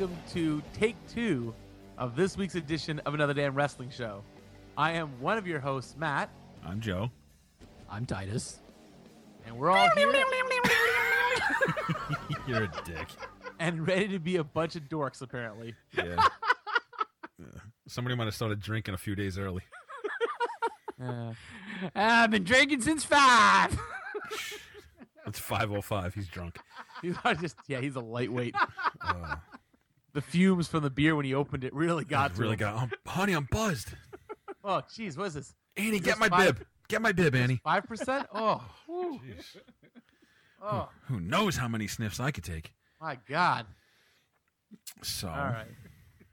welcome 0.00 0.16
to 0.32 0.62
take 0.72 0.96
two 1.12 1.54
of 1.98 2.16
this 2.16 2.34
week's 2.34 2.54
edition 2.54 3.00
of 3.00 3.12
Another 3.12 3.34
Damn 3.34 3.54
Wrestling 3.54 3.90
Show. 3.90 4.22
I 4.74 4.92
am 4.92 5.08
one 5.20 5.36
of 5.36 5.46
your 5.46 5.60
hosts, 5.60 5.94
Matt, 5.98 6.30
I'm 6.64 6.80
Joe. 6.80 7.10
I'm 7.90 8.06
Titus. 8.06 8.60
and 9.44 9.58
we're 9.58 9.70
all 9.70 9.90
here 9.94 10.10
You're 12.48 12.62
a 12.62 12.72
dick. 12.86 13.08
and 13.58 13.86
ready 13.86 14.08
to 14.08 14.18
be 14.18 14.36
a 14.36 14.44
bunch 14.44 14.74
of 14.74 14.84
dorks, 14.84 15.20
apparently. 15.20 15.74
Yeah. 15.94 16.16
Yeah. 17.38 17.44
Somebody 17.86 18.16
might 18.16 18.24
have 18.24 18.34
started 18.34 18.60
drinking 18.60 18.94
a 18.94 18.98
few 18.98 19.14
days 19.14 19.38
early. 19.38 19.62
Uh, 21.02 21.32
I've 21.94 22.30
been 22.30 22.44
drinking 22.44 22.82
since 22.82 23.04
five. 23.04 23.74
It's 25.26 25.40
5:05. 25.40 26.12
He's 26.12 26.28
drunk. 26.28 26.58
he's 27.00 27.14
not 27.24 27.40
just, 27.40 27.56
yeah, 27.68 27.80
he's 27.80 27.96
a 27.96 28.00
lightweight. 28.00 28.54
Uh, 29.00 29.36
The 30.12 30.20
fumes 30.20 30.66
from 30.68 30.82
the 30.82 30.90
beer 30.90 31.14
when 31.16 31.24
he 31.24 31.34
opened 31.34 31.62
it 31.64 31.72
really 31.74 32.04
got 32.04 32.34
to 32.34 32.40
really 32.40 32.52
him. 32.54 32.58
got. 32.58 32.82
Um, 32.82 32.90
honey, 33.06 33.32
I'm 33.32 33.48
buzzed. 33.50 33.88
Oh, 34.62 34.82
jeez, 34.94 35.16
what 35.16 35.28
is 35.28 35.34
this? 35.34 35.54
Annie, 35.78 35.96
Is 35.96 36.02
get 36.02 36.04
this 36.04 36.18
my 36.18 36.28
five- 36.28 36.58
bib. 36.58 36.66
Get 36.88 37.00
my 37.00 37.12
bib, 37.12 37.34
Annie. 37.34 37.60
Five 37.64 37.84
percent? 37.84 38.26
Oh, 38.34 38.62
whew. 38.86 39.18
Jeez. 39.26 39.56
oh, 40.62 40.90
Who 41.06 41.18
knows 41.18 41.56
how 41.56 41.66
many 41.66 41.86
sniffs 41.86 42.20
I 42.20 42.30
could 42.30 42.44
take? 42.44 42.74
my 43.00 43.16
God. 43.26 43.64
So. 45.02 45.28
All 45.28 45.34
right. 45.34 45.66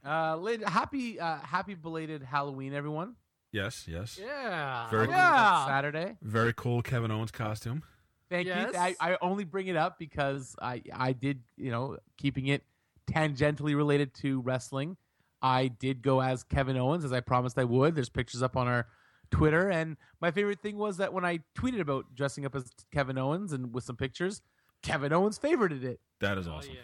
Uh, 0.05 0.35
late, 0.37 0.67
happy, 0.67 1.19
uh, 1.19 1.37
happy 1.37 1.73
belated 1.73 2.21
Halloween, 2.21 2.73
everyone. 2.73 3.15
Yes, 3.53 3.85
yes. 3.87 4.19
Yeah. 4.21 4.89
Very- 4.89 5.07
Halloween 5.07 5.09
is 5.09 5.15
on 5.15 5.59
yeah. 5.59 5.65
Saturday. 5.67 6.15
Very 6.21 6.53
cool 6.53 6.81
Kevin 6.81 7.11
Owens 7.11 7.31
costume. 7.31 7.83
Thank 8.29 8.47
Yes. 8.47 8.71
you. 8.73 8.79
I, 8.79 8.95
I 8.99 9.17
only 9.21 9.45
bring 9.45 9.67
it 9.67 9.77
up 9.77 9.97
because 9.97 10.53
I, 10.61 10.81
I 10.93 11.13
did, 11.13 11.43
you 11.55 11.71
know, 11.71 11.97
keeping 12.17 12.47
it 12.47 12.63
tangentially 13.11 13.75
related 13.75 14.13
to 14.15 14.41
wrestling. 14.41 14.97
I 15.41 15.67
did 15.67 16.01
go 16.01 16.21
as 16.21 16.43
Kevin 16.43 16.77
Owens 16.77 17.05
as 17.05 17.13
I 17.13 17.19
promised 17.19 17.57
I 17.59 17.63
would. 17.63 17.95
There's 17.95 18.09
pictures 18.09 18.41
up 18.41 18.57
on 18.57 18.67
our 18.67 18.87
Twitter, 19.29 19.69
and 19.69 19.97
my 20.21 20.31
favorite 20.31 20.61
thing 20.61 20.77
was 20.77 20.97
that 20.97 21.13
when 21.13 21.25
I 21.25 21.39
tweeted 21.57 21.79
about 21.81 22.05
dressing 22.15 22.45
up 22.45 22.55
as 22.55 22.71
Kevin 22.93 23.17
Owens 23.17 23.51
and 23.53 23.73
with 23.73 23.83
some 23.83 23.95
pictures, 23.97 24.41
Kevin 24.81 25.11
Owens 25.13 25.37
favorited 25.37 25.83
it. 25.83 25.99
That 26.21 26.37
is 26.37 26.47
awesome. 26.47 26.75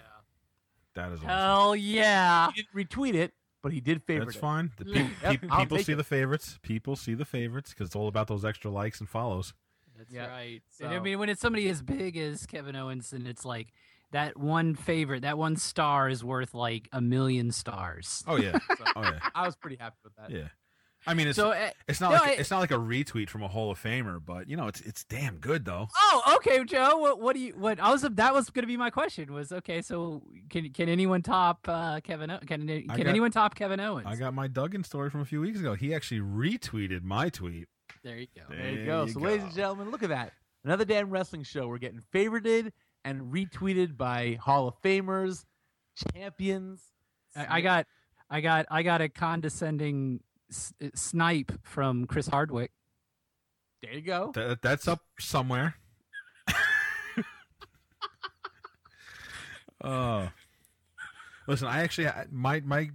That 0.95 1.11
is 1.11 1.19
awesome. 1.19 1.29
Hell 1.29 1.75
yeah. 1.75 2.49
He 2.53 2.61
didn't 2.63 2.89
retweet 2.89 3.15
it, 3.15 3.33
but 3.63 3.71
he 3.71 3.79
did 3.81 4.03
favorite 4.03 4.25
That's 4.27 4.37
it. 4.37 4.41
fine. 4.41 4.71
The 4.77 4.85
Yep, 4.85 5.07
pe- 5.21 5.37
pe- 5.37 5.57
people 5.57 5.77
see 5.79 5.93
it. 5.93 5.95
the 5.95 6.03
favorites. 6.03 6.59
People 6.61 6.95
see 6.95 7.13
the 7.15 7.25
favorites 7.25 7.71
because 7.71 7.87
it's 7.87 7.95
all 7.95 8.07
about 8.07 8.27
those 8.27 8.45
extra 8.45 8.69
likes 8.69 8.99
and 8.99 9.09
follows. 9.09 9.53
That's 9.97 10.11
Yeah. 10.11 10.27
right. 10.27 10.61
So- 10.69 10.85
And 10.85 10.93
I 10.93 10.99
mean, 10.99 11.17
when 11.19 11.29
it's 11.29 11.41
somebody 11.41 11.67
as 11.69 11.81
big 11.81 12.17
as 12.17 12.45
Kevin 12.45 12.75
Owens, 12.75 13.13
and 13.13 13.27
it's 13.27 13.45
like 13.45 13.73
that 14.13 14.37
one 14.37 14.73
favorite, 14.75 15.21
that 15.23 15.37
one 15.37 15.55
star 15.57 16.07
is 16.09 16.23
worth 16.23 16.53
like 16.53 16.87
a 16.91 17.01
million 17.01 17.51
stars. 17.51 18.23
Oh 18.27 18.37
yeah. 18.37 18.57
So 18.77 18.83
Oh 18.95 19.01
yeah. 19.03 19.19
I 19.35 19.45
was 19.45 19.55
pretty 19.55 19.77
happy 19.79 19.97
with 20.03 20.15
that. 20.15 20.29
Yeah. 20.31 20.47
I 21.05 21.15
mean, 21.15 21.27
it's 21.27 21.35
so, 21.35 21.51
uh, 21.51 21.69
it's 21.85 21.99
not 21.99 22.11
no, 22.11 22.17
like 22.19 22.29
I- 22.29 22.33
it's 22.39 22.49
not 22.49 22.59
like 22.59 22.71
a 22.71 22.75
retweet 22.75 23.29
from 23.29 23.43
a 23.43 23.49
Hall 23.49 23.69
of 23.71 23.77
Famer, 23.77 24.23
but 24.25 24.47
you 24.49 24.55
know, 24.55 24.67
it's 24.67 24.79
it's 24.79 25.03
damn 25.03 25.35
good 25.37 25.65
though. 25.65 25.89
oh, 25.97 26.35
okay, 26.37 26.63
Joe. 26.63 26.97
What, 26.97 27.19
what 27.19 27.35
do 27.35 27.41
you? 27.41 27.53
What 27.57 27.77
I 27.81 27.91
was 27.91 28.03
that 28.03 28.33
was 28.33 28.49
going 28.49 28.63
to 28.63 28.67
be 28.67 28.77
my 28.77 28.89
question. 28.89 29.33
Was 29.33 29.51
okay. 29.51 29.81
So 29.81 30.23
can 30.49 30.69
can 30.71 30.87
anyone 30.87 31.21
top 31.21 31.59
uh, 31.67 31.99
Kevin? 32.01 32.31
O- 32.31 32.37
Can 32.39 32.65
can 32.67 32.87
got- 32.87 33.05
anyone 33.07 33.31
top 33.31 33.53
Kevin 33.55 33.81
Owens? 33.81 34.07
I 34.07 34.15
got 34.15 34.33
my 34.33 34.47
Duggan 34.47 34.85
story 34.85 35.09
from 35.09 35.19
a 35.19 35.25
few 35.25 35.41
weeks 35.41 35.59
ago. 35.59 35.73
He 35.73 35.93
actually 35.93 36.21
retweeted 36.21 37.03
my 37.03 37.27
tweet. 37.27 37.67
there 38.03 38.17
you 38.17 38.27
go. 38.33 38.43
There 38.55 38.71
you 38.71 38.85
go. 38.85 39.03
you 39.03 39.11
so, 39.11 39.19
ladies 39.19 39.43
and 39.43 39.53
gentlemen, 39.53 39.91
look 39.91 40.03
at 40.03 40.09
that. 40.09 40.31
Another 40.63 40.85
damn 40.85 41.09
wrestling 41.09 41.43
show. 41.43 41.67
We're 41.67 41.79
getting 41.79 41.99
favorited 42.13 42.71
and 43.05 43.33
retweeted 43.33 43.97
by 43.97 44.37
Hall 44.41 44.67
of 44.67 44.81
Famers, 44.81 45.45
champions. 46.13 46.81
I, 47.35 47.57
I 47.57 47.61
got, 47.61 47.87
I 48.29 48.41
got, 48.41 48.65
I 48.71 48.83
got 48.83 49.01
a 49.01 49.09
condescending 49.09 50.21
s- 50.49 50.73
uh, 50.83 50.87
snipe 50.95 51.51
from 51.63 52.05
Chris 52.05 52.27
Hardwick. 52.27 52.71
There 53.81 53.93
you 53.93 54.01
go. 54.01 54.31
That, 54.35 54.61
that's 54.61 54.87
up 54.87 55.01
somewhere. 55.19 55.75
Oh, 59.85 60.29
listen, 61.47 61.67
I 61.67 61.81
actually 61.81 62.07
my 62.31 62.61
my 62.61 62.89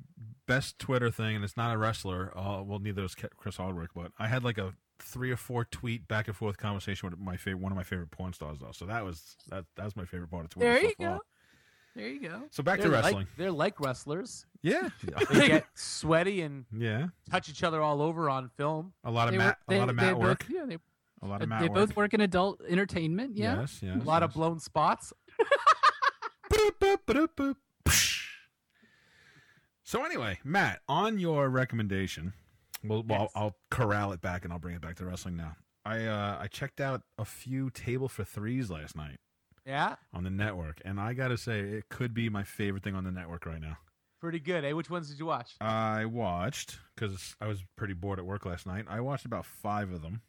best 0.47 0.79
Twitter 0.79 1.11
thing, 1.11 1.37
and 1.37 1.45
it's 1.45 1.57
not 1.57 1.75
a 1.75 1.79
wrestler. 1.79 2.33
Uh, 2.35 2.63
well, 2.63 2.79
neither 2.79 3.05
is 3.05 3.15
Chris 3.37 3.59
Hardwick, 3.59 3.91
but 3.95 4.13
I 4.19 4.27
had 4.29 4.43
like 4.43 4.57
a 4.57 4.73
three 5.01 5.31
or 5.31 5.37
four 5.37 5.65
tweet 5.65 6.07
back 6.09 6.27
and 6.29 6.37
forth 6.37 6.57
conversation 6.57 7.09
with 7.11 7.19
my 7.19 7.37
favorite 7.37 7.63
one 7.63 7.73
of 7.73 7.77
my 7.77 7.83
favorite 7.85 8.11
porn 8.11 8.33
stars 8.33 8.59
though. 8.61 8.73
So 8.73 8.85
that 8.87 9.05
was 9.05 9.37
that 9.49 9.65
that 9.77 9.85
was 9.85 9.97
my 9.97 10.05
favorite 10.05 10.31
part 10.31 10.45
of 10.45 10.51
Twitter. 10.51 10.69
There 10.73 10.81
so 10.81 10.87
you 10.89 10.95
far. 10.99 11.17
go. 11.17 11.21
There 11.97 12.09
you 12.09 12.21
go. 12.29 12.43
So 12.51 12.63
back 12.63 12.79
They're 12.79 12.89
to 12.91 12.95
like- 12.95 13.05
wrestling. 13.05 13.27
they're 13.37 13.51
like 13.53 13.81
wrestlers. 13.81 14.47
yeah, 14.63 14.89
They 15.33 15.49
get 15.49 15.67
sweaty 15.75 16.43
and 16.43 16.65
yeah. 16.73 17.09
touch 17.31 17.49
each 17.49 17.63
other 17.65 17.81
all 17.83 18.03
over 18.03 18.31
on 18.31 18.51
film. 18.57 18.93
A 19.05 19.11
lot 19.11 19.27
of 19.29 19.33
They 19.33 19.39
mat, 19.39 19.47
work- 19.47 19.57
they- 19.69 19.77
a 19.77 19.81
lot 19.81 19.89
of 19.91 19.97
they 19.97 20.03
mat 20.03 20.15
both- 20.15 20.23
work. 20.23 20.47
yeah, 20.49 20.65
they, 20.67 20.79
A 21.23 21.27
lot 21.27 21.41
uh, 21.41 21.45
of 21.45 21.49
mat 21.49 21.61
they 21.63 21.69
work. 21.69 21.75
both 21.89 21.97
work 21.97 22.15
in 22.15 22.21
adult 22.21 22.61
entertainment. 22.69 23.37
Yeah. 23.37 23.61
Yes, 23.61 23.81
yes. 23.83 23.97
A 24.01 24.05
lot 24.05 24.23
of 24.23 24.33
blown 24.35 24.61
spots. 24.61 25.13
So 29.83 30.05
anyway, 30.05 30.39
Matt, 30.45 30.81
on 30.87 31.19
your 31.19 31.49
recommendation, 31.49 32.35
well, 32.85 33.03
well 33.07 33.21
Yes. 33.23 33.31
I'll, 33.35 33.43
I'll 33.43 33.57
corral 33.71 34.13
it 34.13 34.21
back 34.21 34.45
and 34.45 34.53
I'll 34.53 34.59
bring 34.59 34.75
it 34.77 34.81
back 34.83 34.97
to 34.97 35.05
wrestling 35.05 35.37
now. 35.37 35.57
I 35.85 36.05
uh, 36.05 36.39
I 36.41 36.47
checked 36.49 36.81
out 36.81 37.03
a 37.19 37.25
few 37.25 37.71
Table 37.71 38.09
for 38.09 38.25
Threes 38.25 38.71
last 38.71 38.95
night 38.97 39.19
Yeah, 39.65 39.97
on 40.13 40.25
the 40.25 40.31
network, 40.31 40.81
and 40.85 41.01
I 41.01 41.15
gotta 41.15 41.39
say 41.39 41.61
it 41.61 41.89
could 41.89 42.13
be 42.15 42.29
my 42.29 42.45
favorite 42.45 42.83
thing 42.83 42.95
on 42.95 43.05
the 43.05 43.11
network 43.13 43.47
right 43.47 43.61
now. 43.61 43.79
pretty 44.21 44.41
good. 44.41 44.65
Hey, 44.65 44.75
which 44.75 44.91
ones 44.91 45.09
did 45.09 45.19
you 45.19 45.27
watch? 45.27 45.55
I 45.61 46.05
watched 46.05 46.79
because 46.95 47.37
I 47.41 47.47
was 47.47 47.63
pretty 47.77 47.95
bored 47.95 48.19
at 48.19 48.27
work 48.27 48.45
last 48.45 48.67
night. 48.67 48.85
I 48.89 49.01
watched 49.01 49.25
about 49.25 49.47
five 49.47 49.93
of 49.93 50.03
them. 50.03 50.21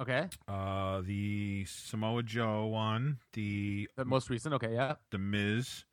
Okay, 0.00 0.28
Uh, 0.46 1.00
the 1.00 1.64
Samoa 1.66 2.22
Joe 2.22 2.66
one, 2.66 3.18
the 3.32 3.88
the 3.96 4.04
most 4.04 4.28
recent. 4.30 4.54
Okay, 4.54 4.72
yeah, 4.74 4.94
the 5.10 5.18
Miz, 5.18 5.84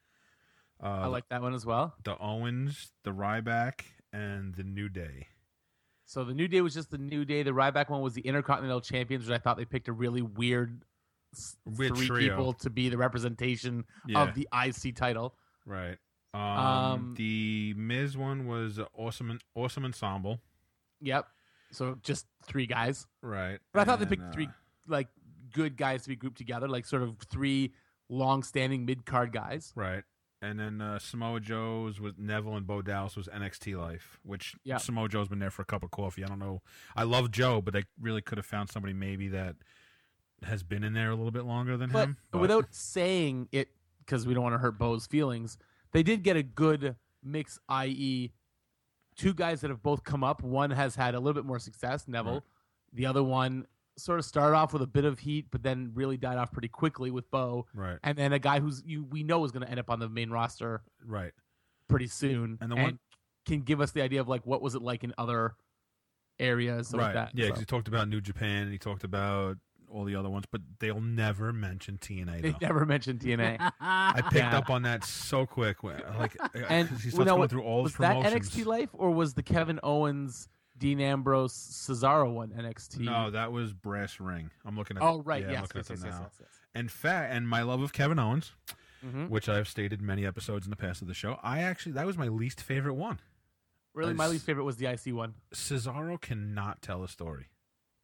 uh, 0.83 0.87
I 0.87 1.05
like 1.07 1.27
that 1.29 1.41
one 1.41 1.53
as 1.55 1.66
well. 1.66 1.95
the 2.03 2.16
Owens, 2.19 2.91
the 3.03 3.11
Ryback, 3.11 3.81
and 4.11 4.53
the 4.55 4.63
New 4.63 4.90
Day. 4.90 5.28
So 6.05 6.23
the 6.23 6.34
New 6.34 6.47
Day 6.47 6.61
was 6.61 6.73
just 6.73 6.91
the 6.91 6.97
New 6.97 7.25
Day. 7.25 7.43
The 7.43 7.52
Ryback 7.52 7.90
one 7.90 8.02
was 8.02 8.13
the 8.13 8.22
Intercontinental 8.22 8.81
Champions, 8.81 9.28
which 9.28 9.34
I 9.35 9.40
thought 9.40 9.57
they 9.57 9.66
picked 9.66 9.87
a 9.87 9.93
really 9.93 10.22
weird, 10.22 10.84
Weird 11.66 11.96
three 11.97 12.07
trio. 12.07 12.29
people 12.35 12.53
to 12.53 12.69
be 12.69 12.90
the 12.90 12.97
representation 12.97 13.85
Yeah, 14.07 14.23
of 14.23 14.35
the 14.35 14.47
IC 14.53 14.96
title. 14.96 15.35
right. 15.66 15.97
Um, 16.34 16.41
Um, 16.41 17.13
the 17.17 17.73
Miz 17.78 18.17
one 18.17 18.46
was 18.46 18.79
awesome, 18.93 19.40
awesome 19.55 19.85
ensemble. 19.85 20.41
Yep. 21.02 21.28
So 21.72 21.97
just 22.03 22.28
three 22.43 22.67
guys. 22.67 23.08
Right. 23.22 23.59
But 23.73 23.79
I 23.81 23.84
thought 23.85 23.99
they 23.99 24.03
And, 24.03 24.09
picked 24.09 24.34
three 24.34 24.47
uh, 24.47 24.51
like 24.87 25.08
good 25.53 25.78
guys 25.78 26.03
to 26.03 26.09
be 26.09 26.16
grouped 26.17 26.37
together, 26.37 26.67
like 26.67 26.85
sort 26.85 27.03
of 27.03 27.17
three 27.29 27.73
long-standing 28.09 28.85
mid-card 28.85 29.31
guys. 29.31 29.72
Right. 29.75 30.03
And 30.46 30.59
then 30.59 30.80
uh, 30.82 31.00
Samoa 31.00 31.40
Joe's 31.40 32.00
with 32.00 32.20
Neville 32.20 32.56
and 32.56 32.68
Bo 32.68 32.82
Dallas 32.84 33.16
was 33.16 33.28
NXT 33.28 33.78
Life, 33.78 34.20
which 34.24 34.56
Yeah. 34.64 34.78
Samoa 34.78 35.09
Joe's 35.09 35.28
been 35.28 35.40
there 35.40 35.50
for 35.50 35.64
a 35.64 35.66
cup 35.66 35.82
of 35.84 35.90
coffee. 35.92 36.24
I 36.24 36.28
don't 36.28 36.40
know. 36.40 36.62
I 36.96 37.03
love 37.03 37.32
Joe, 37.32 37.62
but 37.62 37.74
they 37.74 37.84
really 38.00 38.22
could 38.22 38.38
have 38.38 38.46
found 38.46 38.70
somebody 38.70 38.94
maybe 38.94 39.28
that 39.30 39.56
has 40.44 40.62
been 40.64 40.84
in 40.84 40.94
there 40.94 41.09
a 41.09 41.16
little 41.16 41.32
bit 41.32 41.46
longer 41.46 41.78
than 41.78 41.90
But 41.92 42.09
him. 42.09 42.18
but- 42.32 42.42
without 42.42 42.74
saying 42.76 43.47
it, 43.52 43.70
because 44.00 44.28
we 44.28 44.34
don't 44.36 44.44
want 44.44 44.53
to 44.53 44.59
hurt 44.59 44.78
Bo's 44.78 45.08
feelings, 45.08 45.58
they 45.92 46.03
did 46.03 46.22
get 46.22 46.36
a 46.38 46.44
good 46.44 46.96
mix, 47.24 47.58
i.e., 47.70 48.32
two 49.16 49.34
guys 49.34 49.62
that 49.62 49.70
have 49.72 49.82
both 49.82 50.03
come 50.03 50.24
up. 50.24 50.44
One 50.44 50.70
has 50.72 50.96
had 50.96 51.16
a 51.16 51.20
little 51.20 51.34
bit 51.34 51.46
more 51.47 51.58
success, 51.58 52.08
Neville. 52.08 52.34
Right. 52.34 52.42
The 52.94 53.06
other 53.08 53.24
one 53.24 53.66
sort 53.97 54.20
of 54.20 54.26
started 54.26 54.56
off 54.56 54.74
with 54.74 54.82
a 54.82 54.88
bit 54.88 55.06
of 55.06 55.20
heat, 55.20 55.47
but 55.52 55.64
then 55.64 55.92
really 55.94 56.18
died 56.18 56.38
off 56.38 56.52
pretty 56.52 56.68
quickly 56.68 57.12
with 57.12 57.30
Bo. 57.32 57.66
Right. 57.74 57.97
And 58.03 58.18
then 58.18 58.34
a 58.34 58.40
guy 58.40 58.59
who's 58.59 58.84
you 58.86 59.06
we 59.06 59.24
know 59.24 59.44
is 59.46 59.52
going 59.52 59.64
to 59.64 59.70
end 59.70 59.80
up 59.80 59.90
on 59.90 60.00
the 60.00 60.09
main 60.09 60.30
roster 60.30 60.82
Right. 61.06 61.32
pretty 61.88 62.08
soon, 62.08 62.58
And 62.62 62.72
the 62.72 62.76
one- 62.76 63.00
can 63.46 63.62
give 63.62 63.80
us 63.80 63.92
the 63.92 64.02
idea 64.02 64.20
of 64.22 64.28
like 64.28 64.46
what 64.46 64.62
was 64.62 64.76
it 64.76 64.82
like 64.82 65.03
in 65.03 65.14
other 65.18 65.56
areas 66.40 66.92
right. 66.94 67.03
like 67.03 67.14
that. 67.14 67.32
Yeah, 67.34 67.46
So, 67.46 67.47
because 67.50 67.59
he 67.59 67.66
talked 67.66 67.88
about 67.88 68.08
New 68.09 68.22
Japan 68.22 68.64
and 68.64 68.72
he 68.72 68.78
talked 68.78 69.03
about 69.03 69.58
all 69.90 70.03
the 70.03 70.16
other 70.16 70.30
ones, 70.30 70.46
but 70.52 70.62
they'll 70.80 71.00
never 71.00 71.53
mention 71.53 71.97
TNA. 71.97 72.42
they 72.42 72.56
never 72.59 72.86
mention 72.86 73.18
TNA. 73.18 73.58
I 73.80 74.22
picked 74.24 74.36
Yeah. 74.36 74.58
up 74.58 74.70
on 74.70 74.82
that 74.82 75.03
so 75.06 75.46
quick. 75.46 75.84
Like, 75.84 76.36
and 76.68 76.90
because 76.90 77.03
he 77.03 77.09
well, 77.09 77.14
starts 77.14 77.18
now, 77.18 77.24
going 77.26 77.40
what- 77.40 77.50
through 77.52 77.64
all 77.64 77.84
his 77.84 77.97
was 77.97 78.08
that. 78.08 78.18
NXT 78.26 78.66
life 78.66 78.90
or 78.94 79.12
was 79.12 79.36
the 79.36 79.44
Kevin 79.44 79.80
Owens, 79.84 80.50
Dean 80.77 80.99
Ambrose, 80.99 81.53
Cesaro 81.53 82.31
one 82.33 82.49
NXT? 82.49 82.99
No, 82.99 83.31
that 83.31 83.51
was 83.51 83.73
Brass 83.73 84.19
Ring. 84.19 84.49
I'm 84.66 84.75
looking 84.77 84.97
at. 84.97 85.03
Oh 85.03 85.22
right, 85.23 85.41
yeah, 85.41 85.47
I'm 85.47 85.53
yes, 85.53 85.61
looking 85.63 85.79
yes, 85.79 85.89
at 85.91 85.93
yes, 85.93 86.01
them 86.01 86.09
yes, 86.11 86.19
now. 86.19 86.29
yes. 86.41 86.49
And 86.73 86.91
fat 86.91 87.31
and 87.31 87.47
my 87.47 87.61
love 87.61 87.81
of 87.81 87.93
Kevin 87.93 88.19
Owens, 88.19 88.51
Mhm. 89.05 89.29
which 89.29 89.47
I've 89.47 89.67
stated 89.69 90.01
many 90.01 90.25
episodes 90.25 90.66
in 90.66 90.69
the 90.72 90.75
past 90.75 91.01
of 91.01 91.07
the 91.07 91.13
show. 91.13 91.39
I 91.41 91.61
actually 91.61 91.93
that 91.93 92.05
was 92.05 92.17
my 92.17 92.27
least 92.27 92.61
favorite 92.61 92.95
one. 92.95 93.19
Really, 93.93 94.13
my 94.13 94.27
least 94.27 94.45
favorite 94.45 94.66
was 94.66 94.75
the 94.75 94.87
IC 94.87 95.13
one. 95.13 95.35
Cesaro 95.53 96.19
cannot 96.19 96.81
tell 96.81 97.01
a 97.03 97.07
story. 97.07 97.47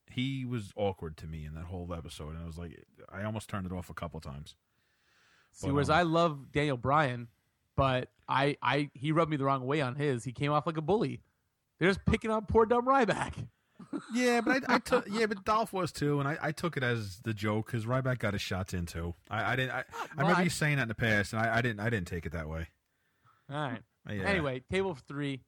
He 0.10 0.46
was 0.46 0.72
awkward 0.78 1.18
to 1.18 1.28
me 1.28 1.46
in 1.46 1.54
that 1.56 1.66
whole 1.66 1.94
episode, 1.94 2.30
and 2.36 2.40
I 2.44 2.46
was 2.46 2.58
like, 2.58 2.86
I 3.12 3.24
almost 3.24 3.50
turned 3.50 3.66
it 3.66 3.74
off 3.74 3.90
a 3.90 3.94
couple 3.94 4.20
times. 4.22 4.56
See, 5.52 5.68
But, 5.68 5.74
whereas 5.74 5.90
um, 5.90 5.98
I 5.98 6.02
love 6.04 6.52
Daniel 6.54 6.78
Bryan, 6.78 7.28
but 7.76 8.10
I, 8.28 8.56
I, 8.62 8.90
he 8.94 9.12
rubbed 9.12 9.32
me 9.32 9.36
the 9.38 9.44
wrong 9.44 9.66
way 9.66 9.82
on 9.82 9.96
his. 9.96 10.24
He 10.24 10.32
came 10.32 10.52
off 10.54 10.66
like 10.66 10.78
a 10.78 10.82
bully. 10.82 11.22
They're 11.82 11.90
just 11.90 12.06
picking 12.06 12.30
on 12.30 12.46
poor 12.46 12.66
dumb 12.68 12.86
Ryback. 12.86 13.34
Yeah, 14.14 14.40
but 14.42 14.70
I, 14.70 14.76
I 14.76 14.80
took 14.80 15.08
yeah, 15.12 15.26
but 15.26 15.44
Dolph 15.44 15.74
was 15.74 15.92
too, 15.92 16.20
and 16.20 16.30
I, 16.30 16.38
I 16.40 16.52
took 16.52 16.78
it 16.78 16.84
as 16.84 17.20
the 17.24 17.34
joke 17.34 17.66
because 17.66 17.86
Ryback 17.86 18.20
got 18.20 18.34
his 18.34 18.42
shots 18.42 18.74
in 18.74 18.86
too. 18.86 19.16
I, 19.30 19.52
I 19.52 19.56
didn't. 19.58 19.72
I, 19.72 19.84
I 20.18 20.22
remember 20.22 20.44
you 20.44 20.50
saying 20.50 20.78
that 20.78 20.84
in 20.84 20.88
the 20.88 20.96
past, 20.96 21.34
and 21.34 21.42
I, 21.42 21.58
I 21.58 21.62
didn't. 21.62 21.82
I 21.82 21.90
didn't 21.90 22.08
take 22.08 22.26
it 22.26 22.32
that 22.32 22.48
way. 22.48 22.68
All 23.52 23.60
right. 23.60 23.82
Yeah. 24.08 24.24
Anyway, 24.24 24.62
table 24.72 24.96
three. 25.08 25.42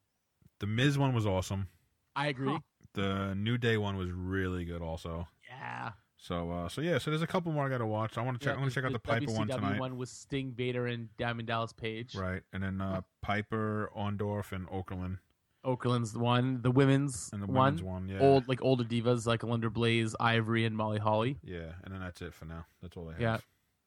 the 0.59 0.65
Miz 0.65 0.97
one 0.97 1.13
was 1.13 1.25
awesome. 1.25 1.67
I 2.15 2.27
agree. 2.27 2.57
The 2.95 3.33
New 3.35 3.57
Day 3.57 3.77
one 3.77 3.97
was 3.97 4.09
really 4.11 4.65
good, 4.65 4.81
also. 4.81 5.27
Yeah. 5.47 5.91
So, 6.17 6.51
uh, 6.51 6.69
so 6.69 6.81
yeah, 6.81 6.97
so 6.97 7.11
there's 7.11 7.21
a 7.21 7.27
couple 7.27 7.51
more 7.51 7.65
I 7.65 7.69
got 7.69 7.77
to 7.77 7.85
watch. 7.85 8.17
I 8.17 8.23
want 8.23 8.39
to 8.39 8.45
check. 8.45 8.53
Yeah, 8.53 8.57
I 8.57 8.61
want 8.61 8.71
to 8.71 8.75
check 8.75 8.85
out 8.85 8.93
the, 8.93 8.99
Piper 8.99 9.31
one 9.31 9.47
tonight. 9.47 9.79
one 9.79 9.95
with 9.95 10.09
Sting, 10.09 10.53
Vader, 10.55 10.87
and 10.87 11.09
Diamond 11.17 11.47
Dallas 11.47 11.71
Page. 11.71 12.15
Right, 12.15 12.41
and 12.51 12.63
then 12.63 12.81
uh, 12.81 13.01
Piper, 13.21 13.91
Orndorff, 13.95 14.51
and 14.51 14.67
Okerlund, 14.69 15.19
Okerlund's 15.65 16.15
one. 16.17 16.61
The 16.61 16.71
women's, 16.71 17.29
and 17.33 17.41
the 17.41 17.47
one. 17.47 17.75
women's 17.75 17.83
one. 17.83 18.09
Yeah, 18.09 18.19
Old 18.19 18.47
like 18.47 18.61
older 18.61 18.83
divas 18.83 19.25
like 19.25 19.41
Alundra 19.41 19.69
Blayze, 19.69 20.13
Ivory, 20.19 20.65
and 20.65 20.75
Molly 20.75 20.99
Holly. 20.99 21.37
Yeah, 21.43 21.71
and 21.83 21.93
then 21.93 22.01
that's 22.01 22.21
it 22.21 22.33
for 22.33 22.45
now. 22.45 22.65
That's 22.81 22.95
all 22.97 23.09
I 23.09 23.13
have. 23.13 23.21
Yeah. 23.21 23.37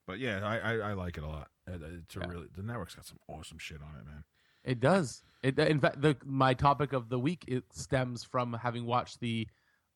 But 0.06 0.18
yeah, 0.20 0.40
I, 0.44 0.58
I, 0.58 0.72
I 0.90 0.92
like 0.92 1.16
it 1.18 1.24
a 1.24 1.26
lot. 1.28 1.48
It's 1.66 2.16
a 2.16 2.20
Yeah. 2.20 2.26
really 2.28 2.46
the 2.56 2.62
network's 2.62 2.94
got 2.94 3.04
some 3.06 3.18
awesome 3.28 3.58
shit 3.58 3.78
on 3.82 3.98
it, 4.00 4.06
man. 4.06 4.24
It 4.64 4.80
does. 4.80 5.22
It 5.42 5.58
in 5.58 5.80
fact 5.80 6.00
the 6.00 6.16
my 6.24 6.54
topic 6.54 6.92
of 6.92 7.08
the 7.08 7.18
week 7.18 7.44
it 7.48 7.64
stems 7.72 8.22
from 8.24 8.52
having 8.54 8.86
watched 8.86 9.20
the 9.20 9.46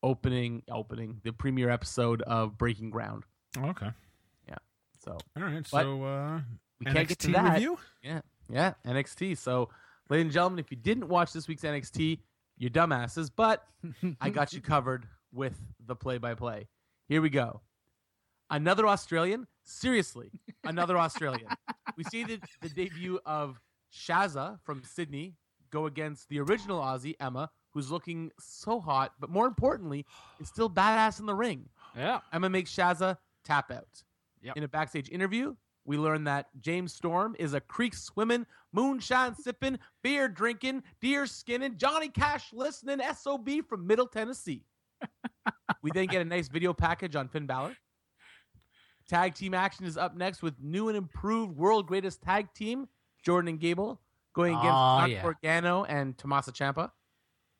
opening 0.03 0.63
opening 0.71 1.21
the 1.25 1.33
premiere 1.33 1.71
episode 1.71 2.23
of 2.23 2.57
Breaking 2.59 2.91
Ground. 2.91 3.25
Okay. 3.57 3.91
Yeah. 4.49 4.57
So 5.05 5.17
All 5.37 5.43
right. 5.43 5.67
So 5.67 6.03
uh, 6.05 6.41
we 6.81 6.87
NXT 6.87 6.93
can't 6.95 7.09
get 7.09 7.19
to 7.21 7.33
that. 7.33 7.53
review. 7.55 7.79
Yeah, 8.03 8.21
yeah, 8.49 8.75
NXT. 8.87 9.37
So, 9.39 9.69
ladies 10.11 10.25
and 10.25 10.33
gentlemen, 10.33 10.59
if 10.59 10.71
you 10.71 10.77
didn't 10.77 11.09
watch 11.09 11.33
this 11.33 11.49
week's 11.49 11.63
NXT, 11.63 12.19
you're 12.59 12.71
dumbasses. 12.71 13.31
But 13.35 13.65
I 14.21 14.31
got 14.31 14.53
you 14.53 14.61
covered 14.61 15.07
with 15.33 15.59
the 15.87 15.97
play-by-play. 15.97 16.69
Here 17.09 17.23
we 17.23 17.31
go. 17.31 17.63
Another 18.51 18.87
Australian. 18.87 19.47
Seriously, 19.65 20.31
another 20.65 20.99
Australian. 20.99 21.49
We 21.97 22.05
see 22.05 22.25
the, 22.25 22.41
the 22.63 22.69
debut 22.69 23.19
of 23.27 23.61
Shazza 23.93 24.59
from 24.63 24.83
Sydney 24.85 25.35
go 25.71 25.87
against 25.87 26.29
the 26.29 26.41
original 26.41 26.81
Aussie 26.81 27.15
Emma, 27.21 27.51
who's 27.75 27.91
looking 27.91 28.31
so 28.39 28.81
hot, 28.81 29.13
but 29.21 29.29
more 29.29 29.47
importantly, 29.47 30.07
is 30.41 30.49
still 30.49 30.71
badass 30.71 31.21
in 31.21 31.27
the 31.27 31.35
ring. 31.35 31.69
Yeah. 31.97 32.21
Emma 32.33 32.49
makes 32.49 32.75
Shazza 32.75 33.19
tap 33.45 33.71
out. 33.71 34.03
Yep. 34.41 34.57
In 34.57 34.63
a 34.63 34.69
backstage 34.69 35.11
interview, 35.11 35.55
we 35.85 35.97
learn 35.97 36.25
that 36.25 36.47
James 36.61 36.93
Storm 36.95 37.35
is 37.39 37.55
a 37.55 37.61
creek 37.61 37.95
swimming, 37.95 38.47
moonshine 38.73 39.35
sipping, 39.35 39.79
beer 40.03 40.29
drinking, 40.29 40.83
deer 41.01 41.27
skinning, 41.27 41.77
Johnny 41.79 42.09
Cash 42.09 42.53
listening 42.53 43.01
SOB 43.17 43.49
from 43.69 43.87
Middle 43.87 44.07
Tennessee. 44.07 44.65
we 45.83 45.91
then 45.93 46.07
get 46.07 46.21
a 46.21 46.25
nice 46.25 46.49
video 46.49 46.73
package 46.73 47.17
on 47.17 47.29
Finn 47.29 47.47
Balor. 47.47 47.75
Tag 49.09 49.35
team 49.35 49.55
action 49.55 49.87
is 49.87 49.97
up 49.97 50.15
next 50.17 50.43
with 50.43 50.55
new 50.61 50.89
and 50.89 50.97
improved 50.97 51.57
world 51.57 51.87
greatest 51.87 52.23
tag 52.23 52.53
team, 52.55 52.87
Jordan 53.25 53.49
and 53.49 53.61
Gable, 53.61 54.01
going 54.35 54.53
against 54.53 54.69
Oh, 54.73 55.05
yeah. 55.07 55.23
Gargano 55.23 55.85
and 55.85 56.17
Tommaso 56.17 56.53
Ciampa. 56.53 56.91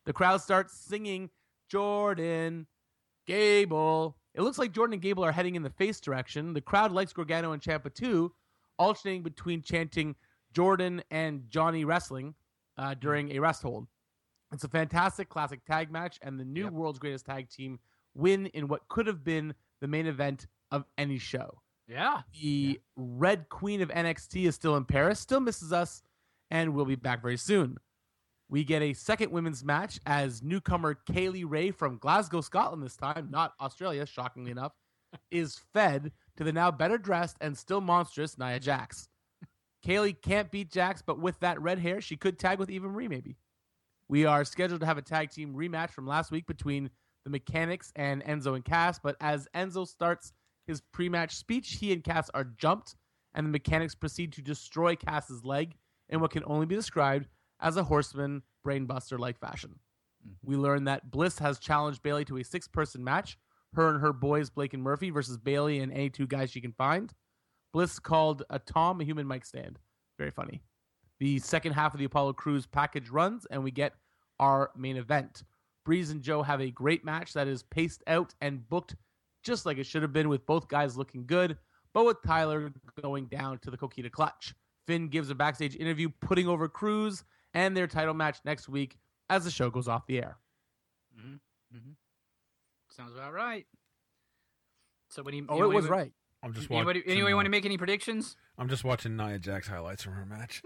The 0.07 0.13
crowd 0.13 0.41
starts 0.41 0.79
singing 0.79 1.31
Jordan, 1.69 2.67
Gable. 3.27 4.17
It 4.35 4.43
looks 4.43 4.59
like 4.59 4.73
Jordan 4.73 4.95
and 4.95 5.03
Gable 5.03 5.25
are 5.25 5.33
heading 5.33 5.57
in 5.57 5.63
the 5.63 5.71
face 5.71 6.01
direction. 6.01 6.53
The 6.55 6.61
crowd 6.61 6.93
likes 6.93 7.13
Gargano 7.13 7.53
and 7.53 7.61
Ciampa 7.63 7.93
too, 7.93 8.33
alternating 8.79 9.23
between 9.23 9.63
chanting 9.63 10.15
Jordan 10.53 11.03
and 11.11 11.45
Johnny 11.49 11.85
wrestling 11.85 12.35
uh, 12.79 12.95
during 12.95 13.33
a 13.33 13.39
rest 13.41 13.63
hold. 13.63 13.87
It's 14.53 14.65
a 14.65 14.69
fantastic 14.69 15.29
classic 15.29 15.65
tag 15.65 15.91
match, 15.93 16.19
and 16.23 16.39
the 16.39 16.45
new 16.45 16.65
Yep. 16.65 16.73
world's 16.73 16.99
greatest 16.99 17.27
tag 17.27 17.49
team 17.51 17.79
win 18.15 18.47
in 18.47 18.67
what 18.69 18.89
could 18.89 19.07
have 19.07 19.23
been 19.23 19.55
the 19.81 19.87
main 19.89 20.07
event 20.07 20.47
of 20.73 20.85
any 20.99 21.19
show. 21.19 21.61
Yeah. 21.87 22.23
The 22.41 22.81
Red 22.97 23.49
Queen 23.49 23.81
of 23.81 23.89
NXT 23.91 24.47
is 24.47 24.55
still 24.55 24.77
in 24.77 24.85
Paris, 24.85 25.21
still 25.21 25.41
misses 25.41 25.73
us, 25.73 26.03
and 26.51 26.75
will 26.75 26.85
be 26.85 26.97
back 26.97 27.23
very 27.23 27.37
soon. 27.37 27.79
We 28.51 28.65
get 28.65 28.83
a 28.83 28.95
second 28.95 29.31
women's 29.31 29.65
match 29.65 30.01
as 30.07 30.43
newcomer 30.43 30.95
Kay 30.95 31.29
Lee 31.29 31.45
Ray 31.45 31.71
from 31.71 31.99
Glasgow, 31.99 32.41
Scotland, 32.41 32.83
this 32.83 32.97
time, 32.97 33.29
not 33.31 33.53
Australia, 33.61 34.05
shockingly 34.05 34.51
enough, 34.51 34.73
is 35.31 35.61
fed 35.73 36.11
to 36.37 36.43
the 36.43 36.53
now 36.53 36.73
better 36.73 36.99
dressed 36.99 37.37
and 37.41 37.57
still 37.57 37.81
monstrous 37.81 38.37
Nia 38.37 38.59
Jax. 38.59 39.09
Kaylee 39.87 40.21
can't 40.21 40.51
beat 40.51 40.73
Jax, 40.73 41.01
but 41.01 41.21
with 41.21 41.39
that 41.39 41.63
red 41.63 41.79
hair, 41.79 42.01
she 42.01 42.17
could 42.17 42.41
tag 42.41 42.59
with 42.59 42.71
Eva 42.71 42.89
Marie, 42.89 43.07
maybe. 43.07 43.37
We 44.09 44.27
are 44.27 44.45
scheduled 44.45 44.81
to 44.81 44.87
have 44.87 44.99
a 44.99 45.03
tag 45.03 45.31
team 45.31 45.55
rematch 45.55 45.91
from 45.91 46.09
last 46.09 46.33
week 46.33 46.49
between 46.49 46.91
the 47.23 47.31
Mechanics 47.31 47.93
and 47.95 48.21
Enzo 48.25 48.57
and 48.57 48.65
Cass, 48.65 48.99
but 48.99 49.15
as 49.21 49.47
Enzo 49.55 49.87
starts 49.87 50.33
his 50.67 50.83
pre-match 50.93 51.37
speech, 51.37 51.75
he 51.75 51.93
and 51.93 52.03
Cass 52.03 52.29
are 52.35 52.51
jumped, 52.59 52.97
and 53.33 53.47
the 53.47 53.51
Mechanics 53.51 53.95
proceed 53.95 54.33
to 54.33 54.43
destroy 54.43 54.97
Cass's 54.97 55.45
leg 55.45 55.77
in 56.09 56.19
what 56.19 56.33
can 56.33 56.43
only 56.47 56.67
be 56.67 56.75
described 56.75 57.29
as 57.61 57.77
a 57.77 57.85
horseman 57.85 58.43
brainbuster-like 58.67 59.39
fashion. 59.39 59.79
Mm-hmm. 60.27 60.51
We 60.51 60.57
learn 60.57 60.85
that 60.85 61.11
Bliss 61.11 61.39
has 61.39 61.59
challenged 61.59 62.03
Bayley 62.03 62.25
to 62.27 62.39
a 62.39 62.45
six-person 62.45 63.03
match, 63.03 63.39
her 63.75 63.89
and 63.89 64.01
her 64.01 64.13
boys 64.13 64.51
Blake 64.51 64.75
and 64.75 64.83
Murphy 64.83 65.11
versus 65.11 65.39
Bayley 65.39 65.81
and 65.81 65.93
any 65.93 66.11
two 66.11 66.27
guys 66.27 66.51
she 66.51 66.61
can 66.61 66.73
find. 66.73 67.13
Bliss 67.73 67.99
called 67.99 68.43
a 68.51 68.59
Tom 68.59 69.01
a 69.01 69.05
human 69.05 69.27
mic 69.27 69.45
stand. 69.45 69.79
Very 70.19 70.31
funny. 70.31 70.63
The 71.21 71.39
second 71.39 71.73
half 71.73 71.95
of 71.95 71.99
the 72.01 72.07
Apollo 72.07 72.33
Crews 72.33 72.67
package 72.67 73.11
runs, 73.11 73.47
and 73.51 73.63
we 73.63 73.71
get 73.71 73.93
our 74.39 74.71
main 74.77 74.97
event. 74.97 75.45
Breeze 75.85 76.11
and 76.11 76.23
Joe 76.23 76.43
have 76.43 76.61
a 76.61 76.71
great 76.71 77.05
match 77.05 77.33
that 77.35 77.47
is 77.47 77.63
paced 77.63 78.03
out 78.07 78.35
and 78.41 78.69
booked 78.69 78.97
just 79.43 79.65
like 79.67 79.79
it 79.79 79.87
should 79.87 80.03
have 80.03 80.13
been, 80.13 80.29
with 80.29 80.45
both 80.47 80.69
guys 80.69 80.97
looking 80.97 81.25
good, 81.27 81.57
but 81.95 82.05
with 82.05 82.23
Tyler 82.27 82.73
going 83.01 83.27
down 83.27 83.59
to 83.61 83.71
the 83.71 83.77
Coquina 83.77 84.11
clutch. 84.11 84.55
Finn 84.87 85.09
gives 85.09 85.31
a 85.31 85.35
backstage 85.35 85.77
interview 85.77 86.09
putting 86.21 86.49
over 86.49 86.69
Crews 86.69 87.25
and 87.55 87.77
their 87.77 87.87
title 87.87 88.15
match 88.15 88.39
next 88.45 88.69
week 88.69 88.97
as 89.29 89.45
the 89.45 89.51
show 89.51 89.71
goes 89.71 89.89
off 89.89 90.07
the 90.07 90.19
air. 90.19 90.37
Sounds 92.91 93.13
about 93.15 93.33
right. 93.33 93.67
So, 95.11 95.23
when 95.23 95.35
he 95.35 95.43
Oh, 95.49 95.63
it 95.63 95.75
was 95.75 95.87
right. 95.89 96.13
I'm 96.43 96.53
just 96.55 96.71
Anybody, 96.71 97.01
watching. 97.01 97.13
anybody 97.13 97.33
uh, 97.33 97.37
want 97.37 97.47
to 97.47 97.51
make 97.51 97.65
any 97.67 97.77
predictions? 97.77 98.37
I'm 98.59 98.69
just 98.69 98.83
watching 98.85 99.17
Nia 99.17 99.39
Jax 99.39 99.69
highlights 99.69 100.03
from 100.03 100.15
her 100.15 100.25
match. 100.25 100.63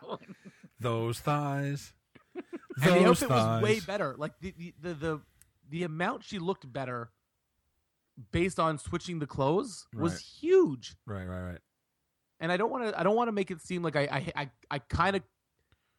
Those 0.80 1.18
thighs. 1.20 1.92
And 2.82 2.90
the 2.94 3.00
Those 3.04 3.22
outfit 3.22 3.28
was 3.28 3.62
way 3.62 3.80
better. 3.80 4.14
Like 4.16 4.32
the, 4.40 4.54
the 4.56 4.72
the 4.80 4.94
the 4.94 5.20
the 5.68 5.82
amount 5.82 6.24
she 6.24 6.38
looked 6.38 6.70
better 6.72 7.10
based 8.32 8.58
on 8.58 8.78
switching 8.78 9.18
the 9.18 9.26
clothes 9.26 9.86
was 9.94 10.12
Right. 10.14 10.20
huge. 10.40 10.96
Right, 11.06 11.26
right, 11.26 11.42
right. 11.42 11.58
and 12.40 12.50
I 12.50 12.56
don't 12.56 12.70
want 12.70 12.84
to. 12.88 12.98
I 12.98 13.02
don't 13.02 13.14
want 13.14 13.28
to 13.28 13.32
make 13.32 13.50
it 13.50 13.60
seem 13.60 13.82
like 13.82 13.94
I 13.96 14.02
I 14.10 14.32
I, 14.42 14.50
I 14.70 14.78
kind 14.78 15.16
of 15.16 15.22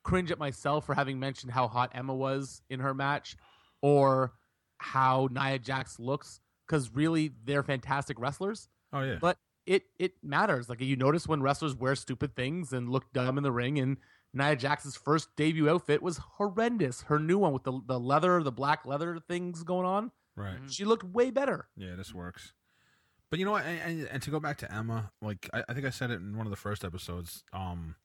cringe 0.03 0.31
at 0.31 0.37
myself 0.39 0.85
for 0.85 0.93
having 0.95 1.19
mentioned 1.19 1.51
how 1.51 1.67
hot 1.67 1.91
Emma 1.95 2.13
was 2.13 2.61
in 2.69 2.79
her 2.81 2.93
match, 2.93 3.35
or 3.81 4.33
how 4.77 5.27
Nia 5.31 5.59
Jax 5.59 5.99
looks, 5.99 6.39
because 6.67 6.91
really 6.93 7.31
they're 7.45 7.63
fantastic 7.63 8.19
wrestlers. 8.19 8.67
Oh 8.91 9.01
yeah. 9.01 9.17
But 9.19 9.37
it 9.65 9.83
it 9.97 10.13
matters. 10.21 10.67
Like 10.69 10.81
you 10.81 10.95
notice 10.95 11.27
when 11.27 11.41
wrestlers 11.41 11.75
wear 11.75 11.95
stupid 11.95 12.35
things 12.35 12.73
and 12.73 12.89
look 12.89 13.11
dumb 13.13 13.37
in 13.37 13.43
the 13.43 13.51
ring, 13.51 13.79
and 13.79 13.97
Nia 14.33 14.55
Jax's 14.55 14.95
first 14.97 15.29
debut 15.37 15.69
outfit 15.69 16.01
was 16.01 16.17
horrendous. 16.17 17.03
Her 17.03 17.19
new 17.19 17.37
one 17.37 17.53
with 17.53 17.63
the 17.63 17.79
the 17.85 17.99
leather, 17.99 18.43
the 18.43 18.51
black 18.51 18.85
leather 18.85 19.19
things 19.27 19.63
going 19.63 19.85
on, 19.85 20.11
Right. 20.35 20.61
Mhm. 20.61 20.71
she 20.71 20.83
looked 20.85 21.03
way 21.03 21.31
better. 21.31 21.67
Yeah, 21.77 21.95
this 21.95 22.13
works. 22.13 22.53
But 23.29 23.39
you 23.39 23.45
know 23.45 23.51
what? 23.51 23.65
And, 23.65 23.79
and, 24.01 24.07
and 24.09 24.21
to 24.23 24.29
go 24.31 24.39
back 24.39 24.57
to 24.59 24.71
Emma, 24.71 25.11
like 25.21 25.49
I, 25.53 25.63
I 25.69 25.73
think 25.73 25.85
I 25.87 25.89
said 25.91 26.11
it 26.11 26.15
in 26.19 26.35
one 26.37 26.45
of 26.45 26.51
the 26.51 26.55
first 26.57 26.83
episodes. 26.83 27.43
Um, 27.53 27.95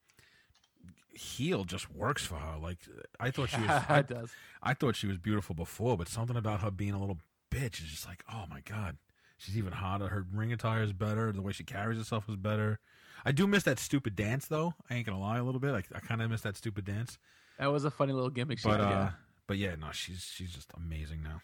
heel 1.19 1.65
just 1.65 1.91
works 1.93 2.25
for 2.25 2.37
her. 2.37 2.57
Like 2.61 2.79
I 3.19 3.31
thought 3.31 3.51
she 3.51 3.61
was. 3.61 3.83
I, 3.89 3.99
it 3.99 4.09
does. 4.09 4.31
I 4.63 4.75
thought 4.75 4.97
she 4.97 5.07
was 5.07 5.19
beautiful 5.19 5.55
before, 5.55 5.97
but 5.97 6.09
something 6.09 6.37
about 6.37 6.61
her 6.61 6.71
being 6.71 6.93
a 6.93 7.01
little 7.01 7.19
bitch 7.51 7.83
is 7.83 7.91
just 7.91 8.07
like, 8.07 8.23
oh 8.33 8.45
my 8.49 8.61
god, 8.61 8.97
she's 9.37 9.57
even 9.59 9.73
hotter. 9.73 10.09
Her 10.09 10.27
ring 10.33 10.53
attire 10.53 10.83
is 10.83 10.93
better. 10.93 11.33
The 11.33 11.43
way 11.43 11.53
she 11.53 11.65
carries 11.65 11.99
herself 11.99 12.29
is 12.29 12.37
better. 12.37 12.79
I 13.25 13.33
do 13.33 13.47
miss 13.47 13.65
that 13.65 13.79
stupid 13.79 14.17
dance 14.17 14.47
though. 14.47 14.75
I 14.89 14.95
ain't 14.95 15.07
gonna 15.07 15.21
lie, 15.21 15.39
a 15.39 15.45
little 15.45 15.61
bit. 15.61 15.73
Like 15.73 15.87
I 15.95 16.01
kind 16.01 16.23
of 16.23 16.31
miss 16.31 16.43
that 16.43 16.57
stupid 16.57 16.85
dance. 16.85 17.19
That 17.59 17.73
was 17.73 17.85
a 17.85 17.91
funny 17.91 18.13
little 18.13 18.31
gimmick. 18.31 18.63
But 18.63 18.81
had, 18.81 18.81
uh, 18.81 18.89
yeah. 18.91 19.11
but 19.47 19.59
yeah, 19.59 19.75
no, 19.75 19.89
she's 19.93 20.31
she's 20.33 20.53
just 20.53 20.73
amazing 20.77 21.23
now. 21.23 21.41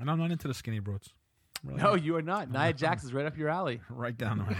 And 0.00 0.10
I'm 0.10 0.18
not 0.18 0.30
into 0.30 0.48
the 0.48 0.54
skinny 0.54 0.80
broads. 0.80 1.12
Really 1.64 1.80
no, 1.80 1.90
not. 1.90 2.02
you 2.02 2.16
are 2.16 2.22
not. 2.22 2.50
Nia 2.50 2.72
Jax 2.72 3.04
is 3.04 3.12
right 3.12 3.26
up 3.26 3.36
your 3.36 3.48
alley. 3.48 3.80
right 3.88 4.16
down 4.16 4.38
the 4.38 4.44
way. 4.44 4.56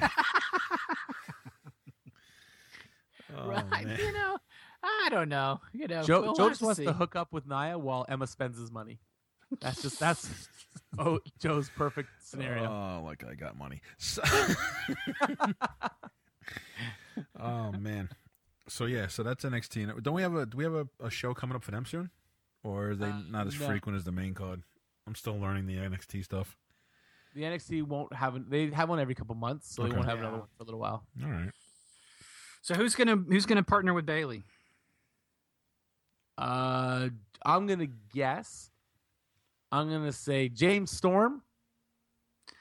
Oh, 3.36 3.48
right? 3.48 3.70
man. 3.84 3.98
You 3.98 4.12
know, 4.12 4.36
I 4.82 5.08
don't 5.10 5.28
know. 5.28 5.60
You 5.72 5.86
know, 5.88 6.02
Joe, 6.02 6.22
we'll 6.22 6.34
Joe 6.34 6.48
just 6.48 6.60
to 6.60 6.64
wants 6.66 6.78
see. 6.78 6.84
to 6.86 6.92
hook 6.92 7.16
up 7.16 7.32
with 7.32 7.46
Nia 7.46 7.78
while 7.78 8.04
Emma 8.08 8.26
spends 8.26 8.58
his 8.58 8.70
money. 8.70 9.00
That's 9.60 9.82
just 9.82 9.98
that's 10.00 10.48
oh 10.98 11.20
Joe's 11.38 11.68
perfect 11.76 12.08
scenario. 12.22 12.64
Oh, 12.64 13.02
like 13.04 13.22
I 13.24 13.34
got 13.34 13.56
money. 13.58 13.80
So- 13.98 14.22
oh 17.38 17.72
man. 17.72 18.08
So 18.68 18.86
yeah, 18.86 19.08
so 19.08 19.22
that's 19.22 19.44
NXT. 19.44 19.90
And 19.90 20.02
Don't 20.02 20.14
we 20.14 20.22
have 20.22 20.34
a 20.34 20.46
do 20.46 20.56
we 20.56 20.64
have 20.64 20.74
a, 20.74 20.88
a 21.00 21.10
show 21.10 21.34
coming 21.34 21.56
up 21.56 21.62
for 21.64 21.70
them 21.72 21.84
soon, 21.84 22.10
or 22.62 22.90
are 22.90 22.94
they 22.96 23.06
Uh, 23.10 23.20
not 23.30 23.46
as 23.46 23.58
no. 23.60 23.66
frequent 23.66 23.96
as 23.96 24.04
the 24.04 24.12
main 24.12 24.34
card? 24.34 24.62
I'm 25.06 25.14
still 25.14 25.38
learning 25.38 25.66
the 25.66 25.76
NXT 25.76 26.24
stuff. 26.24 26.56
The 27.34 27.42
NXT 27.42 27.82
won't 27.84 28.12
have 28.14 28.36
an, 28.36 28.46
they 28.48 28.70
have 28.70 28.88
one 28.88 29.00
every 29.00 29.14
couple 29.14 29.34
months, 29.34 29.74
so 29.74 29.82
Okay. 29.82 29.90
they 29.90 29.96
won't 29.96 30.08
have 30.08 30.18
Yeah. 30.18 30.24
another 30.28 30.38
one 30.38 30.48
for 30.56 30.62
a 30.62 30.66
little 30.66 30.80
while. 30.80 31.04
All 31.22 31.28
right. 31.30 31.50
So 32.62 32.74
who's 32.74 32.94
gonna 32.94 33.16
who's 33.16 33.44
gonna 33.46 33.62
partner 33.62 33.92
with 33.92 34.06
Bayley? 34.06 34.42
Uh, 36.38 37.08
I'm 37.44 37.66
gonna 37.66 37.88
guess. 38.14 38.70
I'm 39.70 39.88
gonna 39.90 40.12
say 40.12 40.48
James 40.48 40.90
Storm. 40.90 41.42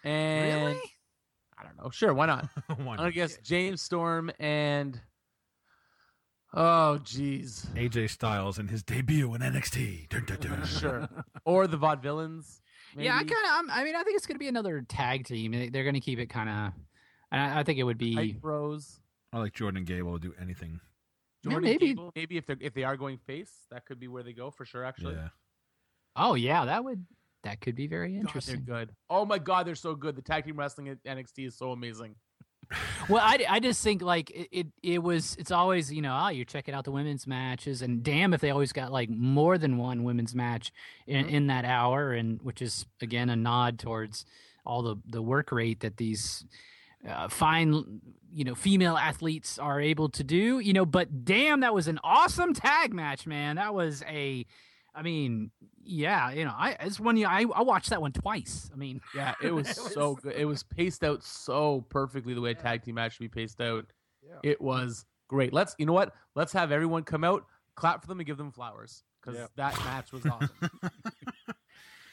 And 0.03 0.65
really? 0.65 0.81
I 1.58 1.63
don't 1.63 1.77
know. 1.77 1.89
Sure, 1.91 2.13
why 2.13 2.25
not? 2.25 2.48
Why 2.67 2.75
I'm 2.77 2.86
not? 2.86 2.98
gonna 2.98 3.12
guess 3.12 3.38
James 3.43 3.81
Storm 3.81 4.31
and 4.39 5.00
oh 6.53 7.00
jeez, 7.03 7.67
AJ 7.75 8.10
Styles 8.10 8.58
in 8.58 8.67
his 8.67 8.81
debut 8.81 9.34
in 9.36 9.41
NXT. 9.41 10.10
Dun, 10.10 10.25
dun, 10.25 10.38
dun. 10.39 10.65
sure, 10.65 11.08
or 11.46 11.67
the 11.67 11.77
Vaudevillains. 11.77 12.62
Yeah, 12.98 13.15
I 13.15 13.20
kind 13.24 13.31
of. 13.70 13.75
I 13.77 13.84
mean, 13.84 13.96
I 13.96 14.03
think 14.03 14.17
it's 14.17 14.25
gonna 14.25 14.39
be 14.39 14.48
another 14.48 14.81
tag 14.81 15.25
team. 15.25 15.51
They- 15.51 15.70
They're 15.70 15.84
gonna 15.86 16.01
keep 16.01 16.17
it 16.20 16.25
kind 16.27 16.50
of. 16.50 16.74
And 17.31 17.39
I, 17.41 17.60
I 17.60 17.63
think 17.63 17.77
it 17.77 17.84
would 17.84 17.98
be. 18.00 18.15
Hype 18.15 18.41
Bros. 18.41 19.00
I 19.33 19.39
like 19.39 19.53
Jordan 19.53 19.77
and 19.77 19.88
Gable 19.88 20.13
to 20.13 20.19
do 20.19 20.33
anything. 20.41 20.79
Yeah, 21.43 21.51
Jordan 21.51 21.69
maybe. 21.69 21.88
Gable, 21.88 22.11
maybe 22.15 22.38
if 22.38 22.45
they 22.45 22.53
are 22.53 22.57
if 22.61 22.73
they 22.73 22.83
are 22.83 22.97
going 22.97 23.17
face, 23.17 23.51
that 23.71 23.85
could 23.85 24.00
be 24.00 24.07
where 24.07 24.23
they 24.23 24.33
go 24.33 24.51
for 24.51 24.65
sure. 24.65 24.83
Actually, 24.85 25.15
Yeah. 25.15 25.29
Oh 26.15 26.35
yeah, 26.35 26.65
that 26.65 26.83
would. 26.83 27.05
That 27.43 27.59
could 27.61 27.75
be 27.75 27.88
very 27.88 28.09
God, 28.09 28.13
they're 28.13 28.19
interesting. 28.21 28.63
good. 28.65 28.91
Oh 29.09 29.25
my 29.25 29.39
God, 29.39 29.65
they're 29.65 29.73
so 29.75 29.95
good. 29.95 30.15
The 30.15 30.21
tag 30.21 30.45
team 30.45 30.57
wrestling 30.57 30.89
at 30.89 31.03
NXT 31.03 31.47
is 31.47 31.57
so 31.57 31.71
amazing. 31.71 32.15
Well, 33.09 33.21
I, 33.21 33.43
I 33.50 33.59
just 33.59 33.83
think 33.83 34.01
like 34.01 34.29
it, 34.29 34.47
it 34.51 34.67
it 34.81 35.03
was 35.03 35.35
it's 35.38 35.51
always 35.51 35.91
you 35.91 36.01
know 36.01 36.17
oh 36.23 36.29
you're 36.29 36.45
checking 36.45 36.73
out 36.73 36.85
the 36.85 36.91
women's 36.91 37.27
matches 37.27 37.81
and 37.81 38.01
damn 38.03 38.33
if 38.33 38.39
they 38.39 38.51
always 38.51 38.71
got 38.71 38.91
like 38.93 39.09
more 39.09 39.57
than 39.57 39.77
one 39.77 40.03
women's 40.05 40.33
match 40.35 40.71
in, 41.07 41.25
Mhm. 41.25 41.29
in 41.31 41.47
that 41.47 41.65
hour 41.65 42.13
and 42.13 42.39
which 42.43 42.61
is 42.61 42.85
again 43.01 43.29
a 43.29 43.35
nod 43.35 43.77
towards 43.79 44.25
all 44.65 44.83
the 44.83 44.95
the 45.07 45.21
work 45.21 45.51
rate 45.51 45.81
that 45.81 45.97
these 45.97 46.45
uh, 47.08 47.27
fine 47.27 48.01
you 48.34 48.43
know 48.43 48.55
female 48.55 48.96
athletes 48.98 49.58
are 49.60 49.81
able 49.81 50.08
to 50.10 50.24
do 50.24 50.60
you 50.60 50.72
know 50.74 50.86
but 50.86 51.25
damn 51.25 51.60
that 51.62 51.74
was 51.74 51.88
an 51.88 52.00
awesome 52.03 52.53
tag 52.53 52.93
match 52.93 53.25
man 53.27 53.55
that 53.58 53.74
was 53.74 54.03
a 54.08 54.46
I 54.96 55.01
mean 55.01 55.51
yeah 55.84 56.31
you 56.31 56.46
know 56.46 56.53
I 56.55 56.77
it's 56.79 57.00
one 57.00 57.17
I 57.25 57.46
I 57.53 57.62
watched 57.63 57.89
that 57.89 58.01
one 58.01 58.12
twice 58.13 58.70
I 58.74 58.77
mean 58.77 59.01
Yeah, 59.15 59.34
it 59.41 59.51
was 59.53 59.70
It 59.70 59.84
was- 59.84 59.93
so 59.93 60.15
good. 60.15 60.34
It 60.36 60.46
was 60.46 60.63
paced 60.63 61.03
out 61.03 61.24
so 61.24 61.81
perfectly 61.89 62.34
the 62.34 62.41
way 62.41 62.51
a 62.51 62.55
tag 62.55 62.84
team 62.84 62.96
match 62.96 63.13
should 63.13 63.22
be 63.22 63.27
paced 63.29 63.60
out. 63.62 63.86
Yeah. 64.24 64.36
It 64.43 64.62
was 64.62 65.05
great. 65.27 65.51
Let's 65.53 65.75
you 65.79 65.86
know 65.86 65.93
what? 65.93 66.13
Let's 66.36 66.53
have 66.53 66.72
everyone 66.72 67.03
come 67.03 67.24
out, 67.24 67.46
clap 67.75 68.01
for 68.01 68.08
them, 68.08 68.20
and 68.20 68.27
give 68.27 68.38
them 68.38 68.51
flowers 68.51 69.03
because 69.22 69.39
Yeah. 69.39 69.48
that 69.58 69.77
match 69.86 70.12
was 70.12 70.25
awesome. 70.25 70.50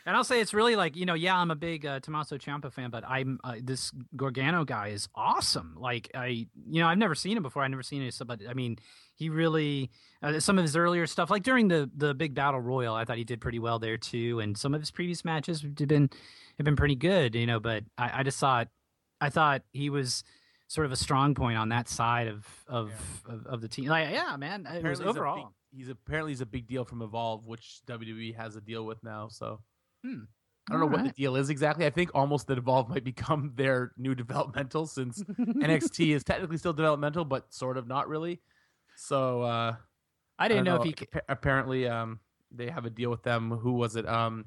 And 0.09 0.17
I'll 0.17 0.25
say 0.25 0.41
it's 0.41 0.55
really 0.55 0.75
like 0.75 0.97
you 0.97 1.05
know, 1.05 1.13
yeah, 1.13 1.37
I'm 1.37 1.51
a 1.51 1.55
big 1.55 1.85
uh, 1.85 2.01
Tommaso 2.01 2.39
Ciampa 2.39 2.73
fan, 2.73 2.89
but 2.89 3.05
I'm 3.07 3.39
uh, 3.45 3.57
this 3.63 3.93
Gargano 4.17 4.65
guy 4.65 4.89
is 4.89 5.07
awesome. 5.15 5.77
Like 5.79 6.11
I, 6.15 6.47
you 6.67 6.81
know, 6.81 6.89
I've 6.89 6.97
never 6.97 7.15
seen 7.15 7.37
him 7.37 7.43
before. 7.43 7.63
I've 7.63 7.71
never 7.71 7.83
seen 7.83 8.01
his, 8.01 8.17
but 8.27 8.41
I 8.49 8.55
mean, 8.55 8.79
he 9.17 9.29
really 9.29 9.91
uh, 10.23 10.41
some 10.41 10.57
of 10.57 10.65
his 10.65 10.77
earlier 10.77 11.07
stuff, 11.07 11.29
like 11.31 11.43
during 11.43 11.69
the 11.69 11.91
the 11.95 12.15
big 12.15 12.35
battle 12.35 12.59
royal, 12.59 12.95
I 12.95 13.05
thought 13.05 13.19
he 13.19 13.25
did 13.25 13.43
pretty 13.43 13.59
well 13.59 13.79
there 13.79 13.99
too. 13.99 14.41
And 14.41 14.57
some 14.57 14.73
of 14.73 14.81
his 14.81 14.91
previous 14.91 15.27
matches 15.27 15.61
have 15.61 15.75
been 15.75 16.09
have 16.57 16.65
been 16.65 16.77
pretty 16.77 16.97
good, 16.97 17.35
you 17.35 17.47
know. 17.47 17.61
But 17.61 17.85
I, 17.99 18.21
I 18.21 18.23
just 18.23 18.39
thought, 18.39 18.69
I 19.21 19.29
thought 19.29 19.61
he 19.75 19.91
was 19.91 20.25
sort 20.69 20.87
of 20.87 20.93
a 20.93 20.97
strong 20.97 21.35
point 21.35 21.59
on 21.59 21.69
that 21.69 21.87
side 21.87 22.29
of 22.29 22.47
of 22.67 22.93
of, 23.27 23.45
of 23.45 23.61
the 23.61 23.69
team. 23.69 23.89
Like, 23.89 24.09
yeah, 24.11 24.39
man, 24.39 24.67
it 24.67 24.83
was 24.83 25.01
he's 25.01 25.07
a 25.07 25.11
overall. 25.11 25.37
big- 25.37 25.81
he's 25.81 25.89
apparently 25.91 26.33
he's 26.33 26.41
a 26.41 26.47
big 26.47 26.67
deal 26.67 26.87
from 26.87 27.03
Evolve, 27.03 27.45
which 27.45 27.83
WWE 27.87 28.35
has 28.37 28.57
a 28.57 28.63
deal 28.63 28.87
with 28.87 29.05
now. 29.05 29.29
So 29.29 29.61
Hmm. 30.05 30.25
I 30.69 30.73
don't 30.73 30.81
know 30.81 30.87
what 30.87 31.05
the 31.05 31.11
deal 31.13 31.37
is 31.37 31.49
exactly. 31.49 31.87
I 31.87 31.91
think 31.91 32.11
almost 32.15 32.47
that 32.49 32.59
Evolve 32.59 32.91
might 32.91 33.03
become 33.05 33.53
their 33.57 33.93
new 33.97 34.15
developmental 34.15 34.87
since 34.87 35.23
NXT 35.41 36.15
is 36.15 36.25
technically 36.25 36.59
still 36.59 36.75
developmental, 36.75 37.25
but 37.25 37.53
sort 37.55 37.77
of 37.79 37.87
not 37.89 38.07
really. 38.09 38.41
So 38.97 39.43
uh, 39.43 39.77
I 40.39 40.49
didn't 40.49 40.65
don't 40.67 40.77
know, 40.77 40.83
if 40.83 40.99
he. 40.99 41.07
Appa- 41.07 41.25
apparently 41.29 41.89
um 41.89 42.21
they 42.51 42.69
have 42.71 42.85
a 42.87 42.91
deal 42.91 43.09
with 43.11 43.23
them. 43.23 43.51
Who 43.51 43.73
was 43.73 43.97
it? 43.97 44.07
Um 44.07 44.45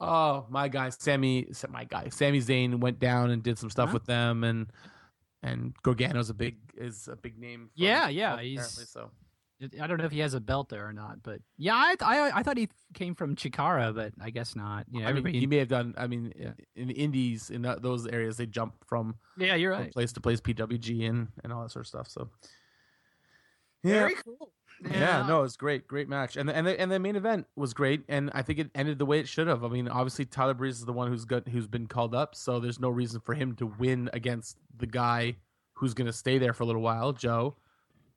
oh 0.00 0.46
my 0.50 0.68
guy, 0.68 0.90
Sammy 0.90 1.48
my 1.68 1.84
guy, 1.84 2.08
Sammy 2.10 2.40
Zayn 2.40 2.78
went 2.80 2.98
down 3.00 3.30
and 3.30 3.42
did 3.42 3.58
some 3.58 3.70
stuff 3.70 3.88
Huh? 3.90 3.94
with 3.94 4.04
them 4.06 4.44
and 4.44 4.70
and 5.42 5.74
Gargano's 5.82 6.30
a 6.30 6.34
big 6.34 6.56
is 6.76 7.08
a 7.08 7.16
big 7.16 7.38
name. 7.38 7.70
from 7.74 7.84
Yeah, 7.84 8.08
yeah, 8.08 8.38
he's- 8.40 8.88
so 8.90 9.10
I 9.80 9.86
don't 9.86 9.98
know 9.98 10.04
if 10.04 10.12
he 10.12 10.18
has 10.18 10.34
a 10.34 10.40
belt 10.40 10.68
there 10.68 10.86
or 10.86 10.92
not, 10.92 11.22
but 11.22 11.40
yeah, 11.56 11.74
I 11.74 11.94
I, 12.00 12.38
I 12.38 12.42
thought 12.42 12.56
he 12.56 12.68
came 12.92 13.14
from 13.14 13.36
Chikara, 13.36 13.94
but 13.94 14.12
I 14.20 14.30
guess 14.30 14.56
not. 14.56 14.86
You 14.90 15.02
know, 15.02 15.08
I 15.08 15.12
mean, 15.12 15.32
he 15.32 15.46
may 15.46 15.58
have 15.58 15.68
done. 15.68 15.94
I 15.96 16.06
mean, 16.06 16.32
in 16.74 16.88
the 16.88 16.94
indies 16.94 17.50
in 17.50 17.62
that, 17.62 17.80
those 17.82 18.06
areas, 18.06 18.36
they 18.36 18.46
jump 18.46 18.74
from, 18.86 19.14
yeah, 19.38 19.54
you're 19.54 19.72
from 19.72 19.82
right. 19.84 19.92
place 19.92 20.12
to 20.14 20.20
place, 20.20 20.40
PWG 20.40 21.08
and 21.08 21.28
and 21.42 21.52
all 21.52 21.62
that 21.62 21.70
sort 21.70 21.84
of 21.84 21.88
stuff. 21.88 22.08
So 22.08 22.28
yeah, 23.82 24.00
Very 24.00 24.14
cool. 24.24 24.50
yeah, 24.90 25.24
no, 25.26 25.44
it's 25.44 25.56
great, 25.56 25.86
great 25.86 26.08
match, 26.08 26.36
and 26.36 26.48
the, 26.48 26.56
and 26.56 26.66
the 26.66 26.80
and 26.80 26.90
the 26.90 26.98
main 26.98 27.16
event 27.16 27.46
was 27.54 27.74
great, 27.74 28.02
and 28.08 28.30
I 28.34 28.42
think 28.42 28.58
it 28.58 28.70
ended 28.74 28.98
the 28.98 29.06
way 29.06 29.20
it 29.20 29.28
should 29.28 29.46
have. 29.46 29.62
I 29.64 29.68
mean, 29.68 29.88
obviously 29.88 30.24
Tyler 30.24 30.54
Breeze 30.54 30.78
is 30.78 30.84
the 30.84 30.92
one 30.92 31.08
who's 31.08 31.24
got 31.24 31.46
who's 31.48 31.68
been 31.68 31.86
called 31.86 32.14
up, 32.14 32.34
so 32.34 32.58
there's 32.60 32.80
no 32.80 32.88
reason 32.90 33.20
for 33.20 33.34
him 33.34 33.54
to 33.56 33.66
win 33.66 34.10
against 34.12 34.56
the 34.76 34.86
guy 34.86 35.36
who's 35.74 35.94
going 35.94 36.06
to 36.06 36.12
stay 36.12 36.38
there 36.38 36.52
for 36.52 36.62
a 36.62 36.66
little 36.66 36.82
while, 36.82 37.12
Joe, 37.12 37.56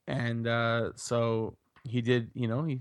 and 0.08 0.46
uh, 0.48 0.90
so 0.96 1.56
he 1.84 2.00
did. 2.00 2.30
You 2.34 2.48
know, 2.48 2.64
he 2.64 2.80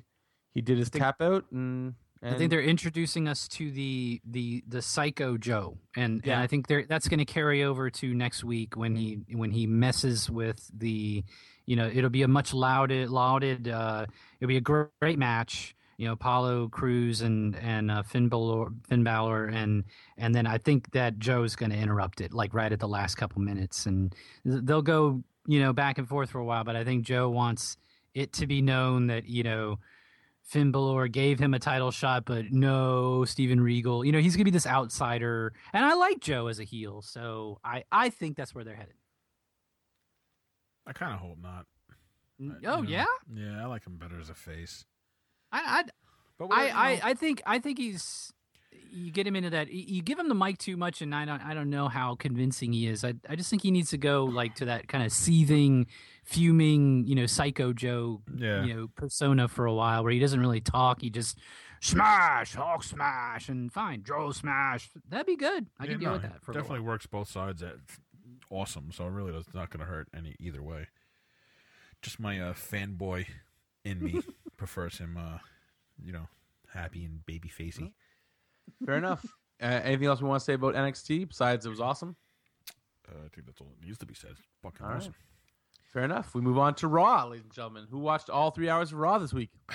he 0.54 0.62
did 0.62 0.78
his 0.80 0.90
think- 0.90 1.04
tap 1.04 1.22
out, 1.22 1.46
and, 1.52 1.94
and 2.22 2.34
I 2.34 2.38
think 2.38 2.50
they're 2.50 2.62
introducing 2.62 3.28
us 3.28 3.48
to 3.50 3.70
the 3.70 4.20
the 4.26 4.64
the 4.68 4.82
Psycho 4.82 5.38
Joe, 5.38 5.78
and 5.96 6.22
Yeah. 6.26 6.34
and 6.34 6.42
I 6.42 6.48
think 6.48 6.68
they're 6.68 6.86
that's 6.88 7.08
going 7.08 7.20
to 7.20 7.26
carry 7.26 7.64
over 7.64 7.90
to 7.92 8.14
next 8.14 8.44
week 8.44 8.76
when 8.76 8.96
he 8.96 9.20
when 9.34 9.52
he 9.52 9.68
messes 9.68 10.30
with 10.30 10.68
the, 10.76 11.24
you 11.66 11.76
know, 11.76 11.88
it'll 11.94 12.10
be 12.10 12.24
a 12.24 12.28
much 12.28 12.54
lauded 12.54 13.10
lauded. 13.10 13.68
Uh, 13.68 14.06
it'll 14.40 14.50
be 14.50 14.58
a 14.58 14.62
great, 14.62 14.88
great 15.02 15.20
match. 15.20 15.76
You 16.00 16.06
know, 16.06 16.14
Apollo 16.14 16.70
Crews 16.70 17.22
and 17.22 17.56
and 17.56 17.90
uh, 17.90 18.04
Finn 18.04 18.30
Balor, 18.30 18.70
Finn 18.88 19.04
Balor, 19.04 19.48
and 19.48 19.84
and 20.18 20.34
then 20.34 20.46
I 20.48 20.60
think 20.60 20.92
that 20.92 21.18
Joe's 21.20 21.56
going 21.56 21.72
to 21.72 21.78
interrupt 21.78 22.22
it 22.22 22.34
like 22.34 22.54
right 22.54 22.72
at 22.72 22.80
the 22.80 22.88
last 22.88 23.16
couple 23.16 23.42
minutes, 23.42 23.86
and 23.88 24.14
they'll 24.46 24.84
go 24.84 25.24
you 25.48 25.60
know 25.60 25.74
back 25.74 25.98
and 25.98 26.08
forth 26.08 26.30
for 26.30 26.40
a 26.40 26.46
while. 26.46 26.64
But 26.64 26.76
I 26.76 26.84
think 26.84 27.06
Joe 27.06 27.30
wants 27.30 27.78
it 28.14 28.34
to 28.34 28.48
be 28.48 28.62
known 28.62 29.08
that 29.08 29.28
you 29.28 29.44
know. 29.44 29.80
Finn 30.44 30.72
Balor 30.72 31.10
gave 31.10 31.40
him 31.40 31.54
a 31.54 31.60
title 31.60 31.92
shot, 31.92 32.24
but 32.24 32.54
no, 32.54 33.26
Steven 33.26 33.60
Regal. 33.60 34.06
You 34.06 34.14
know, 34.14 34.20
he's 34.20 34.38
gonna 34.38 34.46
be 34.46 34.52
this 34.52 34.66
outsider, 34.66 35.52
and 35.74 35.84
I 35.84 35.94
like 35.96 36.22
Joe 36.22 36.48
as 36.48 36.62
a 36.62 36.64
heel, 36.64 37.02
so 37.02 37.60
I 37.66 37.84
I 37.92 38.10
think 38.10 38.38
that's 38.38 38.56
where 38.56 38.64
they're 38.64 38.74
headed. 38.74 38.94
I 40.86 40.94
kind 40.94 41.14
of 41.14 41.20
hope 41.20 41.38
not. 41.42 41.66
Oh 42.40 42.56
you 42.62 42.62
know, 42.62 42.82
yeah, 42.84 43.06
Yeah, 43.34 43.62
I 43.62 43.66
like 43.66 43.86
him 43.86 43.98
better 43.98 44.20
as 44.20 44.30
a 44.30 44.36
face. 44.36 44.86
I 45.52 45.60
I, 45.60 45.84
whatever, 46.38 46.62
I, 46.62 46.92
I 46.94 47.02
I 47.10 47.14
think 47.14 47.42
I 47.46 47.60
think 47.60 47.78
he's 47.78 48.32
you 48.92 49.12
get 49.12 49.28
him 49.28 49.36
into 49.36 49.50
that. 49.52 49.72
You 49.72 50.02
give 50.02 50.18
him 50.20 50.28
the 50.30 50.36
mic 50.36 50.58
too 50.58 50.78
much, 50.78 51.02
and 51.02 51.14
I 51.14 51.26
don't. 51.26 51.42
I 51.42 51.54
don't 51.54 51.70
know 51.70 51.88
how 51.88 52.16
convincing 52.16 52.74
he 52.74 52.88
is. 52.88 53.04
I 53.04 53.14
I 53.30 53.36
just 53.36 53.50
think 53.50 53.62
he 53.64 53.72
needs 53.72 53.90
to 53.92 53.98
go 53.98 54.26
like 54.26 54.56
to 54.56 54.66
that 54.66 54.88
kind 54.88 55.04
of 55.04 55.12
seething, 55.12 55.88
fuming, 56.24 57.06
you 57.08 57.16
know, 57.16 57.26
psycho 57.26 57.74
Joe, 57.74 58.22
Yeah. 58.36 58.64
you 58.64 58.74
know, 58.74 58.88
persona 58.96 59.48
for 59.48 59.66
a 59.66 59.74
while, 59.74 60.04
where 60.04 60.12
he 60.12 60.20
doesn't 60.20 60.40
really 60.40 60.62
talk. 60.62 61.02
He 61.02 61.10
just 61.10 61.38
smash, 61.82 62.54
Hulk 62.56 62.84
smash, 62.84 63.50
and 63.50 63.72
fine, 63.72 64.04
Joe 64.04 64.32
smash. 64.32 64.90
That'd 65.10 65.28
be 65.28 65.36
good. 65.36 65.68
I 65.80 65.86
Yeah, 65.86 65.92
could 65.92 66.00
deal 66.00 66.10
no, 66.10 66.14
with 66.14 66.22
that 66.24 66.42
for 66.44 66.52
a 66.52 66.54
definitely 66.56 66.82
works 66.82 67.06
both 67.06 67.30
sides. 67.30 67.62
At 67.62 67.76
awesome. 68.50 68.92
So 68.92 69.06
it 69.06 69.12
really 69.12 69.32
does 69.32 69.46
not 69.54 69.70
going 69.70 69.82
to 69.82 69.86
hurt 69.92 70.08
any 70.16 70.36
either 70.40 70.62
way. 70.64 70.88
Just 72.02 72.20
my 72.20 72.40
uh, 72.40 72.54
fanboy 72.54 73.26
in 73.84 74.04
me 74.04 74.22
prefers 74.58 74.98
him. 75.00 75.18
Uh, 75.18 75.40
you 76.04 76.12
know, 76.14 76.28
happy 76.74 77.04
and 77.04 77.26
baby 77.26 77.48
facey. 77.50 77.94
Fair 78.86 78.98
enough. 78.98 79.26
Uh, 79.62 79.66
anything 79.84 80.08
else 80.08 80.22
we 80.22 80.28
want 80.28 80.40
to 80.40 80.46
say 80.46 80.54
about 80.54 80.76
NXT 80.76 81.28
besides 81.30 81.66
it 81.66 81.70
was 81.70 81.82
awesome? 81.82 82.16
Uh, 83.10 83.14
I 83.26 83.30
think 83.34 83.48
that's 83.48 83.60
all 83.62 83.68
it 83.80 83.86
needs 83.86 83.98
to 84.00 84.06
be 84.06 84.14
said. 84.14 84.32
It's 84.32 84.42
fucking 84.62 84.86
All 84.86 84.92
right. 84.92 84.98
awesome. 84.98 85.16
Fair 85.94 86.04
enough. 86.04 86.36
We 86.36 86.42
move 86.42 86.58
on 86.58 86.76
to 86.76 86.88
Raw, 86.88 87.26
ladies 87.26 87.46
and 87.46 87.54
gentlemen. 87.54 87.88
Who 87.90 88.00
watched 88.00 88.30
all 88.30 88.52
three 88.52 88.70
hours 88.70 88.92
of 88.92 89.00
Raw 89.00 89.18
this 89.20 89.34
week? 89.34 89.50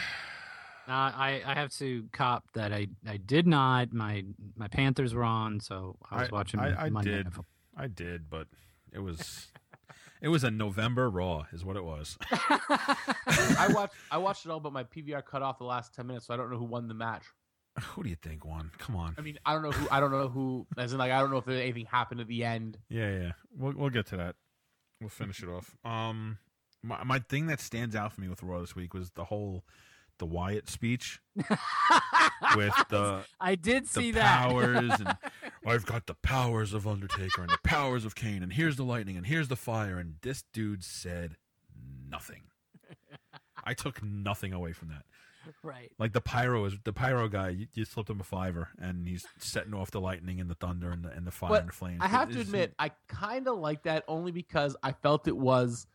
Uh, 0.89 0.91
I, 1.15 1.43
I 1.47 1.55
have 1.55 1.71
to 1.75 2.09
cop 2.13 2.43
that 2.55 2.73
I, 2.73 2.89
I 3.07 3.17
did 3.17 3.47
not. 3.47 3.93
My 3.93 4.25
my 4.57 4.67
Panthers 4.67 5.15
were 5.15 5.23
on, 5.23 5.61
so 5.61 5.95
I 6.11 6.23
was 6.23 6.29
I- 6.29 6.35
watching. 6.35 6.59
I- 6.59 6.87
I 6.87 6.91
Monday 6.91 7.13
did. 7.13 7.27
Football. 7.27 7.47
I 7.77 7.87
did, 7.87 8.29
but 8.29 8.49
it 8.93 8.99
was 8.99 9.53
it 10.21 10.27
was 10.27 10.43
a 10.43 10.51
November 10.51 11.09
Raw, 11.09 11.45
is 11.53 11.65
what 11.65 11.77
it 11.77 11.85
was. 11.85 12.19
I 12.33 13.69
watched 13.71 13.95
I 14.11 14.19
watched 14.19 14.45
it 14.45 14.51
all, 14.51 14.59
but 14.59 14.73
my 14.73 14.83
PVR 14.83 15.25
cut 15.25 15.41
off 15.41 15.59
the 15.59 15.65
last 15.65 15.95
ten 15.95 16.09
minutes, 16.09 16.27
so 16.27 16.35
I 16.35 16.37
don't 16.37 16.51
know 16.51 16.59
who 16.59 16.65
won 16.65 16.89
the 16.89 16.95
match. 16.95 17.23
Who 17.95 18.03
do 18.03 18.09
you 18.11 18.17
think 18.17 18.45
won? 18.45 18.71
Come 18.79 18.97
on. 18.97 19.15
I 19.19 19.21
mean, 19.23 19.39
I 19.45 19.55
don't 19.55 19.63
know 19.63 19.71
who. 19.73 19.89
I 19.91 20.01
don't 20.01 20.11
know 20.11 20.29
who. 20.29 20.67
As 20.77 20.93
in, 20.93 20.99
like, 20.99 21.11
I 21.13 21.21
don't 21.21 21.31
know 21.31 21.39
if 21.39 21.49
anything 21.49 21.87
happened 21.87 22.21
at 22.21 22.29
the 22.29 22.45
end. 22.45 22.79
Yeah, 22.89 23.11
yeah. 23.11 23.33
We'll 23.57 23.73
we'll 23.77 23.91
get 23.91 24.07
to 24.09 24.17
that. 24.19 24.37
We'll 25.01 25.09
finish 25.11 25.43
it 25.43 25.49
off. 25.49 25.75
Um, 25.85 26.39
my 26.83 27.03
my 27.05 27.19
thing 27.19 27.47
that 27.47 27.61
stands 27.61 27.97
out 27.97 28.13
for 28.13 28.21
me 28.21 28.29
with 28.29 28.43
Raw 28.43 28.61
this 28.61 28.77
week 28.77 28.95
was 28.95 29.11
the 29.11 29.25
whole 29.25 29.65
the 30.19 30.27
Wyatt 30.27 30.69
speech 30.69 31.21
with 32.55 32.75
the 32.91 33.25
I 33.41 33.55
did 33.55 33.85
the 33.85 33.89
see 33.89 34.11
that. 34.13 34.49
powers 34.49 34.91
and 35.01 35.17
I've 35.67 35.87
got 35.87 36.07
the 36.07 36.15
powers 36.15 36.75
of 36.75 36.87
Undertaker 36.87 37.41
and 37.41 37.51
the 37.51 37.59
powers 37.65 38.05
of 38.05 38.15
Kane 38.15 38.43
and 38.43 38.53
here's 38.53 38.77
the 38.77 38.85
lightning 38.85 39.17
and 39.17 39.27
here's 39.27 39.49
the 39.49 39.57
fire 39.57 39.99
and 39.99 40.17
this 40.23 40.45
dude 40.53 40.85
said 40.85 41.37
nothing. 42.09 42.43
I 43.65 43.75
took 43.75 44.03
nothing 44.03 44.53
away 44.53 44.73
from 44.73 44.89
that. 44.89 45.05
right. 45.63 45.91
Like 45.99 46.13
the 46.13 46.21
pyro 46.21 46.65
is 46.65 46.75
the 46.85 46.93
pyro 46.93 47.29
guy. 47.29 47.51
You, 47.51 47.67
you 47.75 47.85
slipped 47.85 48.11
him 48.11 48.21
a 48.21 48.25
fiver, 48.25 48.69
and 48.79 49.07
he's 49.07 49.25
setting 49.39 49.75
off 49.75 49.91
the 49.91 50.01
lightning 50.01 50.41
and 50.41 50.51
the 50.51 50.55
thunder 50.55 50.91
and 50.91 51.05
the 51.05 51.11
and 51.11 51.27
the 51.27 51.31
fire 51.31 51.51
But 51.51 51.61
and 51.61 51.69
the 51.69 51.75
flames. 51.75 52.01
I 52.01 52.09
have 52.09 52.31
It 52.31 52.35
to 52.35 52.41
admit, 52.41 52.75
I 52.79 52.91
kind 53.09 53.49
of 53.49 53.59
like 53.59 53.85
that 53.85 54.05
only 54.09 54.33
because 54.33 54.77
I 54.83 54.93
felt 54.93 55.29
it 55.29 55.37
was 55.37 55.87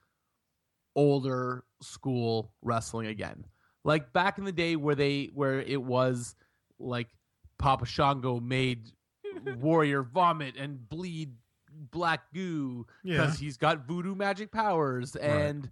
older 0.96 1.64
school 1.82 2.52
wrestling 2.62 3.08
again. 3.08 3.46
Like 3.84 4.12
back 4.14 4.38
in 4.38 4.44
the 4.44 4.52
day 4.52 4.76
where 4.76 4.96
they 4.96 5.30
where 5.34 5.62
it 5.62 5.82
was 5.82 6.36
like 6.80 7.08
Papa 7.58 7.86
Shango 7.86 8.40
made 8.40 8.92
Warrior 9.58 10.04
vomit 10.04 10.56
and 10.58 10.90
bleed 10.90 11.34
black 11.92 12.22
goo 12.34 12.86
yeah, 13.04 13.18
because 13.18 13.40
he's 13.40 13.58
got 13.58 13.88
voodoo 13.88 14.16
magic 14.16 14.52
powers 14.52 15.16
and 15.16 15.70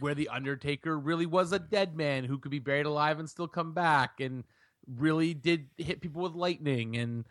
where 0.00 0.14
the 0.14 0.28
undertaker 0.28 0.98
really 0.98 1.26
was 1.26 1.52
a 1.52 1.58
dead 1.58 1.96
man 1.96 2.24
who 2.24 2.38
could 2.38 2.50
be 2.50 2.58
buried 2.58 2.86
alive 2.86 3.18
and 3.18 3.28
still 3.28 3.48
come 3.48 3.72
back 3.72 4.20
and 4.20 4.44
really 4.86 5.34
did 5.34 5.66
hit 5.76 6.00
people 6.00 6.22
with 6.22 6.34
lightning. 6.34 6.96
And 6.96 7.24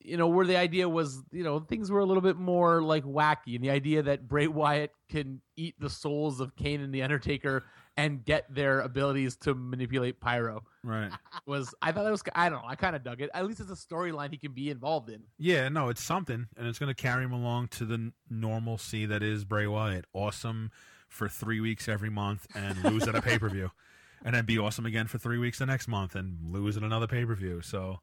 you 0.00 0.16
know 0.16 0.28
where 0.28 0.46
the 0.46 0.56
idea 0.56 0.88
was 0.88 1.22
you 1.32 1.44
know 1.44 1.60
things 1.60 1.90
were 1.90 2.00
a 2.00 2.04
little 2.04 2.22
bit 2.22 2.36
more 2.36 2.82
like 2.82 3.04
wacky. 3.04 3.54
And 3.54 3.64
the 3.64 3.70
idea 3.70 4.02
that 4.02 4.28
Bray 4.28 4.46
Wyatt 4.46 4.92
can 5.08 5.40
eat 5.56 5.74
the 5.78 5.90
souls 5.90 6.40
of 6.40 6.56
Kane 6.56 6.80
and 6.80 6.92
the 6.92 7.02
Undertaker 7.02 7.64
and 7.96 8.24
get 8.24 8.46
their 8.54 8.80
abilities 8.80 9.34
to 9.34 9.54
manipulate 9.54 10.20
pyro 10.20 10.62
right. 10.84 11.10
was 11.46 11.74
I 11.82 11.90
thought 11.90 12.04
that 12.04 12.12
was 12.12 12.22
I 12.34 12.48
don't 12.48 12.62
know 12.62 12.68
I 12.68 12.76
kind 12.76 12.94
of 12.94 13.02
dug 13.02 13.20
it. 13.20 13.28
At 13.34 13.46
least 13.46 13.60
it's 13.60 13.70
a 13.70 13.74
storyline 13.74 14.30
he 14.30 14.38
can 14.38 14.52
be 14.52 14.70
involved 14.70 15.10
in. 15.10 15.22
Yeah, 15.36 15.68
no, 15.68 15.88
it's 15.88 16.02
something, 16.02 16.46
and 16.56 16.66
it's 16.66 16.78
going 16.78 16.94
to 16.94 17.00
carry 17.00 17.24
him 17.24 17.32
along 17.32 17.68
to 17.68 17.84
the 17.84 18.12
normalcy 18.30 19.04
that 19.06 19.22
is 19.22 19.44
Bray 19.44 19.66
Wyatt. 19.66 20.06
Awesome 20.12 20.70
for 21.08 21.28
three 21.28 21.60
weeks 21.60 21.88
every 21.88 22.10
month 22.10 22.46
and 22.54 22.82
lose 22.84 23.06
at 23.08 23.14
a 23.14 23.22
pay 23.22 23.38
per 23.38 23.48
view, 23.48 23.70
and 24.24 24.34
then 24.34 24.44
be 24.44 24.58
awesome 24.58 24.86
again 24.86 25.06
for 25.06 25.18
three 25.18 25.38
weeks 25.38 25.58
the 25.58 25.66
next 25.66 25.88
month 25.88 26.14
and 26.14 26.38
lose 26.52 26.76
at 26.76 26.82
another 26.82 27.06
pay 27.06 27.24
per 27.24 27.34
view. 27.34 27.60
So, 27.62 28.00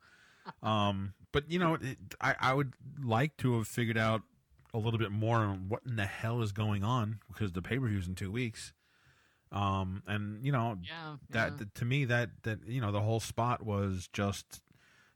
um, 0.63 1.13
but 1.31 1.49
you 1.49 1.59
know, 1.59 1.75
it, 1.75 1.97
I 2.19 2.35
I 2.39 2.53
would 2.53 2.73
like 3.03 3.37
to 3.37 3.57
have 3.57 3.67
figured 3.67 3.97
out 3.97 4.21
a 4.73 4.77
little 4.77 4.99
bit 4.99 5.11
more 5.11 5.37
on 5.37 5.69
what 5.69 5.81
in 5.85 5.95
the 5.95 6.05
hell 6.05 6.41
is 6.41 6.51
going 6.51 6.83
on 6.83 7.19
because 7.27 7.53
the 7.53 7.61
pay 7.61 7.77
per 7.79 7.87
views 7.87 8.07
in 8.07 8.15
two 8.15 8.31
weeks. 8.31 8.73
Um, 9.51 10.03
and 10.07 10.43
you 10.45 10.51
know, 10.51 10.77
Yeah. 10.83 11.15
that 11.29 11.53
yeah. 11.59 11.65
to 11.75 11.85
me 11.85 12.05
that 12.05 12.29
that 12.43 12.67
you 12.67 12.81
know 12.81 12.91
the 12.91 13.01
whole 13.01 13.19
spot 13.19 13.65
was 13.65 14.09
just 14.11 14.61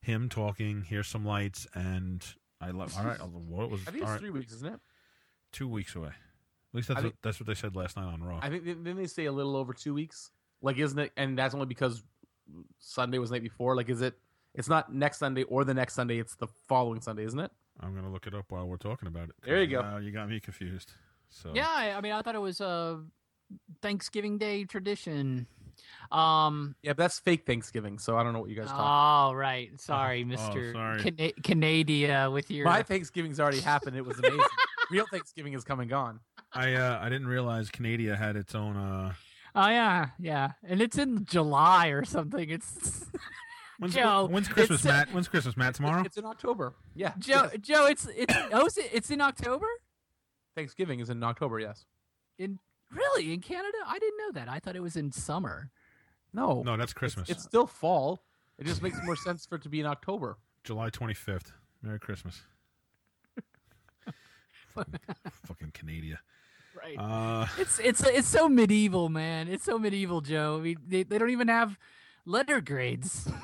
him 0.01 0.29
talking 0.29 0.83
here's 0.83 1.07
some 1.09 1.25
lights 1.25 1.67
and 1.73 2.25
i 2.61 2.69
love 2.71 2.95
all 2.97 3.03
right 3.03 3.19
what 3.49 3.69
was 3.69 3.81
I 3.85 3.91
think 3.91 4.03
it's 4.03 4.09
right, 4.11 4.19
three 4.21 4.29
weeks 4.29 4.53
isn't 4.53 4.75
it 4.75 4.79
two 5.51 5.67
weeks 5.67 5.93
away 5.93 6.11
at 6.71 6.75
least 6.75 6.87
that's 6.89 6.99
I 6.99 7.03
what 7.03 7.03
think- 7.03 7.21
that's 7.21 7.39
what 7.39 7.47
they 7.47 7.53
said 7.55 7.75
last 7.75 7.97
night 7.97 8.05
on 8.05 8.21
raw 8.23 8.39
I 8.41 8.49
think 8.49 8.83
then 8.83 8.95
they 8.95 9.07
say 9.07 9.25
a 9.25 9.31
little 9.31 9.55
over 9.55 9.73
two 9.73 9.93
weeks. 9.93 10.31
Like, 10.61 10.77
isn't 10.77 10.99
it? 10.99 11.11
And 11.15 11.37
that's 11.37 11.53
only 11.53 11.65
because 11.65 12.03
Sunday 12.79 13.17
was 13.17 13.29
the 13.29 13.35
night 13.37 13.43
before. 13.43 13.75
Like, 13.75 13.89
is 13.89 14.01
it? 14.01 14.15
It's 14.53 14.67
not 14.67 14.93
next 14.93 15.19
Sunday 15.19 15.43
or 15.43 15.63
the 15.63 15.73
next 15.73 15.93
Sunday. 15.93 16.19
It's 16.19 16.35
the 16.35 16.47
following 16.67 17.01
Sunday, 17.01 17.23
isn't 17.25 17.39
it? 17.39 17.51
i'm 17.81 17.95
gonna 17.95 18.11
look 18.11 18.27
it 18.27 18.33
up 18.33 18.51
while 18.51 18.67
we're 18.67 18.75
talking 18.75 19.07
about 19.07 19.29
it 19.29 19.35
There 19.41 19.61
you 19.61 19.67
go. 19.67 19.81
Now 19.81 19.97
you 19.99 20.11
got 20.11 20.27
me 20.27 20.41
confused 20.41 20.91
so 21.29 21.53
Yeah, 21.55 21.69
I, 21.69 21.91
I 21.93 22.01
mean, 22.01 22.11
I 22.11 22.21
thought 22.21 22.35
it 22.35 22.41
was 22.41 22.59
a 22.59 23.01
Thanksgiving 23.81 24.37
Day 24.37 24.65
tradition. 24.65 25.47
Um. 26.11 26.75
Yeah, 26.83 26.91
but 26.91 27.03
that's 27.03 27.19
fake 27.19 27.45
Thanksgiving. 27.45 27.99
So 27.99 28.17
I 28.17 28.23
don't 28.23 28.33
know 28.33 28.41
what 28.41 28.49
you 28.49 28.55
guys 28.55 28.67
talk. 28.67 29.31
Oh, 29.31 29.33
right. 29.33 29.79
Sorry, 29.79 30.21
oh, 30.23 30.25
Mister 30.25 30.73
sorry. 30.73 31.01
Cana- 31.03 31.31
Canada, 31.41 32.29
with 32.31 32.51
your. 32.51 32.65
My 32.65 32.83
Thanksgiving's 32.83 33.39
already 33.39 33.61
happened. 33.61 33.95
It 33.95 34.05
was 34.05 34.19
amazing. 34.19 34.39
Real 34.91 35.05
Thanksgiving 35.09 35.53
is 35.53 35.63
come 35.63 35.79
and 35.79 35.89
gone. 35.89 36.19
I 36.53 36.73
uh 36.73 36.99
i 37.01 37.09
didn't 37.09 37.27
realize 37.27 37.69
canada 37.69 38.15
had 38.15 38.35
its 38.35 38.55
own 38.55 38.75
uh 38.77 39.13
oh 39.55 39.67
yeah, 39.67 40.09
yeah, 40.19 40.51
and 40.63 40.81
it's 40.81 40.97
in 40.97 41.25
July 41.25 41.87
or 41.87 42.05
something. 42.05 42.49
It's 42.49 43.05
when's, 43.79 43.93
Joe, 43.95 44.27
when's 44.29 44.47
christmas 44.47 44.83
matt 44.83 45.11
when's 45.13 45.27
christmas 45.27 45.57
matt 45.57 45.75
tomorrow 45.75 46.03
It's 46.05 46.17
in 46.17 46.25
October. 46.25 46.75
Yeah, 46.95 47.13
Joe. 47.17 47.49
yes. 47.51 47.57
Joe, 47.61 47.85
it's 47.87 48.07
it's 48.15 48.33
oh, 48.53 48.65
is 48.67 48.77
it, 48.77 48.89
it's 48.93 49.09
in 49.11 49.21
October. 49.21 49.65
Thanksgiving 50.55 50.99
is 50.99 51.09
in 51.09 51.23
October. 51.23 51.59
Yes. 51.59 51.85
In 52.37 52.59
really 52.91 53.33
in 53.33 53.41
Canada, 53.41 53.77
I 53.87 53.97
didn't 53.99 54.17
know 54.17 54.31
that. 54.39 54.49
I 54.49 54.59
thought 54.59 54.75
it 54.75 54.81
was 54.83 54.95
in 54.95 55.11
summer. 55.11 55.71
No. 56.33 56.61
no 56.63 56.77
that's 56.77 56.93
christmas 56.93 57.29
It's 57.29 57.43
still 57.43 57.65
fall. 57.67 58.21
It 58.59 58.65
just 58.65 58.81
makes 58.83 58.97
more 59.03 59.15
sense 59.15 59.45
for 59.45 59.55
it 59.55 59.63
to 59.63 59.69
be 59.69 59.79
in 59.79 59.85
October. 59.87 60.37
july 60.63 60.89
25th 60.91 61.53
merry 61.81 61.99
christmas 61.99 62.43
fucking, 64.75 64.99
fucking 65.47 65.71
canada 65.71 66.19
Right. 66.77 66.97
uh 66.97 67.45
It's 67.57 67.79
it's 67.79 68.01
it's 68.03 68.27
so 68.27 68.47
medieval, 68.49 69.09
man. 69.09 69.47
It's 69.47 69.63
so 69.63 69.77
medieval, 69.77 70.21
Joe. 70.21 70.57
I 70.59 70.61
mean, 70.61 70.77
they, 70.87 71.03
they 71.03 71.17
don't 71.17 71.29
even 71.31 71.47
have 71.47 71.77
letter 72.25 72.61
grades. 72.61 73.29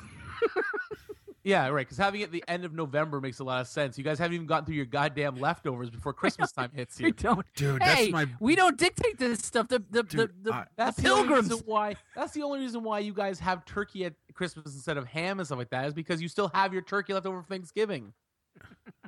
Yeah, 1.47 1.67
right. 1.67 1.85
Because 1.85 1.99
having 1.99 2.21
it 2.21 2.23
at 2.23 2.31
the 2.31 2.43
end 2.47 2.65
of 2.65 2.73
November 2.73 3.21
makes 3.21 3.37
a 3.37 3.43
lot 3.43 3.61
of 3.61 3.67
sense. 3.67 3.99
You 3.99 4.03
guys 4.03 4.17
haven't 4.17 4.33
even 4.33 4.47
gotten 4.47 4.65
through 4.65 4.77
your 4.77 4.87
goddamn 4.87 5.35
leftovers 5.35 5.91
before 5.91 6.11
Christmas 6.21 6.51
time 6.51 6.71
hits 6.73 6.97
we 6.97 7.05
you. 7.05 7.11
don't. 7.11 7.45
dude 7.55 7.83
hey, 7.83 8.09
that's 8.09 8.11
my 8.11 8.25
we 8.39 8.55
don't 8.55 8.79
dictate 8.79 9.19
this 9.19 9.41
stuff. 9.45 9.67
The 9.67 9.83
the 9.91 10.01
Dude, 10.01 10.31
the, 10.43 10.49
the, 10.49 10.55
I- 10.55 10.65
That's 10.75 10.95
the 10.97 11.03
the 11.03 11.07
pilgrims. 11.09 11.49
reason 11.51 11.63
why. 11.67 11.97
That's 12.15 12.31
the 12.33 12.41
only 12.41 12.61
reason 12.61 12.81
why 12.83 12.97
you 12.97 13.13
guys 13.13 13.37
have 13.41 13.63
turkey 13.63 14.05
at 14.05 14.13
Christmas 14.33 14.73
instead 14.73 14.97
of 14.97 15.05
ham 15.05 15.37
and 15.39 15.45
stuff 15.45 15.59
like 15.59 15.69
that 15.69 15.85
is 15.85 15.93
because 15.93 16.19
you 16.19 16.29
still 16.29 16.47
have 16.51 16.73
your 16.73 16.81
turkey 16.81 17.13
left 17.13 17.27
over 17.27 17.43
for 17.43 17.47
Thanksgiving. 17.47 18.13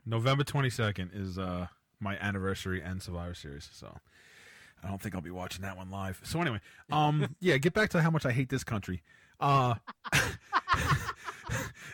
November 0.06 0.44
22nd 0.44 1.10
is 1.20 1.40
uh 1.40 1.66
my 2.00 2.18
anniversary 2.18 2.82
and 2.82 3.02
Survivor 3.02 3.34
Series, 3.34 3.70
so 3.74 3.98
I 4.84 4.88
don't 4.88 5.02
think 5.02 5.16
I'll 5.16 5.22
be 5.22 5.32
watching 5.32 5.64
that 5.64 5.78
one 5.78 5.90
live. 5.90 6.20
So 6.24 6.42
anyway, 6.42 6.60
um 6.92 7.36
yeah, 7.40 7.58
get 7.58 7.74
back 7.74 7.90
to 7.92 8.02
how 8.02 8.10
much 8.12 8.26
I 8.26 8.32
hate 8.32 8.50
this 8.50 8.64
country. 8.64 9.02
Uh 9.40 9.76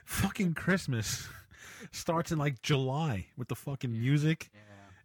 fucking 0.06 0.54
Christmas 0.54 1.28
starts 1.92 2.32
in 2.32 2.38
like 2.38 2.62
July 2.62 3.28
with 3.38 3.48
the 3.48 3.56
fucking 3.56 3.92
music 3.92 4.50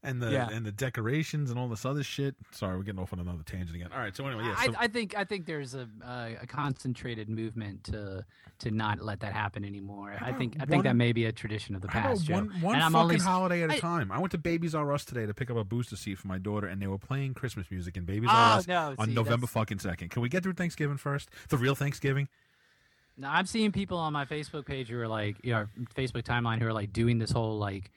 and 0.02 0.22
the 0.22 0.30
Yeah. 0.30 0.48
and 0.50 0.64
the 0.64 0.72
decorations 0.72 1.50
and 1.50 1.58
all 1.58 1.68
this 1.68 1.84
other 1.84 2.02
shit. 2.02 2.36
Sorry, 2.52 2.76
we're 2.76 2.84
getting 2.84 3.00
off 3.00 3.12
on 3.12 3.18
another 3.18 3.42
tangent 3.44 3.74
again. 3.74 3.90
All 3.92 3.98
right, 3.98 4.14
so 4.14 4.26
anyway, 4.26 4.44
yeah, 4.44 4.62
so, 4.62 4.72
I, 4.78 4.84
I 4.84 4.88
think 4.88 5.16
I 5.16 5.24
think 5.24 5.46
there's 5.46 5.74
a 5.74 5.88
uh, 6.04 6.30
a 6.40 6.46
concentrated 6.46 7.28
movement 7.28 7.84
to 7.84 8.24
to 8.60 8.70
not 8.70 9.00
let 9.00 9.20
that 9.20 9.32
happen 9.32 9.64
anymore. 9.64 10.16
I 10.20 10.32
think 10.32 10.56
I 10.60 10.66
think 10.66 10.84
that 10.84 10.96
may 10.96 11.12
be 11.12 11.24
a 11.24 11.32
tradition 11.32 11.74
of 11.74 11.82
the 11.82 11.88
past, 11.88 12.24
Joe. 12.24 12.34
one, 12.34 12.48
one 12.60 12.74
and 12.76 12.84
I'm 12.84 12.92
fucking 12.92 13.02
only 13.04 13.18
holiday 13.18 13.62
at 13.62 13.70
a 13.70 13.74
I- 13.74 13.78
time. 13.78 14.12
I 14.12 14.18
went 14.18 14.30
to 14.32 14.38
Babies 14.38 14.74
R 14.74 14.92
Us 14.92 15.04
today 15.04 15.26
to 15.26 15.34
pick 15.34 15.50
up 15.50 15.56
a 15.56 15.64
booster 15.64 15.96
seat 15.96 16.18
for 16.18 16.28
my 16.28 16.38
daughter, 16.38 16.66
and 16.66 16.80
they 16.80 16.86
were 16.86 16.98
playing 16.98 17.34
Christmas 17.34 17.70
music 17.70 17.96
in 17.96 18.04
Babies 18.04 18.30
R 18.32 18.54
Oh 18.54 18.58
Us 18.58 18.68
no! 18.68 18.94
on 18.98 19.08
see, 19.08 19.14
November 19.14 19.46
fucking 19.46 19.80
second. 19.80 20.10
Can 20.10 20.22
we 20.22 20.28
get 20.28 20.42
through 20.44 20.54
Thanksgiving 20.54 20.96
first? 20.96 21.30
The 21.48 21.56
real 21.56 21.74
Thanksgiving. 21.74 22.28
Now, 23.20 23.32
I'm 23.32 23.46
seeing 23.46 23.72
people 23.72 23.98
on 23.98 24.12
my 24.12 24.24
Facebook 24.26 24.64
page 24.64 24.88
who 24.90 25.00
are 25.00 25.08
like, 25.08 25.38
you 25.42 25.52
know, 25.52 25.66
Facebook 25.96 26.22
timeline 26.22 26.60
who 26.60 26.66
are 26.68 26.72
like 26.72 26.92
doing 26.92 27.18
this 27.18 27.32
whole 27.32 27.58
like 27.58 27.90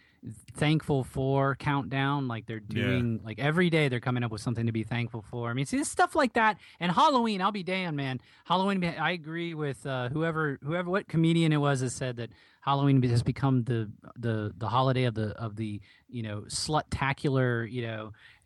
thankful 0.53 1.03
for 1.03 1.55
countdown. 1.55 2.27
Like 2.27 2.45
they're 2.45 2.61
Yeah. 2.69 2.83
doing 2.83 3.21
like 3.23 3.39
every 3.39 3.69
day 3.69 3.89
they're 3.89 3.99
coming 3.99 4.23
up 4.23 4.31
with 4.31 4.41
something 4.41 4.65
to 4.67 4.71
be 4.71 4.83
thankful 4.83 5.21
for. 5.23 5.49
I 5.49 5.53
mean, 5.53 5.65
see 5.65 5.83
stuff 5.83 6.15
like 6.15 6.33
that. 6.33 6.57
And 6.79 6.91
Halloween, 6.91 7.41
I'll 7.41 7.51
be 7.51 7.63
damned, 7.63 7.97
man. 7.97 8.19
Halloween, 8.45 8.83
I 8.83 9.11
agree 9.11 9.53
with 9.53 9.85
uh, 9.85 10.09
whoever 10.09 10.59
whoever 10.63 10.89
what 10.89 11.07
comedian 11.07 11.51
it 11.53 11.57
was 11.57 11.79
that 11.79 11.89
said 11.91 12.17
that 12.17 12.29
Halloween 12.61 13.01
has 13.03 13.23
become 13.23 13.63
the 13.63 13.91
the 14.15 14.53
the 14.55 14.69
holiday 14.69 15.05
of 15.05 15.15
the 15.15 15.29
of 15.39 15.55
the 15.55 15.81
you 16.07 16.21
know 16.21 16.41
slut-tacular 16.41 17.69
you 17.71 17.81
know 17.81 18.11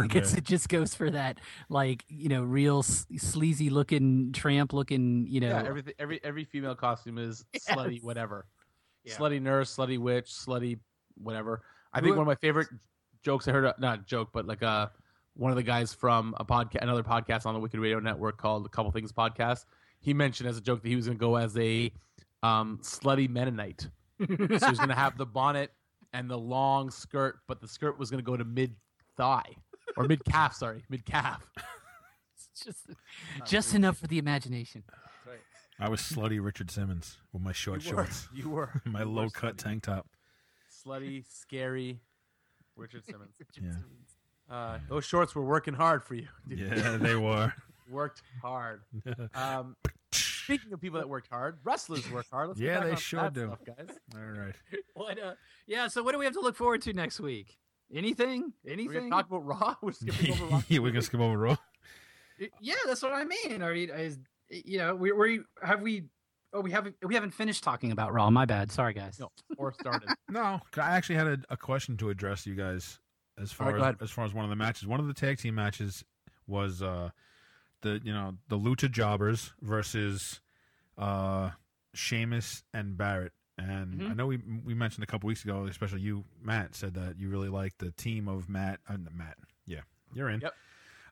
like 0.00 0.14
it's, 0.14 0.32
Yeah. 0.32 0.38
it 0.38 0.44
just 0.44 0.68
goes 0.68 0.94
for 0.94 1.10
that 1.10 1.40
like 1.68 2.04
you 2.08 2.28
know 2.28 2.44
real 2.44 2.80
s- 2.80 3.06
sleazy 3.16 3.70
looking 3.70 4.30
tramp 4.32 4.72
looking 4.72 5.26
you 5.28 5.40
know 5.40 5.48
Yeah, 5.48 5.64
everything, 5.66 5.94
every 5.98 6.20
every 6.22 6.44
female 6.44 6.76
costume 6.76 7.18
is 7.18 7.44
slutty, 7.56 8.00
whatever. 8.02 8.46
Yeah. 9.04 9.16
Slutty 9.16 9.40
nurse, 9.40 9.74
slutty 9.74 9.98
witch, 9.98 10.26
slutty 10.26 10.78
whatever. 11.22 11.62
I 11.92 12.00
think 12.00 12.12
one 12.16 12.22
of 12.22 12.26
my 12.26 12.34
favorite 12.36 12.68
jokes 13.22 13.48
I 13.48 13.52
heard, 13.52 13.64
uh, 13.64 13.72
not 13.78 14.00
a 14.00 14.02
joke, 14.02 14.28
but 14.32 14.46
like 14.46 14.62
uh, 14.62 14.88
one 15.34 15.50
of 15.50 15.56
the 15.56 15.62
guys 15.62 15.92
from 15.92 16.34
a 16.38 16.44
podcast, 16.44 16.82
another 16.82 17.02
podcast 17.02 17.46
on 17.46 17.54
the 17.54 17.60
Wicked 17.60 17.80
Radio 17.80 17.98
Network 18.00 18.38
called 18.38 18.66
"A 18.66 18.68
Couple 18.68 18.90
Things 18.90 19.12
Podcast." 19.12 19.64
He 20.00 20.14
mentioned 20.14 20.48
as 20.48 20.56
a 20.56 20.60
joke 20.60 20.82
that 20.82 20.88
he 20.88 20.96
was 20.96 21.06
going 21.06 21.18
to 21.18 21.20
go 21.20 21.36
as 21.36 21.56
a 21.56 21.92
um, 22.42 22.78
slutty 22.82 23.28
Mennonite. 23.28 23.88
so 24.20 24.26
he's 24.68 24.78
going 24.78 24.88
to 24.88 24.94
have 24.94 25.16
the 25.18 25.26
bonnet 25.40 25.72
and 26.12 26.30
the 26.30 26.38
long 26.38 26.90
skirt, 26.90 27.38
but 27.48 27.60
the 27.60 27.68
skirt 27.68 27.98
was 27.98 28.10
going 28.10 28.22
to 28.22 28.26
go 28.28 28.36
to 28.36 28.44
mid 28.44 28.74
thigh 29.16 29.56
or 29.96 30.04
mid 30.04 30.24
calf. 30.24 30.54
Sorry, 30.54 30.84
mid 30.88 31.04
calf. 31.04 31.44
It's 32.34 32.64
just 32.64 32.90
just 33.46 33.74
enough 33.74 33.98
for 33.98 34.06
the 34.06 34.18
imagination 34.18 34.84
I 35.80 35.88
was 35.88 36.00
slutty 36.00 36.44
Richard 36.44 36.70
Simmons 36.72 37.18
with 37.32 37.42
my 37.42 37.52
short 37.52 37.84
You 37.84 37.94
were. 37.94 38.04
shorts, 38.04 38.28
You 38.34 38.48
were. 38.50 38.82
my 38.84 39.04
low 39.04 39.30
cut 39.30 39.58
tank 39.58 39.84
top. 39.84 40.06
Slutty, 40.88 41.24
scary 41.28 42.00
Richard 42.76 43.04
Simmons. 43.04 43.30
Yeah. 43.60 44.54
Uh, 44.54 44.78
those 44.88 45.04
shorts 45.04 45.34
were 45.34 45.44
working 45.44 45.74
hard 45.74 46.02
for 46.02 46.14
you. 46.14 46.26
dude. 46.48 46.58
Yeah, 46.60 46.96
they 46.96 47.14
were. 47.16 47.52
worked 47.90 48.22
hard. 48.40 48.80
Um, 49.34 49.76
speaking 50.12 50.72
of 50.72 50.80
people 50.80 50.98
that 50.98 51.08
worked 51.08 51.28
hard, 51.28 51.58
wrestlers 51.64 52.10
work 52.10 52.24
hard. 52.30 52.48
Let's 52.48 52.60
get 52.60 52.66
Yeah, 52.66 52.80
they 52.84 52.90
on 52.92 52.96
sure 52.96 53.30
do. 53.30 53.46
stuff, 53.46 53.76
guys. 53.76 53.98
All 54.14 54.20
right. 54.22 54.54
what 54.94 55.22
uh 55.22 55.34
yeah 55.66 55.86
so 55.88 56.02
what 56.02 56.12
do 56.12 56.18
we 56.18 56.24
have 56.24 56.32
to 56.34 56.40
look 56.40 56.56
forward 56.56 56.80
to 56.82 56.92
next 56.94 57.20
week 57.20 57.58
anything 57.94 58.52
We're 58.64 58.72
anything 58.72 59.10
talk 59.10 59.26
about 59.28 59.44
Raw. 59.44 59.74
We're 59.82 59.92
skipping 59.92 60.32
over 60.32 60.46
Raw. 60.46 60.62
yeah, 60.68 60.78
we're 60.78 60.90
gonna 60.92 61.02
skip 61.02 61.20
over 61.20 61.36
Raw. 61.36 61.56
yeah 62.60 62.74
that's 62.86 63.02
what 63.02 63.12
i 63.12 63.24
mean 63.24 63.60
are 63.62 63.74
you 63.74 63.92
is 63.92 64.18
you 64.48 64.78
know 64.78 64.94
we 64.94 65.12
we 65.12 65.40
have 65.62 65.82
we 65.82 66.04
oh 66.52 66.60
we 66.60 66.70
haven't 66.70 66.96
we 67.04 67.14
haven't 67.14 67.32
finished 67.32 67.62
talking 67.64 67.92
about 67.92 68.12
raw 68.12 68.30
my 68.30 68.44
bad 68.44 68.70
sorry 68.72 68.94
guys 68.94 69.18
No, 69.20 69.30
or 69.56 69.72
started. 69.72 70.08
No, 70.30 70.60
I 70.76 70.96
actually 70.96 71.16
had 71.16 71.26
a, 71.26 71.38
a 71.50 71.56
question 71.56 71.96
to 71.98 72.10
address 72.10 72.46
you 72.46 72.54
guys 72.54 72.98
as 73.40 73.52
far 73.52 73.68
All 73.68 73.72
right, 73.74 73.98
go 73.98 74.04
as 74.04 74.10
as 74.10 74.10
far 74.10 74.24
as 74.24 74.34
one 74.34 74.44
of 74.44 74.50
the 74.50 74.56
matches. 74.56 74.86
One 74.86 75.00
of 75.00 75.06
the 75.06 75.14
tag 75.14 75.38
team 75.38 75.54
matches 75.54 76.04
was 76.46 76.82
uh 76.82 77.10
the 77.82 78.00
you 78.02 78.12
know 78.12 78.34
the 78.48 78.58
Lucha 78.58 78.90
Jobbers 78.90 79.52
versus 79.62 80.40
uh 80.96 81.50
Sheamus 81.94 82.62
and 82.74 82.96
Barrett. 82.96 83.32
And 83.56 83.94
Mm-hmm. 83.94 84.10
I 84.10 84.14
know 84.14 84.26
we 84.26 84.38
we 84.64 84.74
mentioned 84.74 85.02
a 85.02 85.06
couple 85.06 85.26
weeks 85.26 85.42
ago, 85.44 85.66
especially 85.66 86.00
you, 86.00 86.24
Matt, 86.42 86.74
said 86.76 86.94
that 86.94 87.18
you 87.18 87.28
really 87.28 87.48
liked 87.48 87.78
the 87.78 87.90
team 87.90 88.28
of 88.28 88.48
Matt. 88.48 88.78
and 88.86 89.06
Uh, 89.06 89.10
Matt, 89.14 89.36
yeah, 89.66 89.80
you're 90.14 90.28
in. 90.28 90.40
Yep. 90.40 90.54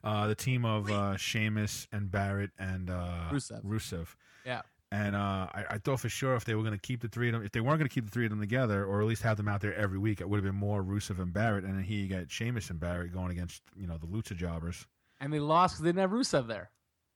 Uh, 0.03 0.27
the 0.27 0.35
team 0.35 0.63
of 0.63 0.89
uh, 0.89 1.17
Sheamus 1.17 1.87
and 1.91 2.09
Barrett 2.09 2.51
and 2.57 2.89
uh, 2.89 3.29
Rusev. 3.31 3.61
Rusev. 3.65 4.07
Yeah. 4.45 4.61
And 4.91 5.15
uh, 5.17 5.47
I, 5.53 5.65
I 5.71 5.77
thought 5.79 5.99
for 5.99 6.07
sure 6.07 6.35
if 6.35 6.45
they 6.45 6.55
were 6.55 6.61
going 6.61 6.73
to 6.73 6.79
keep 6.79 7.01
the 7.01 7.09
three 7.09 7.27
of 7.27 7.33
them, 7.33 7.43
if 7.43 7.51
they 7.51 7.59
weren't 7.59 7.77
going 7.77 7.89
to 7.89 7.93
keep 7.93 8.05
the 8.05 8.11
three 8.11 8.25
of 8.25 8.29
them 8.29 8.39
together, 8.39 8.85
or 8.85 9.01
at 9.01 9.07
least 9.07 9.21
have 9.23 9.35
them 9.35 9.49
out 9.49 9.59
there 9.59 9.75
every 9.75 9.97
week, 9.97 10.21
it 10.21 10.29
would 10.29 10.37
have 10.37 10.45
been 10.45 10.55
more 10.59 10.81
Rusev 10.81 11.19
and 11.19 11.33
Barrett. 11.33 11.65
And 11.65 11.75
then 11.75 11.83
here 11.83 11.99
you 11.99 12.07
got 12.07 12.31
Sheamus 12.31 12.69
and 12.69 12.79
Barrett 12.79 13.11
going 13.13 13.31
against 13.31 13.61
you 13.75 13.85
know 13.87 13.97
the 13.97 14.07
Lucha 14.07 14.35
Jobbers. 14.35 14.85
And 15.19 15.33
they 15.33 15.39
lost 15.39 15.73
because 15.73 15.83
they 15.83 15.89
didn't 15.89 16.01
have 16.01 16.11
Rusev 16.11 16.47
there. 16.47 16.69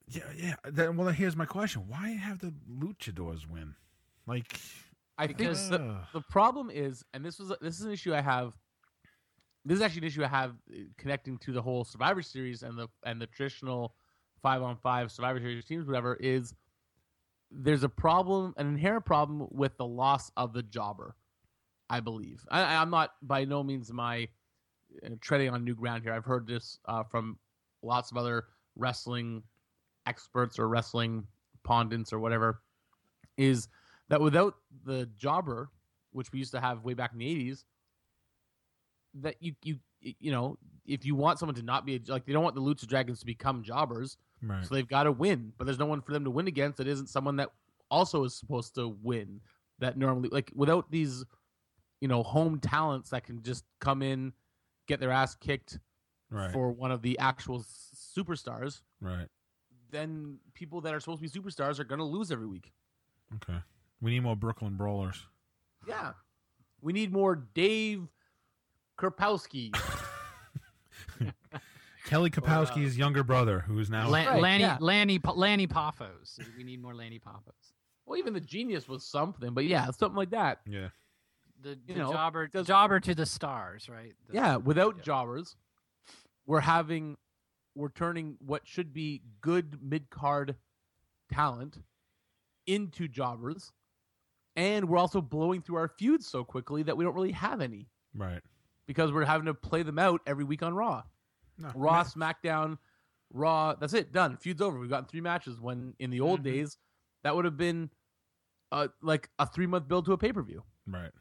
Yeah, 0.08 0.24
yeah. 0.36 0.56
Then, 0.66 0.98
well, 0.98 1.08
here's 1.10 1.38
my 1.38 1.46
question: 1.46 1.84
Why 1.88 2.10
have 2.10 2.40
the 2.40 2.54
Luchadors 2.70 3.50
win? 3.50 3.76
Like, 4.28 4.60
I 5.18 5.28
think 5.28 5.38
Because- 5.38 5.70
the, 5.70 5.98
the 6.14 6.22
problem 6.22 6.70
is, 6.70 7.06
and 7.14 7.24
this 7.24 7.40
was 7.40 7.54
this 7.62 7.80
is 7.80 7.86
an 7.86 7.92
issue 7.92 8.14
I 8.14 8.22
have. 8.22 8.52
This 9.64 9.76
is 9.76 9.82
actually 9.82 10.02
an 10.02 10.08
issue 10.08 10.24
I 10.24 10.28
have 10.28 10.52
uh, 10.74 10.80
connecting 10.98 11.38
to 11.38 11.54
the 11.54 11.62
whole 11.62 11.86
Survivor 11.86 12.22
Series 12.22 12.64
and 12.64 12.78
the 12.78 12.88
and 13.06 13.22
the 13.22 13.28
traditional 13.28 13.96
five 14.42 14.62
on 14.62 14.76
five 14.76 15.10
Survivor 15.12 15.40
Series 15.40 15.64
teams, 15.64 15.86
whatever. 15.86 16.16
Is 16.16 16.54
there's 17.52 17.84
a 17.84 17.90
problem, 17.90 18.54
an 18.58 18.68
inherent 18.68 19.06
problem 19.06 19.48
with 19.52 19.78
the 19.78 19.86
loss 19.86 20.32
of 20.38 20.54
the 20.54 20.64
jobber. 20.64 21.16
I 21.92 22.00
believe. 22.00 22.46
I, 22.50 22.76
I'm 22.76 22.90
not 22.90 23.12
by 23.22 23.44
no 23.44 23.64
means 23.64 23.92
my 23.92 24.30
uh, 25.06 25.10
treading 25.20 25.50
on 25.50 25.66
new 25.66 25.76
ground 25.76 26.04
here. 26.04 26.14
I've 26.14 26.24
heard 26.24 26.48
this 26.48 26.80
uh, 26.86 27.04
from 27.04 27.38
lots 27.84 28.12
of 28.12 28.18
other 28.18 28.46
wrestling 28.78 29.44
experts 30.06 30.58
or 30.58 30.70
wrestling 30.70 31.28
pundits 31.66 32.14
or 32.14 32.20
whatever. 32.20 32.62
Is 33.38 33.68
that 34.08 34.22
without 34.22 34.56
the 34.86 35.10
jobber, 35.18 35.70
which 36.14 36.32
we 36.32 36.40
used 36.40 36.54
to 36.54 36.62
have 36.62 36.86
way 36.86 36.94
back 36.94 37.12
in 37.12 37.20
the 37.20 37.26
'80s, 37.26 37.66
that 39.16 39.36
you 39.42 39.54
you 39.62 39.78
you 40.00 40.32
know 40.32 40.58
if 40.86 41.06
you 41.06 41.14
want 41.14 41.40
someone 41.40 41.56
to 41.56 41.62
not 41.62 41.86
be 41.86 41.96
a, 41.98 42.00
like 42.12 42.26
they 42.26 42.32
don't 42.32 42.44
want 42.44 42.56
the 42.56 42.62
Lucha 42.62 42.88
Dragons 42.88 43.20
to 43.20 43.26
become 43.26 43.64
jobbers, 43.64 44.16
right? 44.42 44.66
so 44.66 44.74
they've 44.76 44.88
got 44.88 45.04
to 45.04 45.12
win. 45.12 45.54
But 45.58 45.66
there's 45.66 45.80
no 45.80 45.86
one 45.86 46.02
for 46.02 46.12
them 46.14 46.24
to 46.26 46.32
win 46.32 46.48
against 46.48 46.78
that 46.78 46.88
isn't 46.88 47.08
someone 47.08 47.36
that 47.38 47.50
also 47.90 48.24
is 48.24 48.36
supposed 48.36 48.76
to 48.76 48.96
win. 49.02 49.42
That 49.80 49.98
normally 49.98 50.30
like 50.30 50.52
without 50.56 50.92
these, 50.92 51.24
you 52.02 52.08
know, 52.08 52.22
home 52.24 52.60
talents 52.60 53.10
that 53.10 53.24
can 53.24 53.42
just 53.42 53.64
come 53.80 54.02
in, 54.02 54.34
get 54.88 55.00
their 55.00 55.12
ass 55.12 55.36
kicked 55.36 55.80
Right. 56.30 56.52
for 56.54 56.72
one 56.72 56.92
of 56.92 57.02
the 57.02 57.20
actual 57.20 57.60
superstars, 57.62 58.82
right. 59.02 59.28
then 59.90 60.38
people 60.54 60.80
that 60.80 60.94
are 60.94 61.00
supposed 61.02 61.22
to 61.22 61.30
be 61.30 61.40
superstars 61.40 61.78
are 61.78 61.84
going 61.84 62.00
to 62.00 62.06
lose 62.06 62.32
every 62.32 62.48
week. 62.48 62.72
Okay. 63.36 63.60
We 64.00 64.12
need 64.12 64.22
more 64.22 64.38
Brooklyn 64.38 64.78
Brawlers. 64.78 65.26
Yeah. 65.86 66.14
We 66.80 66.94
need 66.94 67.12
more 67.12 67.36
Dave 67.36 68.08
Kerpowski. 68.98 69.76
Kelly 72.06 72.32
uh, 72.36 72.40
Kapowski's 72.42 72.98
younger 72.98 73.24
brother, 73.24 73.60
who's 73.62 73.90
now 73.90 74.08
Lan- 74.10 74.28
Right, 74.28 74.42
Lanny 74.42 74.64
yeah. 74.64 74.78
Lanny 74.80 75.20
Lanny 75.36 75.68
Poffos 75.68 76.40
we 76.58 76.64
need 76.64 76.82
more 76.82 76.94
Lanny 76.96 77.20
Poffos 77.20 77.74
well, 78.06 78.18
even 78.18 78.34
the 78.34 78.42
genius 78.42 78.88
was 78.90 79.06
something, 79.06 79.54
but 79.54 79.64
yeah, 79.66 79.86
something 79.92 80.18
like 80.18 80.32
that. 80.32 80.60
yeah. 80.68 80.88
the, 81.62 81.78
the 81.88 81.94
know, 81.94 82.12
jobber 82.12 82.48
does- 82.48 82.68
jobber 82.68 83.00
to 83.00 83.16
the 83.16 83.26
stars 83.26 83.88
right 83.90 84.14
The- 84.28 84.34
Yeah, 84.36 84.56
without 84.58 84.96
yeah. 84.98 85.04
jobbers, 85.04 85.56
we're 86.46 86.60
having 86.62 87.18
we're 87.76 87.90
turning 87.90 88.36
what 88.40 88.68
should 88.68 88.94
be 88.94 89.22
good 89.40 89.78
mid 89.82 90.10
card 90.10 90.56
talent 91.32 91.78
into 92.68 93.08
jobbers, 93.08 93.72
and 94.58 94.90
we're 94.90 94.98
also 94.98 95.22
blowing 95.22 95.62
through 95.62 95.78
our 95.78 95.88
feuds 95.98 96.28
so 96.28 96.44
quickly 96.44 96.84
that 96.84 96.98
we 96.98 97.04
don't 97.06 97.14
really 97.16 97.32
have 97.32 97.62
any 97.62 97.88
Right. 98.14 98.42
because 98.88 99.12
we're 99.14 99.24
having 99.26 99.46
to 99.46 99.54
play 99.54 99.84
them 99.84 99.98
out 100.00 100.20
every 100.28 100.44
week 100.44 100.64
on 100.64 100.74
Raw. 100.74 101.04
No. 101.62 101.72
Raw, 101.76 102.04
SmackDown, 102.04 102.78
Raw. 103.32 103.76
That's 103.76 103.94
it. 103.94 104.12
Done. 104.12 104.38
Feud's 104.38 104.62
over. 104.62 104.80
We've 104.80 104.90
gotten 104.90 105.06
three 105.06 105.22
matches. 105.22 105.60
When 105.60 105.94
in 106.00 106.10
the 106.10 106.20
old 106.22 106.42
Mhm. 106.42 106.44
days, 106.44 106.78
that 107.24 107.36
would 107.36 107.46
have 107.46 107.58
been 107.58 107.90
uh, 108.72 108.88
like 109.02 109.30
a 109.38 109.46
three 109.46 109.68
month 109.68 109.88
build 109.88 110.06
to 110.06 110.14
a 110.14 110.18
pay 110.18 110.32
per 110.34 110.42
view. 110.42 110.64
Right. 110.88 111.12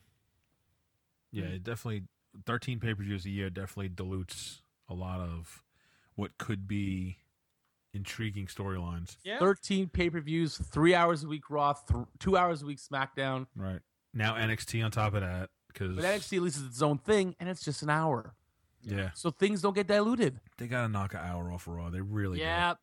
Yeah, 1.33 1.45
it 1.47 1.63
definitely 1.65 2.07
thirteen 2.47 2.79
pay 2.81 2.95
per 2.95 3.03
views 3.03 3.25
a 3.27 3.31
year 3.31 3.51
definitely 3.51 3.89
dilutes 3.89 4.63
a 4.89 4.95
lot 4.95 5.21
of 5.21 5.63
what 6.17 6.39
could 6.39 6.67
be 6.69 7.19
intriguing 7.93 8.47
storylines. 8.47 9.17
yeah 9.25 9.39
Thirteen 9.39 9.89
pay 9.89 10.11
per 10.11 10.21
views, 10.21 10.57
three 10.59 10.95
hours 10.95 11.25
a 11.25 11.29
week 11.29 11.51
Raw, 11.51 11.73
th- 11.73 12.07
two 12.19 12.37
hours 12.37 12.63
a 12.63 12.67
week 12.67 12.79
SmackDown. 12.79 13.47
Right. 13.57 13.81
Now 14.15 14.35
NXT 14.35 14.85
on 14.85 14.91
top 14.91 15.15
of 15.15 15.21
that 15.23 15.51
because 15.69 15.97
But 15.97 16.05
NXT 16.05 16.37
at 16.39 16.43
least 16.43 16.57
is 16.59 16.65
its 16.67 16.83
own 16.83 16.99
thing, 16.99 17.35
and 17.41 17.49
it's 17.49 17.65
just 17.65 17.83
an 17.83 17.91
hour, 17.91 18.35
yeah 18.83 19.11
so 19.15 19.31
things 19.31 19.61
don't 19.63 19.75
get 19.75 19.87
diluted. 19.87 20.39
they 20.59 20.67
got 20.67 20.83
to 20.83 20.89
knock 20.89 21.15
an 21.15 21.21
hour 21.21 21.53
off 21.53 21.67
of 21.67 21.75
Raw. 21.75 21.91
They 21.91 22.01
really 22.01 22.39
do. 22.39 22.45
yeah 22.45 22.75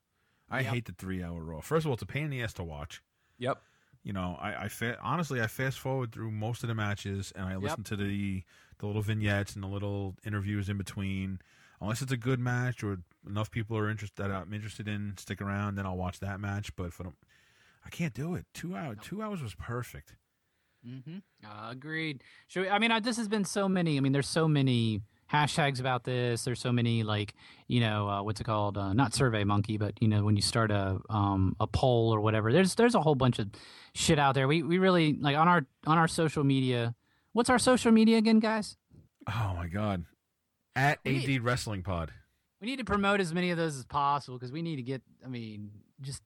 I 0.49 0.62
Yep. 0.62 0.73
hate 0.73 0.86
the 0.86 0.93
three 0.93 1.23
hour 1.23 1.43
Raw. 1.43 1.60
First 1.62 1.86
of 1.86 1.89
all, 1.89 1.93
it's 1.95 2.03
a 2.03 2.05
pain 2.07 2.25
in 2.25 2.29
the 2.29 2.41
ass 2.43 2.53
to 2.53 2.63
watch. 2.63 3.01
Yep. 3.38 3.62
You 4.03 4.13
know, 4.13 4.38
I, 4.39 4.63
I 4.65 4.67
fa- 4.69 4.97
honestly 5.01 5.41
I 5.41 5.47
fast 5.47 5.79
forward 5.79 6.12
through 6.13 6.31
most 6.31 6.63
of 6.63 6.69
the 6.69 6.75
matches 6.75 7.33
and 7.36 7.45
I 7.45 7.55
listen 7.57 7.83
to 7.86 7.95
the 7.95 8.43
the 8.79 8.86
little 8.86 9.01
vignettes 9.01 9.55
and 9.55 9.63
the 9.63 9.67
little 9.67 10.15
interviews 10.25 10.69
in 10.69 10.77
between. 10.77 11.39
Unless 11.81 12.01
it's 12.01 12.12
a 12.12 12.17
good 12.17 12.39
match 12.39 12.83
or 12.83 12.99
enough 13.27 13.51
people 13.51 13.77
are 13.77 13.89
interested 13.89 14.17
that 14.23 14.31
I'm 14.31 14.51
interested 14.53 14.88
in, 14.88 15.13
stick 15.17 15.41
around, 15.41 15.75
then 15.75 15.86
I'll 15.86 15.97
watch 15.97 16.19
that 16.21 16.39
match. 16.39 16.75
But 16.75 16.91
for 16.93 17.03
the, 17.03 17.12
I 17.86 17.89
can't 17.89 18.13
do 18.13 18.33
it. 18.36 18.45
Two 18.53 18.75
hours, 18.75 18.97
two 19.03 19.21
hours 19.21 19.41
was 19.43 19.53
perfect. 19.55 20.15
Mm-hmm. 20.88 21.17
Uh, 21.45 21.69
agreed. 21.71 22.23
Should 22.47 22.62
we, 22.63 22.69
I 22.69 22.79
mean, 22.79 22.91
uh, 22.91 22.99
this 22.99 23.17
has 23.17 23.27
been 23.27 23.43
so 23.45 23.67
many. 23.67 23.97
I 23.97 23.99
mean, 23.99 24.12
there's 24.12 24.27
so 24.27 24.47
many 24.47 25.01
hashtags 25.31 25.79
about 25.79 26.03
this. 26.03 26.43
There's 26.43 26.59
so 26.59 26.71
many 26.71 27.03
like 27.03 27.33
you 27.67 27.79
know 27.79 28.07
uh, 28.09 28.23
what's 28.23 28.39
it 28.41 28.45
called? 28.45 28.77
Uh, 28.77 28.93
not 28.93 29.13
Survey 29.13 29.43
Monkey, 29.43 29.77
but 29.77 29.93
you 30.01 30.07
know 30.07 30.23
when 30.23 30.35
you 30.35 30.41
start 30.41 30.71
a 30.71 30.99
um, 31.09 31.55
a 31.59 31.67
poll 31.67 32.13
or 32.13 32.19
whatever. 32.21 32.51
There's 32.51 32.75
there's 32.75 32.95
a 32.95 33.01
whole 33.01 33.15
bunch 33.15 33.39
of 33.39 33.49
shit 33.93 34.19
out 34.19 34.35
there. 34.35 34.47
We 34.47 34.63
we 34.63 34.77
really 34.77 35.13
like 35.19 35.35
on 35.37 35.47
our 35.47 35.65
on 35.85 35.97
our 35.97 36.07
social 36.07 36.43
media. 36.43 36.95
What's 37.33 37.49
our 37.49 37.59
social 37.59 37.91
media 37.91 38.17
again, 38.17 38.39
guys? 38.39 38.77
Oh 39.27 39.53
my 39.55 39.67
god. 39.67 40.05
At 40.75 40.99
We- 41.05 41.35
AD 41.37 41.43
Wrestling 41.43 41.83
Pod. 41.83 42.11
We 42.59 42.65
need 42.67 42.77
to 42.79 42.85
promote 42.85 43.19
as 43.19 43.33
many 43.35 43.51
of 43.51 43.57
those 43.57 43.77
as 43.77 43.85
possible 43.85 44.37
because 44.39 44.51
we 44.51 44.63
need 44.63 44.77
to 44.77 44.81
get. 44.81 45.03
I 45.23 45.27
mean, 45.27 45.69
just 46.01 46.23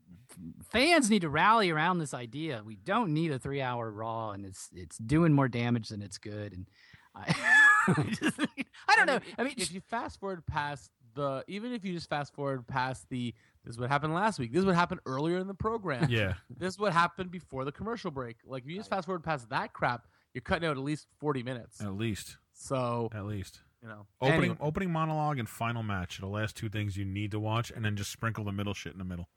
fans 0.72 1.10
need 1.10 1.24
to 1.24 1.30
rally 1.30 1.70
around 1.70 2.00
this 2.00 2.14
idea. 2.14 2.62
We 2.66 2.78
don't 2.78 3.14
need 3.14 3.32
a 3.32 3.40
three-hour 3.40 3.92
Raw, 3.92 4.32
and 4.32 4.46
it's 4.46 4.70
it's 4.74 4.98
doing 4.98 5.34
more 5.34 5.50
damage 5.50 5.90
than 5.90 6.02
it's 6.02 6.18
good. 6.18 6.54
And 6.54 6.68
I, 7.14 7.36
I 8.88 8.96
don't 8.96 9.08
know. 9.08 9.20
I 9.38 9.44
mean, 9.44 9.54
if 9.58 9.74
you 9.74 9.82
fast 9.82 10.20
forward 10.20 10.46
past 10.46 10.92
the, 11.16 11.44
even 11.48 11.74
if 11.74 11.84
you 11.84 11.94
just 11.94 12.10
fast 12.10 12.34
forward 12.34 12.68
past 12.68 13.08
the, 13.10 13.34
this 13.66 13.76
is 13.76 13.80
what 13.80 13.90
happened 13.90 14.14
last 14.14 14.40
week. 14.40 14.52
This 14.52 14.60
is 14.60 14.66
what 14.66 14.76
happened 14.76 15.02
earlier 15.06 15.38
in 15.38 15.48
the 15.48 15.54
program. 15.54 16.08
Yeah. 16.10 16.34
This 16.58 16.74
is 16.76 16.80
what 16.80 16.94
happened 16.94 17.32
before 17.32 17.66
the 17.66 17.72
commercial 17.72 18.12
break. 18.12 18.38
Like 18.46 18.64
if 18.64 18.70
you 18.70 18.78
just 18.78 18.90
fast 18.90 19.06
forward 19.06 19.24
past 19.24 19.50
that 19.50 19.74
crap, 19.74 20.08
you're 20.34 20.42
cutting 20.42 20.68
out 20.68 20.78
at 20.78 20.84
least 20.84 21.08
forty 21.20 21.44
minutes. 21.44 21.82
At 21.82 21.96
least. 21.96 22.38
So 22.54 23.10
At 23.14 23.26
least. 23.26 23.62
you 23.82 23.90
know, 23.90 24.06
Opening 24.22 24.42
Anyway, 24.42 24.58
opening 24.62 24.92
monologue 24.92 25.40
and 25.40 25.50
final 25.50 25.84
match 25.84 26.20
are 26.20 26.22
the 26.22 26.28
last 26.28 26.56
two 26.56 26.70
things 26.70 26.96
you 26.98 27.06
need 27.06 27.32
to 27.32 27.40
watch, 27.40 27.72
and 27.72 27.84
then 27.84 27.96
just 27.96 28.12
sprinkle 28.12 28.44
the 28.44 28.52
middle 28.52 28.74
shit 28.74 28.94
in 28.94 29.00
the 29.00 29.06
middle. 29.06 29.28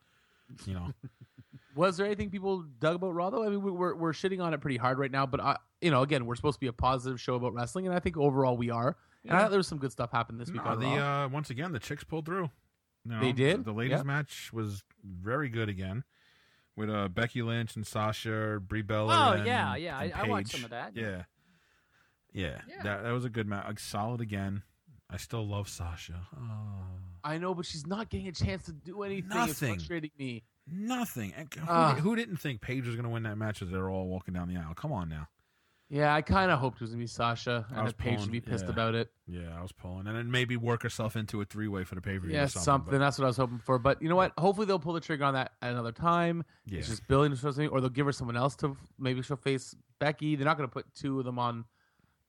You 0.67 0.75
know. 0.75 0.89
was 1.75 1.97
there 1.97 2.07
anything 2.07 2.31
people 2.31 2.63
dug 2.81 2.97
about 2.97 3.15
Raw 3.15 3.31
though? 3.31 3.45
I 3.45 3.49
mean, 3.49 3.63
we- 3.63 3.71
we're 3.71 3.95
we're 3.95 4.13
shitting 4.13 4.43
on 4.43 4.55
it 4.55 4.61
pretty 4.61 4.77
hard 4.77 4.99
right 4.99 5.11
now, 5.11 5.27
but 5.27 5.41
I, 5.41 5.57
you 5.81 5.91
know, 5.91 6.03
again, 6.03 6.27
we're 6.27 6.37
supposed 6.37 6.57
to 6.57 6.61
be 6.61 6.67
a 6.69 6.73
positive 6.73 7.21
show 7.21 7.35
about 7.35 7.53
wrestling, 7.55 7.87
and 7.87 7.95
I 7.95 7.99
think 8.01 8.17
overall 8.17 8.57
we 8.57 8.71
are. 8.71 8.97
And 9.27 9.33
I 9.37 9.41
thought 9.41 9.51
there 9.51 9.59
was 9.59 9.67
some 9.69 9.79
good 9.79 9.93
stuff 9.93 10.11
happened 10.13 10.39
this 10.41 10.51
week. 10.51 10.63
No, 10.65 10.71
on 10.71 10.81
the 10.81 10.87
Raw. 10.87 11.25
uh, 11.25 11.29
once 11.29 11.49
again 11.51 11.73
the 11.73 11.79
chicks 11.79 12.05
pulled 12.05 12.27
through. 12.27 12.51
You 13.07 13.13
know, 13.13 13.21
They 13.21 13.33
did? 13.33 13.61
The, 13.61 13.65
the 13.65 13.73
ladies 13.73 13.99
Yep. 13.99 14.07
match 14.07 14.53
was 14.53 14.83
very 15.03 15.49
good 15.49 15.69
again, 15.69 16.05
with 16.77 16.91
uh, 16.91 17.09
Becky 17.09 17.43
Lynch 17.43 17.75
and 17.77 17.87
Sasha, 17.87 18.59
Brie 18.67 18.83
Bella. 18.83 19.31
Oh, 19.31 19.33
and- 19.39 19.47
yeah, 19.47 19.77
yeah, 19.77 19.99
and 20.01 20.13
I- 20.15 20.21
I 20.25 20.29
watched 20.29 20.49
some 20.53 20.65
of 20.65 20.71
that, 20.71 20.95
Yeah, 20.97 21.03
yeah. 21.03 21.23
yeah, 22.33 22.61
Yeah. 22.69 22.83
that 22.83 23.03
that 23.03 23.11
was 23.13 23.25
a 23.25 23.31
good 23.31 23.47
match. 23.47 23.67
Like, 23.67 23.79
solid 23.79 24.21
again. 24.21 24.63
I 25.11 25.17
still 25.19 25.47
love 25.47 25.69
Sasha. 25.69 26.27
Oh, 26.37 26.85
I 27.23 27.39
know, 27.39 27.55
but 27.55 27.67
she's 27.67 27.87
not 27.87 28.09
getting 28.11 28.27
a 28.29 28.33
chance 28.33 28.65
to 28.65 28.73
do 28.73 29.03
anything. 29.03 29.27
It's 29.27 29.35
Nothing. 29.35 29.75
frustrating 29.75 30.11
me. 30.19 30.43
Nothing. 30.67 31.33
And 31.37 31.53
who, 31.55 31.65
Ah. 31.69 31.95
who 31.95 32.17
didn't 32.17 32.37
think 32.37 32.61
Paige 32.61 32.87
was 32.87 32.95
going 32.97 33.05
to 33.05 33.11
win 33.11 33.23
that 33.25 33.37
match 33.37 33.63
as 33.63 33.71
they're 33.71 33.89
all 33.91 34.07
walking 34.09 34.35
down 34.35 34.49
the 34.49 34.57
aisle? 34.57 34.75
Come 34.75 34.93
on 34.93 35.09
now. 35.09 35.29
Yeah, 35.91 36.15
I 36.15 36.23
kind 36.23 36.51
of 36.51 36.59
hoped 36.59 36.79
it 36.79 36.81
was 36.81 36.91
gonna 36.91 37.03
be 37.03 37.07
Sasha, 37.07 37.67
I 37.71 37.75
and 37.75 37.85
was 37.85 37.93
that 37.93 37.99
Paige 37.99 38.21
would 38.21 38.33
be 38.33 38.41
pissed 38.41 38.65
yeah. 38.65 38.71
about 38.71 38.95
it. 38.95 39.13
Yeah, 39.29 39.57
I 39.57 39.61
was 39.61 39.71
pulling, 39.71 40.07
and 40.07 40.17
then 40.17 40.31
maybe 40.31 40.57
work 40.57 40.83
herself 40.83 41.15
into 41.15 41.41
a 41.43 41.45
three 41.45 41.69
way 41.69 41.85
for 41.85 41.95
the 41.95 42.01
pay 42.01 42.15
per 42.19 42.27
view. 42.27 42.35
Yeah, 42.35 42.45
or 42.45 42.49
something. 42.49 42.65
something. 42.87 42.99
That's 42.99 43.19
what 43.19 43.27
I 43.27 43.29
was 43.29 43.37
hoping 43.37 43.59
for. 43.59 43.79
But 43.79 44.01
you 44.01 44.09
know 44.09 44.17
what? 44.17 44.33
Hopefully 44.39 44.67
they'll 44.67 44.79
pull 44.79 44.95
the 44.95 45.01
trigger 45.01 45.25
on 45.25 45.35
that 45.35 45.53
at 45.61 45.71
another 45.73 45.93
time. 45.93 46.43
yeah, 46.67 46.79
It's 46.79 46.89
just 46.89 47.07
building 47.07 47.33
to 47.33 47.37
something, 47.37 47.69
or 47.69 47.81
they'll 47.83 47.91
give 47.91 48.07
her 48.07 48.13
someone 48.13 48.37
else 48.37 48.57
to 48.57 48.77
maybe 48.99 49.21
she'll 49.23 49.37
face 49.37 49.77
Becky. 50.01 50.35
They're 50.37 50.47
not 50.47 50.57
going 50.57 50.69
to 50.69 50.73
put 50.73 50.87
two 50.95 51.19
of 51.19 51.27
them 51.27 51.39
on 51.39 51.67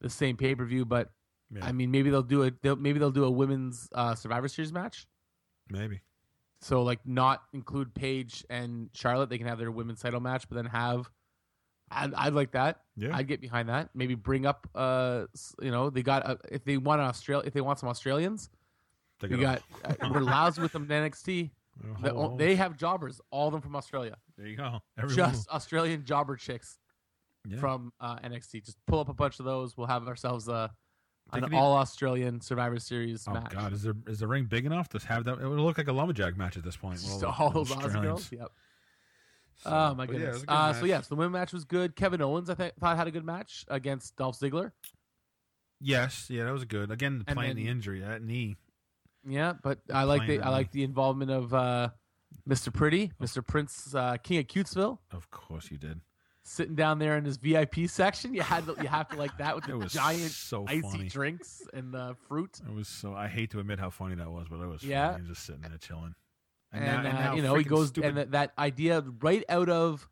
the 0.01 0.09
same 0.09 0.35
pay 0.35 0.53
per 0.53 0.65
view, 0.65 0.83
but 0.85 1.11
yeah, 1.49 1.65
I 1.65 1.71
mean, 1.71 1.89
maybe 1.91 2.09
they'll 2.09 2.21
do 2.23 2.43
it. 2.43 2.61
They'll, 2.61 2.75
maybe 2.75 2.99
they'll 2.99 3.09
do 3.09 3.23
a 3.23 3.31
women's 3.31 3.87
uh, 3.95 4.15
Survivor 4.15 4.49
Series 4.49 4.73
match. 4.73 5.07
maybe. 5.69 6.01
So 6.65 6.81
like, 6.81 6.99
not 7.05 7.43
include 7.53 7.93
Paige 7.93 8.43
and 8.49 8.89
Charlotte. 8.91 9.29
They 9.29 9.37
can 9.37 9.45
have 9.45 9.59
their 9.59 9.69
women's 9.69 10.01
title 10.01 10.19
match, 10.19 10.49
but 10.49 10.55
then 10.55 10.65
have. 10.65 11.07
I'd, 11.91 12.11
I'd 12.15 12.33
like 12.33 12.53
that. 12.53 12.79
Yeah, 12.97 13.15
I'd 13.15 13.27
get 13.27 13.39
behind 13.39 13.69
that. 13.69 13.91
Maybe 13.93 14.15
bring 14.15 14.47
up, 14.47 14.67
uh, 14.73 15.25
you 15.61 15.69
know, 15.69 15.91
they 15.91 16.01
got 16.01 16.25
uh, 16.25 16.37
if 16.51 16.65
they 16.65 16.77
want 16.77 17.01
an 17.01 17.07
Australia, 17.07 17.45
if 17.45 17.53
they 17.53 17.61
want 17.61 17.77
some 17.77 17.87
Australians, 17.87 18.49
They 19.19 19.27
we 19.27 19.37
got. 19.37 19.61
Uh, 19.83 19.93
we're 20.11 20.21
lousy 20.21 20.59
with 20.59 20.71
them 20.71 20.89
in 20.89 21.03
NXT. 21.03 21.51
a 22.03 22.35
They, 22.35 22.55
have 22.55 22.75
jobbers, 22.75 23.21
all 23.29 23.45
of 23.45 23.51
them 23.51 23.61
from 23.61 23.75
Australia. 23.75 24.17
There 24.35 24.47
you 24.47 24.57
go. 24.57 24.79
Everyone, 24.97 25.15
Just 25.15 25.47
Australian 25.49 26.03
jobber 26.03 26.35
chicks 26.35 26.79
yeah. 27.47 27.59
from 27.59 27.93
uh, 27.99 28.15
NXT. 28.15 28.65
Just 28.65 28.77
pull 28.87 28.99
up 28.99 29.09
a 29.09 29.13
bunch 29.13 29.37
of 29.37 29.45
those. 29.45 29.77
We'll 29.77 29.85
have 29.85 30.07
ourselves 30.07 30.47
a 30.47 30.71
an 31.33 31.53
all 31.53 31.73
Australian 31.73 32.41
Survivor 32.41 32.79
Series 32.79 33.25
Oh 33.27 33.33
match. 33.33 33.51
God, 33.51 33.73
is 33.73 33.83
there 33.83 33.95
is 34.07 34.19
the 34.19 34.27
ring 34.27 34.45
big 34.45 34.65
enough 34.65 34.89
to 34.89 34.99
have 35.07 35.23
that? 35.25 35.39
It 35.39 35.47
would 35.47 35.59
look 35.59 35.77
like 35.77 35.87
a 35.87 35.93
lumberjack 35.93 36.37
match 36.37 36.57
at 36.57 36.63
this 36.63 36.77
point. 36.77 36.99
Just 36.99 37.19
the 37.19 37.29
all 37.29 37.49
those 37.49 37.73
girls. 37.73 38.31
Yep. 38.31 38.51
So, 39.57 39.69
oh 39.69 39.95
my 39.95 40.05
but 40.05 40.13
yeah, 40.13 40.19
goodness. 40.19 40.39
good 40.41 40.49
uh, 40.49 40.73
so 40.73 40.85
yes, 40.85 41.07
the 41.07 41.15
women 41.15 41.31
match 41.31 41.53
was 41.53 41.63
good. 41.63 41.95
Kevin 41.95 42.21
Owens, 42.21 42.49
I 42.49 42.55
th- 42.55 42.73
thought 42.79 42.97
had 42.97 43.07
a 43.07 43.11
good 43.11 43.25
match 43.25 43.65
against 43.69 44.15
Dolph 44.17 44.37
Ziggler. 44.37 44.71
Yes, 45.79 46.27
yeah, 46.29 46.45
that 46.45 46.51
was 46.53 46.65
good. 46.65 46.91
Again, 46.91 47.23
And 47.27 47.37
playing 47.37 47.55
the 47.55 47.67
injury 47.67 48.01
that 48.01 48.21
knee. 48.21 48.57
Yeah, 49.27 49.53
but 49.63 49.79
I 49.91 50.03
like 50.03 50.27
the 50.27 50.39
I 50.41 50.49
like 50.49 50.71
the 50.71 50.83
involvement 50.83 51.31
of 51.31 51.53
uh, 51.53 51.89
Mr. 52.47 52.71
Pretty, 52.73 53.11
Mr. 53.21 53.45
Prince, 53.45 53.95
uh, 53.95 54.17
King 54.17 54.39
of 54.39 54.47
Cutesville, 54.47 54.99
Of 55.11 55.31
course, 55.31 55.71
you 55.71 55.77
did. 55.77 56.01
Sitting 56.45 56.75
down 56.75 56.99
there 56.99 57.17
in 57.17 57.25
his 57.25 57.37
VIP 57.37 57.87
section. 57.87 58.33
You 58.33 58.41
had 58.41 58.65
to, 58.67 58.75
you 58.81 58.87
have 58.87 59.09
to 59.09 59.17
like 59.17 59.37
that 59.39 59.55
with 59.55 59.65
the 59.67 59.85
giant 59.87 60.31
so 60.31 60.65
icy 60.67 60.81
funny. 60.81 61.09
drinks 61.09 61.63
and 61.73 61.91
the 61.93 62.15
fruit. 62.27 62.61
It 62.67 62.73
was 62.73 62.87
so. 62.87 63.13
I 63.13 63.27
hate 63.27 63.51
to 63.51 63.59
admit 63.59 63.79
how 63.79 63.89
funny 63.89 64.15
that 64.15 64.29
was, 64.31 64.47
but 64.49 64.59
it 64.61 64.67
was. 64.67 64.83
Yeah. 64.83 65.13
funny. 65.13 65.27
just 65.27 65.45
sitting 65.45 65.61
there 65.61 65.77
chilling. 65.77 66.15
and, 66.71 66.85
now- 66.85 66.99
uh, 66.99 67.01
now 67.03 67.35
you 67.35 67.41
know 67.41 67.55
he 67.55 67.63
goes 67.63 67.89
stupid- 67.89 68.07
and 68.09 68.17
that, 68.17 68.31
that 68.31 68.53
idea 68.57 69.03
right 69.21 69.43
out 69.49 69.69
of 69.69 70.07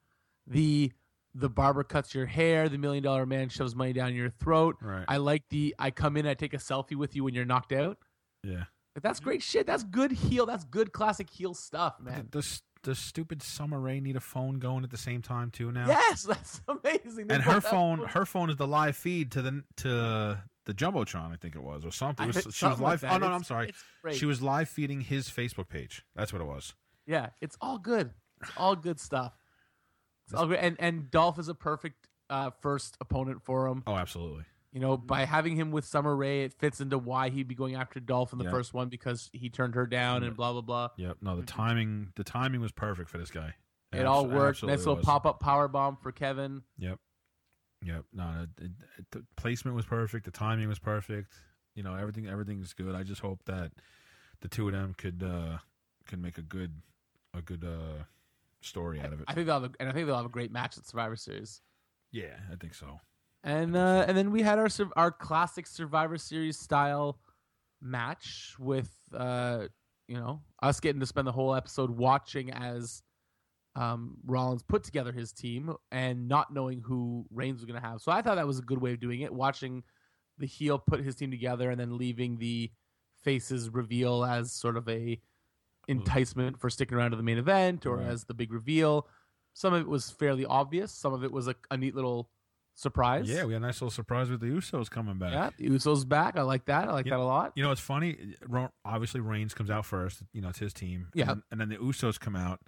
the 0.48 0.91
the 1.36 1.50
barber 1.50 1.84
cuts 1.84 2.13
your 2.13 2.26
hair 2.26 2.69
the 2.69 2.78
million 2.78 3.04
dollar 3.04 3.26
man 3.26 3.50
shoves 3.50 3.76
money 3.76 3.91
down 3.93 4.13
your 4.13 4.30
throat 4.30 4.76
right. 4.82 5.06
i 5.08 5.17
like 5.17 5.41
the 5.50 5.74
i 5.80 5.89
come 5.89 6.15
in 6.15 6.28
i 6.28 6.34
take 6.36 6.54
a 6.54 6.58
selfie 6.58 6.96
with 6.96 7.15
you 7.15 7.24
when 7.24 7.34
you're 7.34 7.43
knocked 7.46 7.72
out 7.72 7.98
yeah. 8.43 8.65
Like, 8.96 9.02
that's 9.02 9.19
great 9.19 9.41
shit 9.41 9.65
that's 9.65 9.84
good 9.84 10.12
heel 10.12 10.46
that's 10.46 10.63
good 10.65 10.91
classic 10.93 11.30
heel 11.30 11.54
stuff 11.56 11.96
man 12.00 12.28
the, 12.32 12.39
the 12.39 12.60
the 12.84 12.96
stupid 12.96 13.41
Summer 13.41 13.80
Rae 13.80 14.00
need 14.00 14.15
a 14.15 14.19
phone 14.22 14.60
going 14.60 14.84
at 14.84 14.91
the 14.91 14.98
same 14.98 15.22
time 15.22 15.50
too 15.52 15.72
now. 15.72 15.88
yes 15.88 16.24
that's 16.30 16.62
amazing 16.67 17.28
They 17.28 17.36
And 17.36 17.43
her 17.43 17.54
both 17.62 17.65
phone, 17.67 18.00
her 18.08 18.26
phone 18.26 18.50
is 18.50 18.58
the 18.58 18.67
live 18.67 18.96
feed 18.96 19.32
to 19.32 19.41
the 19.41 19.63
to 19.78 20.38
the 20.65 20.74
jumbotron. 20.74 21.34
I 21.34 21.36
think 21.38 21.56
it 21.56 21.63
was 21.63 21.84
or 21.86 21.91
something. 21.91 22.28
Was, 22.28 22.36
think 22.36 22.43
she 22.43 22.48
was 22.50 22.56
something 22.78 22.84
like 22.84 22.91
live. 22.91 23.02
that. 23.02 23.12
oh 23.13 23.17
no, 23.17 23.26
It's- 23.26 23.38
I'm 23.38 23.43
sorry. 23.43 23.74
She 24.13 24.26
was 24.26 24.41
live 24.41 24.69
feeding 24.69 25.02
his 25.02 25.30
Facebook 25.30 25.67
page. 25.69 26.06
That's 26.15 26.32
what 26.32 26.41
it 26.41 26.46
was. 26.46 26.74
yeah 27.06 27.30
it's 27.41 27.58
all 27.62 27.78
good 27.80 28.12
it's 28.41 28.52
all 28.58 28.76
good 28.76 29.00
stuff 29.00 29.34
it's 30.26 30.34
all 30.34 30.46
great 30.48 30.60
and 30.62 30.78
and 30.80 31.12
dolph 31.12 31.38
is 31.39 31.48
a 31.50 31.54
perfect 31.56 32.08
uh 32.30 32.50
first 32.62 32.96
opponent 33.02 33.41
for 33.43 33.67
him 33.67 33.84
Oh, 33.88 33.96
absolutely. 33.96 34.43
You 34.73 34.79
know, 34.79 34.97
by 34.97 35.25
having 35.25 35.55
him 35.55 35.69
with 35.71 35.86
Summer 35.86 36.15
Rae, 36.15 36.43
it 36.45 36.53
fits 36.53 36.81
into 36.81 36.97
why 36.97 37.29
he'd 37.29 37.47
be 37.47 37.53
going 37.53 37.75
after 37.75 37.99
Dolph 37.99 38.33
in 38.33 38.39
the 38.39 38.45
Yeah. 38.45 38.51
first 38.51 38.73
one 38.73 38.89
because 38.89 39.29
he 39.31 39.49
turned 39.49 39.75
her 39.75 39.86
down 39.86 40.23
and 40.23 40.36
blah 40.36 40.51
blah 40.51 40.62
blah. 40.62 40.89
Yep. 40.97 41.17
No, 41.21 41.36
the 41.39 41.45
timing, 41.45 42.12
the 42.15 42.23
timing 42.23 42.59
was 42.59 42.71
perfect 42.71 43.09
for 43.09 43.19
this 43.19 43.29
guy. 43.29 43.53
It 43.91 44.05
all 44.07 44.25
worked. 44.25 44.63
Nice 44.63 44.79
little 44.79 44.97
pop 44.97 45.27
up 45.27 45.39
power 45.39 45.67
bomb 45.67 45.97
for 45.97 46.12
Kevin. 46.12 46.63
Yep. 46.79 46.99
Yep. 47.83 48.05
No, 48.13 48.47
it, 48.57 48.63
it, 48.65 48.71
the 49.12 49.23
placement 49.36 49.75
was 49.75 49.86
perfect. 49.86 50.25
The 50.25 50.31
timing 50.31 50.67
was 50.67 50.79
perfect. 50.79 51.33
You 51.75 51.83
know, 51.83 51.93
everything, 51.93 52.27
everything's 52.27 52.73
good. 52.73 52.95
I 52.95 53.03
just 53.03 53.21
hope 53.21 53.43
that 53.45 53.71
the 54.41 54.47
two 54.47 54.65
of 54.67 54.73
them 54.73 54.95
could 54.97 55.21
uh 55.21 55.59
could 56.07 56.19
make 56.19 56.39
a 56.39 56.41
good 56.41 56.81
a 57.36 57.41
good 57.43 57.63
uh 57.63 58.03
story 58.62 58.99
out 59.01 59.13
of 59.13 59.19
it. 59.21 59.25
I 59.27 59.33
think 59.36 59.45
they'll 59.45 59.62
have 59.62 59.71
a, 59.71 59.75
and 59.79 59.88
I 59.88 59.91
think 59.91 60.07
they'll 60.07 60.15
have 60.17 60.25
a 60.25 60.29
great 60.29 60.51
match 60.51 60.77
at 60.79 60.88
Survivor 60.88 61.15
Series. 61.15 61.62
yeah, 62.12 62.39
I 62.51 62.55
think 62.55 62.73
so. 62.73 62.99
And 63.43 63.75
uh, 63.75 64.06
and 64.08 64.17
then 64.17 64.32
we 64.32 64.41
had 64.41 64.58
our 64.60 64.69
our 64.95 65.12
classic 65.12 65.67
Survivor 65.67 66.17
Series 66.17 66.58
style 66.58 67.19
match 67.82 68.56
with 68.58 68.89
uh, 69.13 69.67
you 70.08 70.15
know 70.15 70.41
us 70.62 70.79
getting 70.79 71.01
to 71.01 71.06
spend 71.06 71.27
the 71.27 71.32
whole 71.32 71.53
episode 71.53 71.89
watching 71.89 72.51
as 72.51 73.03
um, 73.75 74.17
Rollins 74.25 74.63
put 74.63 74.84
together 74.84 75.12
his 75.12 75.34
team 75.34 75.73
and 75.91 76.27
not 76.29 76.53
knowing 76.53 76.82
who 76.82 77.25
Reigns 77.32 77.58
was 77.58 77.65
going 77.65 77.82
to 77.82 77.86
have. 77.86 78.01
So 78.01 78.12
I 78.12 78.21
thought 78.21 78.36
that 78.36 78.47
was 78.47 78.60
a 78.60 78.63
good 78.63 78.79
way 78.82 78.93
of 78.93 78.99
doing 78.99 79.21
it. 79.21 79.34
Watching 79.34 79.84
the 80.38 80.45
heel 80.47 80.79
put 80.79 81.01
his 81.01 81.15
team 81.15 81.32
together 81.32 81.69
and 81.69 81.79
then 81.79 81.97
leaving 81.97 82.38
the 82.38 82.71
faces 83.23 83.69
reveal 83.69 84.23
as 84.23 84.51
sort 84.51 84.77
of 84.77 84.88
a 84.88 85.19
enticement 85.88 86.60
for 86.60 86.69
sticking 86.69 86.97
around 86.97 87.12
to 87.12 87.17
the 87.17 87.23
main 87.23 87.38
event 87.38 87.86
or 87.86 87.97
Right. 87.97 88.08
as 88.08 88.23
the 88.25 88.34
big 88.34 88.53
reveal. 88.53 89.08
Some 89.53 89.73
of 89.73 89.82
it 89.82 89.88
was 89.88 90.10
fairly 90.10 90.45
obvious. 90.45 90.91
Some 90.91 91.13
of 91.13 91.23
it 91.23 91.32
was 91.32 91.47
a, 91.47 91.56
a 91.69 91.77
neat 91.77 91.95
little 91.95 92.29
surprise. 92.75 93.29
Yeah, 93.29 93.45
we 93.45 93.53
had 93.53 93.62
a 93.62 93.65
nice 93.65 93.81
little 93.81 93.91
surprise 93.91 94.29
with 94.29 94.39
the 94.41 94.47
Usos 94.47 94.89
coming 94.89 95.17
back. 95.17 95.31
Yeah, 95.31 95.49
the 95.57 95.69
Usos 95.75 96.07
back. 96.07 96.38
I 96.38 96.41
like 96.41 96.65
that. 96.65 96.88
I 96.89 96.91
like 96.93 97.05
Yeah. 97.05 97.17
that 97.17 97.19
a 97.19 97.25
lot. 97.25 97.53
You 97.55 97.63
know, 97.63 97.71
it's 97.71 97.81
funny. 97.81 98.36
Obviously, 98.86 99.21
Reigns 99.21 99.53
comes 99.53 99.69
out 99.69 99.86
first. 99.86 100.23
You 100.33 100.41
know, 100.41 100.49
it's 100.49 100.59
his 100.59 100.73
team. 100.73 101.07
Yeah. 101.13 101.31
And, 101.31 101.43
and 101.51 101.62
then 101.62 101.69
the 101.69 101.77
Usos 101.77 102.19
come 102.19 102.36
out, 102.36 102.59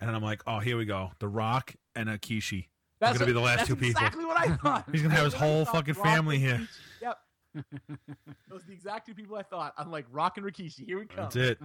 and 0.00 0.08
then 0.08 0.14
I'm 0.14 0.22
like, 0.22 0.42
oh, 0.46 0.58
here 0.58 0.76
we 0.76 0.84
go. 0.84 1.12
The 1.18 1.28
Rock 1.28 1.74
and 1.94 2.08
Rikishi. 2.08 2.66
That's 2.98 3.18
gonna 3.18 3.26
be 3.26 3.32
the 3.32 3.40
last 3.40 3.66
two 3.66 3.76
people. 3.76 4.00
Exactly 4.00 4.24
what 4.24 4.38
I 4.38 4.56
thought. 4.56 4.86
He's 4.92 5.02
gonna 5.02 5.14
have 5.14 5.24
his 5.24 5.32
That's 5.34 5.42
what 5.42 5.48
I 5.48 5.52
whole 5.52 5.64
fucking 5.66 5.94
Rock 5.94 6.04
family 6.04 6.38
here. 6.38 6.56
Rikishi. 6.56 6.68
Yep. 7.02 7.18
Those 8.48 8.62
are 8.62 8.66
the 8.66 8.72
exact 8.72 9.06
two 9.06 9.14
people 9.14 9.36
I 9.36 9.42
thought. 9.42 9.74
I'm 9.76 9.90
like 9.90 10.06
Rock 10.10 10.38
and 10.38 10.46
Rikishi. 10.46 10.84
Here 10.86 10.98
we 10.98 11.06
come. 11.06 11.24
That's 11.24 11.36
it. 11.36 11.58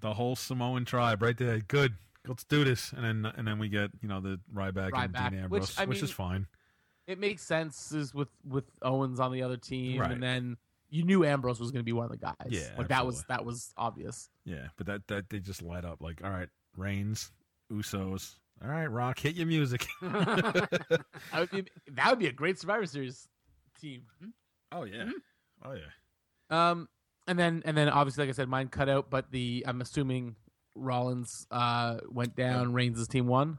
The 0.00 0.14
whole 0.14 0.34
Samoan 0.36 0.84
tribe 0.84 1.22
right 1.22 1.36
there. 1.36 1.60
Good. 1.60 1.94
Let's 2.26 2.44
do 2.44 2.64
this. 2.64 2.92
And 2.92 3.04
then 3.04 3.32
and 3.36 3.46
then 3.46 3.58
we 3.58 3.68
get 3.68 3.90
you 4.00 4.08
know 4.08 4.20
the 4.20 4.40
Ryback, 4.52 4.90
and 4.94 5.12
Ryback, 5.14 5.30
Dean 5.30 5.42
which, 5.50 5.62
Ambrose, 5.62 5.78
I 5.78 5.84
which, 5.84 6.02
is 6.02 6.10
fine. 6.10 6.46
It 7.06 7.18
makes 7.18 7.42
sense 7.42 7.92
is 7.92 8.14
with 8.14 8.28
with 8.48 8.64
Owens 8.82 9.20
on 9.20 9.32
the 9.32 9.42
other 9.42 9.56
team, 9.56 10.00
Right. 10.00 10.10
and 10.10 10.22
then 10.22 10.56
you 10.90 11.02
knew 11.04 11.24
Ambrose 11.24 11.60
was 11.60 11.70
going 11.70 11.80
to 11.80 11.84
be 11.84 11.92
one 11.92 12.04
of 12.06 12.10
the 12.10 12.16
guys. 12.16 12.34
Yeah, 12.48 12.68
like 12.78 12.88
that 12.88 13.04
was 13.06 13.24
that 13.28 13.44
was 13.44 13.72
obvious. 13.76 14.28
Yeah, 14.44 14.68
but 14.76 14.86
that 14.86 15.06
that 15.08 15.28
they 15.30 15.40
just 15.40 15.60
light 15.62 15.84
up 15.84 16.00
like, 16.00 16.22
all 16.24 16.30
right, 16.30 16.48
Reigns, 16.76 17.30
Usos. 17.72 18.36
All 18.62 18.70
right, 18.70 18.86
Rock, 18.86 19.18
hit 19.18 19.34
your 19.34 19.46
music. 19.46 19.86
That 20.02 21.04
would 21.34 21.50
be 21.50 21.64
that 21.92 22.10
would 22.10 22.18
be 22.18 22.26
a 22.28 22.32
great 22.32 22.58
Survivor 22.58 22.86
Series 22.86 23.28
team. 23.80 24.02
oh 24.72 24.84
yeah, 24.84 25.10
oh 25.64 25.72
yeah. 25.74 25.90
Um, 26.70 26.88
and 27.26 27.38
then 27.38 27.62
and 27.64 27.76
then 27.76 27.88
obviously, 27.88 28.22
like 28.24 28.30
I 28.30 28.36
said, 28.36 28.48
mine 28.48 28.68
cut 28.68 28.88
out, 28.88 29.10
but 29.10 29.30
the 29.30 29.64
I'm 29.66 29.80
assuming 29.80 30.36
Rollins 30.74 31.46
uh 31.50 31.98
went 32.08 32.36
down. 32.36 32.72
Reigns' 32.72 33.06
team 33.08 33.26
won. 33.26 33.58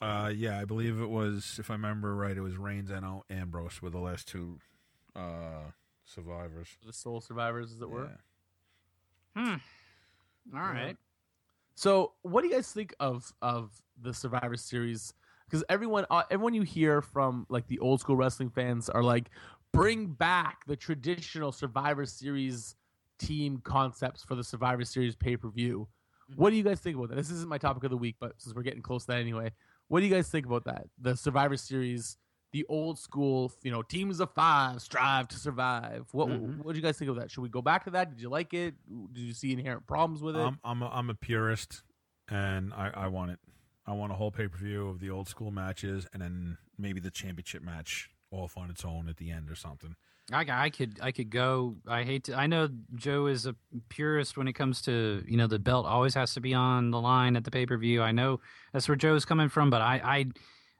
Uh, 0.00 0.32
yeah, 0.34 0.58
I 0.58 0.64
believe 0.64 1.00
it 1.00 1.10
was, 1.10 1.56
if 1.58 1.70
I 1.70 1.74
remember 1.74 2.14
right, 2.14 2.36
it 2.36 2.40
was 2.40 2.56
Reigns 2.56 2.90
and 2.90 3.04
Ambrose 3.28 3.82
were 3.82 3.90
the 3.90 3.98
last 3.98 4.26
two 4.26 4.58
uh, 5.14 5.72
survivors. 6.04 6.68
The 6.86 6.92
sole 6.92 7.20
survivors, 7.20 7.72
as 7.72 7.80
it 7.82 7.90
were. 7.90 8.10
Yeah. 9.36 9.42
Hmm. 9.42 10.56
All 10.56 10.62
right. 10.62 10.96
So, 11.74 12.12
what 12.22 12.42
do 12.42 12.48
you 12.48 12.54
guys 12.54 12.72
think 12.72 12.94
of 13.00 13.32
of 13.42 13.70
the 14.00 14.12
Survivor 14.12 14.56
Series? 14.56 15.14
Because 15.46 15.64
everyone, 15.68 16.06
uh, 16.10 16.22
everyone 16.30 16.54
you 16.54 16.62
hear 16.62 17.02
from 17.02 17.46
like 17.48 17.66
the 17.66 17.78
old 17.80 18.00
school 18.00 18.16
wrestling 18.16 18.50
fans 18.50 18.88
are 18.88 19.02
like, 19.02 19.30
bring 19.72 20.06
back 20.06 20.64
the 20.66 20.76
traditional 20.76 21.52
Survivor 21.52 22.06
Series 22.06 22.76
team 23.18 23.60
concepts 23.64 24.22
for 24.22 24.34
the 24.34 24.44
Survivor 24.44 24.84
Series 24.84 25.14
pay 25.14 25.36
per 25.36 25.48
view. 25.48 25.88
What 26.36 26.50
do 26.50 26.56
you 26.56 26.62
guys 26.62 26.80
think 26.80 26.96
about 26.96 27.08
that? 27.10 27.16
This 27.16 27.30
isn't 27.30 27.48
my 27.48 27.58
topic 27.58 27.84
of 27.84 27.90
the 27.90 27.96
week, 27.96 28.16
but 28.20 28.34
since 28.38 28.54
we're 28.54 28.62
getting 28.62 28.82
close 28.82 29.04
to 29.06 29.08
that 29.08 29.18
anyway, 29.18 29.50
what 29.90 30.00
do 30.00 30.06
you 30.06 30.12
guys 30.14 30.28
think 30.30 30.46
about 30.46 30.64
that? 30.64 30.86
The 30.98 31.16
Survivor 31.16 31.56
Series, 31.56 32.16
the 32.52 32.64
old 32.68 32.98
school, 32.98 33.52
you 33.62 33.70
know, 33.70 33.82
teams 33.82 34.20
of 34.20 34.30
five 34.32 34.80
strive 34.80 35.28
to 35.28 35.36
survive. 35.36 36.06
What 36.12 36.28
Mhm. 36.28 36.64
what 36.64 36.72
do 36.72 36.78
you 36.78 36.82
guys 36.82 36.96
think 36.98 37.10
of 37.10 37.16
that? 37.16 37.30
Should 37.30 37.42
we 37.42 37.48
go 37.48 37.60
back 37.60 37.84
to 37.84 37.90
that? 37.90 38.10
Did 38.10 38.20
you 38.20 38.28
like 38.28 38.54
it? 38.54 38.74
Did 39.12 39.20
you 39.22 39.32
see 39.34 39.52
inherent 39.52 39.86
problems 39.86 40.22
with 40.22 40.36
it? 40.36 40.40
I'm 40.40 40.58
I'm 40.64 40.80
a, 40.82 40.88
I'm 40.88 41.10
a 41.10 41.14
purist, 41.14 41.82
and 42.28 42.72
I, 42.72 42.90
I 42.94 43.06
want 43.08 43.32
it. 43.32 43.38
I 43.86 43.92
want 43.92 44.12
a 44.12 44.14
whole 44.14 44.30
pay 44.30 44.46
per 44.48 44.56
view 44.58 44.88
of 44.88 45.00
the 45.00 45.10
old 45.10 45.28
school 45.28 45.50
matches, 45.50 46.06
and 46.12 46.22
then 46.22 46.58
maybe 46.78 47.00
the 47.00 47.10
championship 47.10 47.62
match 47.62 48.10
off 48.30 48.56
on 48.56 48.70
its 48.70 48.84
own 48.84 49.08
at 49.08 49.16
the 49.16 49.30
end 49.30 49.50
or 49.50 49.54
something. 49.54 49.96
I, 50.32 50.46
I 50.48 50.70
could 50.70 50.98
I 51.02 51.10
could 51.10 51.30
go. 51.30 51.76
I 51.88 52.04
hate 52.04 52.24
to. 52.24 52.34
I 52.34 52.46
know 52.46 52.68
Joe 52.94 53.26
is 53.26 53.46
a 53.46 53.54
purist 53.88 54.36
when 54.36 54.46
it 54.46 54.52
comes 54.52 54.80
to 54.82 55.24
you 55.26 55.36
know 55.36 55.46
the 55.46 55.58
belt 55.58 55.86
always 55.86 56.14
has 56.14 56.34
to 56.34 56.40
be 56.40 56.54
on 56.54 56.90
the 56.90 57.00
line 57.00 57.36
at 57.36 57.44
the 57.44 57.50
pay 57.50 57.66
per 57.66 57.76
view. 57.76 58.02
I 58.02 58.12
know 58.12 58.40
that's 58.72 58.88
where 58.88 58.96
Joe's 58.96 59.24
coming 59.24 59.48
from, 59.48 59.70
but 59.70 59.82
I 59.82 60.00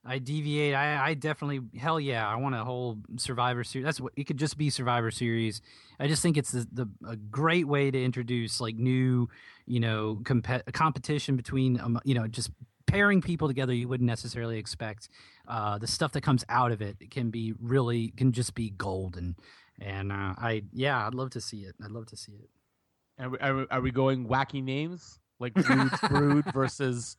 I, 0.04 0.14
I 0.14 0.18
deviate. 0.18 0.74
I, 0.74 1.10
I 1.10 1.14
definitely 1.14 1.60
hell 1.78 1.98
yeah. 1.98 2.28
I 2.28 2.36
want 2.36 2.54
a 2.54 2.64
whole 2.64 2.98
Survivor 3.16 3.64
series. 3.64 3.84
That's 3.84 4.00
what 4.00 4.12
it 4.16 4.24
could 4.24 4.38
just 4.38 4.56
be 4.56 4.70
Survivor 4.70 5.10
series. 5.10 5.62
I 5.98 6.06
just 6.06 6.22
think 6.22 6.36
it's 6.36 6.52
the, 6.52 6.66
the 6.72 6.88
a 7.08 7.16
great 7.16 7.66
way 7.66 7.90
to 7.90 8.02
introduce 8.02 8.60
like 8.60 8.76
new 8.76 9.28
you 9.66 9.80
know 9.80 10.20
comp- 10.24 10.72
competition 10.72 11.36
between 11.36 11.80
um, 11.80 11.98
you 12.04 12.14
know 12.14 12.28
just 12.28 12.50
pairing 12.90 13.20
people 13.22 13.48
together 13.48 13.72
you 13.72 13.88
wouldn't 13.88 14.06
necessarily 14.06 14.58
expect 14.58 15.08
uh, 15.48 15.78
the 15.78 15.86
stuff 15.86 16.12
that 16.12 16.20
comes 16.22 16.44
out 16.48 16.72
of 16.72 16.80
it 16.82 16.96
can 17.10 17.30
be 17.30 17.52
really 17.60 18.12
can 18.16 18.32
just 18.32 18.54
be 18.54 18.70
golden 18.70 19.36
and 19.80 20.10
uh, 20.12 20.34
i 20.38 20.62
yeah 20.72 21.06
i'd 21.06 21.14
love 21.14 21.30
to 21.30 21.40
see 21.40 21.58
it 21.60 21.74
i'd 21.84 21.90
love 21.90 22.06
to 22.06 22.16
see 22.16 22.32
it 22.32 22.50
Are 23.22 23.28
we, 23.30 23.38
are, 23.38 23.54
we- 23.56 23.66
are 23.70 23.80
we 23.80 23.90
going 23.90 24.26
wacky 24.26 24.62
names 24.62 25.18
like 25.38 25.54
Brood, 25.66 25.90
Brood 26.10 26.44
versus, 26.52 27.16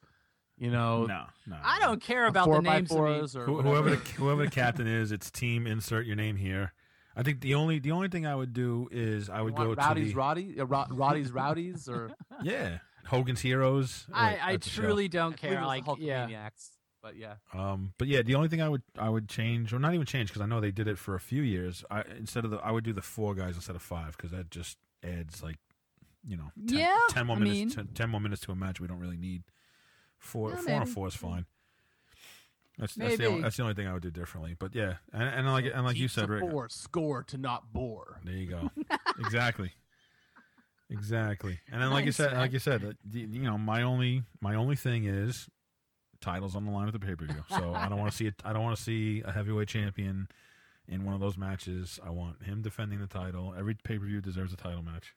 you 0.57 0.69
know, 0.69 1.05
no, 1.05 1.23
no. 1.47 1.57
i 1.63 1.79
don't 1.79 2.01
care 2.01 2.27
about 2.27 2.45
four 2.45 2.57
the 2.57 2.61
by 2.61 2.75
names 2.77 2.91
I 2.91 2.95
mean, 2.95 3.03
or 3.35 3.45
Who, 3.45 3.61
whoever 3.63 3.89
the 3.91 3.95
whoever 4.17 4.45
the 4.45 4.51
captain 4.51 4.85
is, 4.87 5.11
it's 5.11 5.31
team. 5.31 5.65
Insert 5.65 6.05
your 6.05 6.15
name 6.15 6.35
here. 6.35 6.73
I 7.15 7.23
think 7.23 7.41
the 7.41 7.55
only 7.55 7.79
the 7.79 7.91
only 7.91 8.09
thing 8.09 8.27
I 8.27 8.35
would 8.35 8.53
do 8.53 8.87
is 8.91 9.27
I 9.29 9.39
You 9.39 9.45
would 9.45 9.53
want 9.53 9.69
go 9.69 9.75
to 9.75 9.81
Rowdy's 9.81 10.11
the 10.11 10.15
Roddy, 10.17 10.55
uh, 10.59 10.65
Roddy's 10.65 11.31
Rowdies, 11.31 11.89
or 11.89 12.11
yeah 12.43 12.77
Hogan's 13.05 13.41
Heroes. 13.41 14.05
I, 14.13 14.37
I 14.41 14.51
that's 14.53 14.67
show. 14.69 14.81
truly 14.83 15.07
don't 15.07 15.33
I 15.33 15.35
believe 15.35 15.51
it 15.51 15.55
care 15.55 15.59
was 15.61 15.67
like 15.67 15.85
the 15.85 15.95
yeah 16.03 16.27
Hulkamaniacs, 16.27 16.69
but 17.01 17.15
yeah, 17.15 17.33
Um, 17.53 17.93
but 17.97 18.07
yeah, 18.07 18.21
the 18.21 18.35
only 18.35 18.47
thing 18.47 18.61
I 18.61 18.69
would 18.69 18.83
I 18.97 19.09
would 19.09 19.27
change, 19.27 19.73
or 19.73 19.79
not 19.79 19.93
even 19.93 20.05
change, 20.05 20.29
because 20.29 20.41
I 20.41 20.45
know 20.45 20.59
they 20.61 20.71
did 20.71 20.87
it 20.87 20.97
for 20.97 21.15
a 21.15 21.19
few 21.19 21.41
years. 21.41 21.83
I 21.89 22.03
instead 22.17 22.45
of 22.45 22.51
the 22.51 22.57
I 22.57 22.71
would 22.71 22.83
do 22.83 22.93
the 22.93 23.01
four 23.01 23.33
guys 23.35 23.55
instead 23.55 23.75
of 23.75 23.81
five, 23.81 24.15
because 24.17 24.31
that 24.31 24.49
just 24.51 24.77
adds 25.03 25.41
like, 25.41 25.57
you 26.23 26.37
know, 26.37 26.51
10, 26.67 26.77
Yeah, 26.77 26.97
10 27.09 27.25
more 27.27 27.35
I 27.37 27.39
minutes, 27.39 27.59
mean- 27.59 27.69
10, 27.87 27.87
10 27.95 28.09
more 28.09 28.21
minutes 28.21 28.41
to 28.43 28.51
a 28.51 28.55
match. 28.55 28.79
We 28.79 28.87
don't 28.87 28.99
really 28.99 29.17
need 29.17 29.43
four. 30.19 30.51
Yeah, 30.51 30.57
four 30.57 30.81
and 30.81 30.89
four 30.89 31.07
is 31.07 31.15
fine. 31.15 31.45
That's 32.77 32.95
that's 32.95 33.17
the, 33.17 33.25
only, 33.25 33.41
that's 33.41 33.57
the 33.57 33.63
only 33.63 33.75
thing 33.75 33.85
I 33.87 33.93
would 33.93 34.01
do 34.01 34.09
differently. 34.11 34.55
But 34.57 34.73
yeah, 34.73 34.95
and, 35.13 35.23
and 35.23 35.47
like 35.51 35.65
and 35.73 35.83
like 35.83 35.97
you 35.97 36.07
said, 36.07 36.23
a 36.23 36.27
Rick, 36.27 36.49
four, 36.49 36.69
score 36.69 37.21
to 37.23 37.37
not 37.37 37.71
bore. 37.73 38.19
there 38.23 38.33
you 38.33 38.47
go. 38.47 38.71
exactly. 39.19 39.73
Exactly. 40.91 41.59
And 41.71 41.81
then 41.81 41.89
like 41.91 42.05
you 42.05 42.11
said, 42.11 42.31
man. 42.31 42.41
like 42.41 42.51
you 42.53 42.59
said, 42.59 42.95
you 43.11 43.41
know, 43.41 43.57
my 43.57 43.81
only 43.81 44.23
my 44.41 44.55
only 44.55 44.75
thing 44.75 45.05
is 45.05 45.47
titles 46.19 46.55
on 46.55 46.65
the 46.65 46.71
line 46.71 46.87
at 46.87 46.93
the 46.93 46.99
pay 46.99 47.15
per 47.15 47.25
view. 47.25 47.43
So 47.49 47.73
I 47.73 47.89
don't 47.89 47.97
want 47.97 48.11
to 48.11 48.17
see 48.17 48.27
it. 48.27 48.35
I 48.43 48.53
don't 48.53 48.63
want 48.63 48.75
to 48.77 48.83
see 48.83 49.21
a 49.25 49.31
heavyweight 49.31 49.67
champion 49.67 50.27
in 50.87 51.05
one 51.05 51.13
of 51.13 51.19
those 51.21 51.37
matches. 51.37 51.99
I 52.05 52.09
want 52.09 52.43
him 52.43 52.61
defending 52.61 52.99
the 52.99 53.07
title. 53.07 53.55
Every 53.57 53.75
pay 53.75 53.97
per 53.97 54.05
view 54.05 54.21
deserves 54.21 54.53
a 54.53 54.57
title 54.57 54.83
match. 54.83 55.15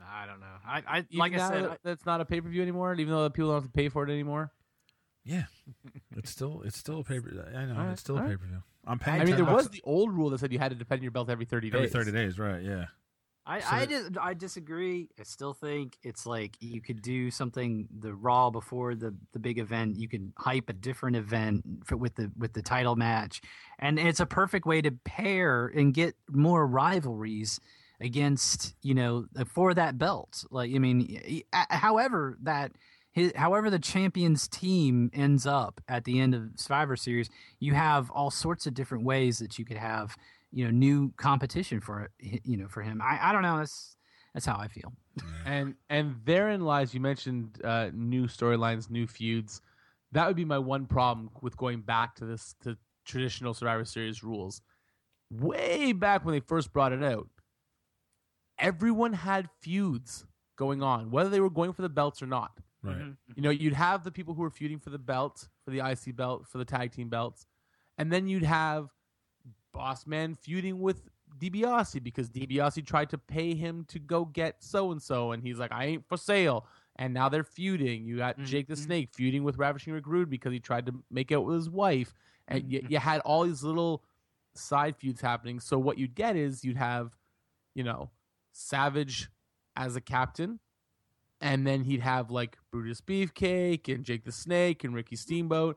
i 0.00 0.26
don't 0.26 0.40
know 0.40 0.46
i, 0.66 0.82
I 0.86 0.98
Even 0.98 1.18
like 1.18 1.32
i 1.34 1.48
said 1.48 1.64
that- 1.64 1.80
that's 1.82 2.06
not 2.06 2.20
a 2.20 2.24
pay 2.24 2.40
per 2.40 2.48
view 2.48 2.62
anymore. 2.62 2.94
Even 2.94 3.12
though 3.12 3.28
people 3.30 3.48
don't 3.50 3.62
have 3.62 3.70
to 3.70 3.76
pay 3.76 3.88
for 3.88 4.04
it 4.04 4.10
anymore. 4.10 4.52
Yeah, 5.24 5.46
it's 6.16 6.30
still 6.30 6.62
it's 6.64 6.78
still 6.78 7.00
a 7.00 7.04
pay 7.04 7.18
per. 7.18 7.28
I 7.54 7.64
know 7.64 7.72
All 7.74 7.78
right, 7.84 7.92
it's 7.92 8.00
still 8.02 8.16
a 8.16 8.22
all 8.22 8.28
pay 8.28 8.36
per 8.36 8.46
view. 8.46 8.62
I'm 8.86 9.00
paying. 9.00 9.20
I 9.20 9.24
mean, 9.24 9.34
10 9.34 9.44
there 9.44 9.54
was 9.54 9.68
the 9.70 9.82
old 9.82 10.12
rule 10.12 10.30
that 10.30 10.38
said 10.38 10.52
you 10.52 10.60
had 10.60 10.70
to 10.70 10.76
defend 10.76 11.02
your 11.02 11.10
belt 11.10 11.28
every 11.28 11.44
thirty 11.46 11.68
days. 11.68 11.78
every 11.78 11.88
thirty 11.90 12.12
days, 12.12 12.38
right? 12.38 12.62
Yeah. 12.62 12.84
I, 13.46 13.60
So 13.60 13.66
I, 13.70 13.84
dis- 13.86 14.10
I 14.20 14.34
disagree. 14.34 15.08
I 15.18 15.22
still 15.22 15.54
think 15.54 15.96
it's 16.02 16.26
like 16.26 16.56
you 16.60 16.80
could 16.80 17.00
do 17.00 17.30
something 17.30 17.86
the 17.96 18.12
Raw 18.12 18.50
before 18.50 18.96
the, 18.96 19.14
the 19.32 19.38
big 19.38 19.58
event. 19.58 19.96
You 19.96 20.08
could 20.08 20.32
hype 20.36 20.68
a 20.68 20.72
different 20.72 21.16
event 21.16 21.64
for, 21.84 21.96
with 21.96 22.16
the 22.16 22.32
with 22.36 22.54
the 22.54 22.62
title 22.62 22.96
match, 22.96 23.40
and 23.78 23.98
it's 23.98 24.20
a 24.20 24.26
perfect 24.26 24.66
way 24.66 24.82
to 24.82 24.90
pair 24.90 25.66
and 25.68 25.94
get 25.94 26.16
more 26.28 26.66
rivalries 26.66 27.60
against 28.00 28.74
you 28.82 28.94
know 28.94 29.26
for 29.46 29.72
that 29.74 29.96
belt. 29.96 30.44
Like 30.50 30.74
I 30.74 30.78
mean, 30.78 31.42
however 31.52 32.36
that. 32.42 32.72
His, 33.12 33.32
however, 33.34 33.70
the 33.70 33.78
champions 33.78 34.46
team 34.46 35.10
ends 35.14 35.46
up 35.46 35.80
at 35.88 36.04
the 36.04 36.20
end 36.20 36.34
of 36.34 36.50
Survivor 36.56 36.96
Series, 36.96 37.30
you 37.58 37.72
have 37.72 38.10
all 38.10 38.30
sorts 38.30 38.66
of 38.66 38.74
different 38.74 39.04
ways 39.04 39.38
that 39.38 39.58
you 39.58 39.64
could 39.64 39.78
have 39.78 40.18
you 40.52 40.64
know 40.64 40.70
new 40.70 41.12
competition 41.16 41.80
for 41.80 42.10
you 42.20 42.56
know 42.56 42.68
for 42.68 42.82
him 42.82 43.00
i, 43.02 43.18
I 43.28 43.32
don't 43.32 43.42
know 43.42 43.58
that's 43.58 43.96
that's 44.34 44.46
how 44.46 44.56
i 44.58 44.68
feel 44.68 44.92
And 45.46 45.74
and 45.88 46.16
therein 46.24 46.60
lies. 46.60 46.92
You 46.92 47.00
mentioned 47.00 47.60
uh, 47.64 47.90
new 47.94 48.26
storylines, 48.26 48.90
new 48.90 49.06
feuds. 49.06 49.62
That 50.12 50.26
would 50.26 50.36
be 50.36 50.44
my 50.44 50.58
one 50.58 50.84
problem 50.86 51.30
with 51.40 51.56
going 51.56 51.80
back 51.80 52.14
to 52.16 52.26
this 52.26 52.54
to 52.62 52.76
traditional 53.06 53.54
Survivor 53.54 53.84
Series 53.84 54.22
rules. 54.22 54.60
Way 55.30 55.92
back 55.92 56.24
when 56.24 56.34
they 56.34 56.40
first 56.40 56.72
brought 56.72 56.92
it 56.92 57.02
out, 57.02 57.28
everyone 58.58 59.12
had 59.14 59.48
feuds 59.60 60.26
going 60.56 60.82
on, 60.82 61.10
whether 61.10 61.30
they 61.30 61.40
were 61.40 61.50
going 61.50 61.72
for 61.72 61.82
the 61.82 61.88
belts 61.88 62.22
or 62.22 62.26
not. 62.26 62.52
Right. 62.82 63.14
You 63.34 63.42
know, 63.42 63.50
you'd 63.50 63.72
have 63.74 64.04
the 64.04 64.12
people 64.12 64.34
who 64.34 64.42
were 64.42 64.50
feuding 64.50 64.78
for 64.78 64.90
the 64.90 64.98
belt, 64.98 65.48
for 65.64 65.70
the 65.70 65.80
IC 65.80 66.14
belt, 66.14 66.46
for 66.46 66.58
the 66.58 66.64
tag 66.64 66.92
team 66.92 67.08
belts, 67.08 67.46
and 67.98 68.12
then 68.12 68.28
you'd 68.28 68.44
have 68.44 68.90
Boss 69.76 70.06
Man 70.06 70.34
feuding 70.34 70.80
with 70.80 71.02
DiBiase 71.38 72.02
because 72.02 72.30
DiBiase 72.30 72.84
tried 72.86 73.10
to 73.10 73.18
pay 73.18 73.54
him 73.54 73.84
to 73.88 73.98
go 73.98 74.24
get 74.24 74.62
so 74.62 74.90
and 74.90 75.02
so, 75.02 75.32
and 75.32 75.42
he's 75.42 75.58
like, 75.58 75.72
"I 75.72 75.84
ain't 75.84 76.08
for 76.08 76.16
sale." 76.16 76.66
And 76.98 77.12
now 77.12 77.28
they're 77.28 77.44
feuding. 77.44 78.06
You 78.06 78.16
got 78.16 78.38
Jake 78.38 78.68
the 78.68 78.74
Mhm. 78.74 78.78
Snake 78.84 79.10
feuding 79.12 79.44
with 79.44 79.58
Ravishing 79.58 79.92
Rick 79.92 80.06
Rude 80.06 80.30
because 80.30 80.50
he 80.52 80.60
tried 80.60 80.86
to 80.86 81.04
make 81.10 81.30
out 81.30 81.44
with 81.44 81.56
his 81.56 81.68
wife, 81.68 82.14
and 82.48 82.72
you, 82.72 82.86
you 82.88 82.98
had 82.98 83.20
all 83.20 83.44
these 83.44 83.62
little 83.62 84.02
side 84.54 84.96
feuds 84.96 85.20
happening. 85.20 85.60
So 85.60 85.78
what 85.78 85.98
you'd 85.98 86.14
get 86.14 86.36
is 86.36 86.64
you'd 86.64 86.78
have, 86.78 87.14
you 87.74 87.84
know, 87.84 88.10
Savage 88.52 89.28
as 89.76 89.94
a 89.94 90.00
captain, 90.00 90.58
and 91.42 91.66
then 91.66 91.84
he'd 91.84 92.00
have 92.00 92.30
like 92.30 92.56
Brutus 92.70 93.02
Beefcake 93.02 93.94
and 93.94 94.02
Jake 94.02 94.24
the 94.24 94.32
Snake 94.32 94.82
and 94.82 94.94
Ricky 94.94 95.16
Steamboat 95.16 95.76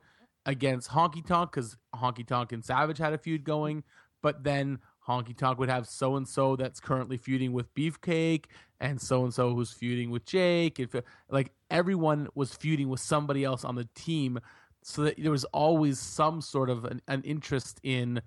against 0.49 0.89
Honky 0.89 1.25
Tonk 1.25 1.51
because 1.51 1.77
Honky 1.95 2.25
Tonk 2.25 2.51
and 2.51 2.63
Savage 2.65 2.97
had 2.97 3.13
a 3.13 3.17
feud 3.17 3.43
going, 3.43 3.83
but 4.21 4.43
then 4.43 4.79
Honky 5.07 5.35
Tonk 5.37 5.59
would 5.59 5.69
have 5.69 5.87
so 5.87 6.15
and 6.15 6.27
so 6.27 6.55
that's 6.55 6.79
currently 6.79 7.17
feuding 7.17 7.51
with 7.53 7.73
Beefcake 7.75 8.45
and 8.79 8.99
so 9.01 9.23
and 9.23 9.33
so 9.33 9.53
who's 9.55 9.71
feuding 9.71 10.09
with 10.11 10.25
Jake. 10.25 10.79
And 10.79 10.91
fe- 10.91 11.01
like 11.29 11.51
everyone 11.69 12.27
was 12.35 12.53
feuding 12.53 12.89
with 12.89 12.99
somebody 12.99 13.43
else 13.43 13.63
on 13.63 13.75
the 13.75 13.87
team, 13.95 14.39
so 14.83 15.03
that 15.03 15.15
there 15.21 15.31
was 15.31 15.45
always 15.45 15.99
some 15.99 16.41
sort 16.41 16.69
of 16.69 16.85
an, 16.85 17.01
an 17.07 17.21
interest 17.23 17.79
in 17.83 18.21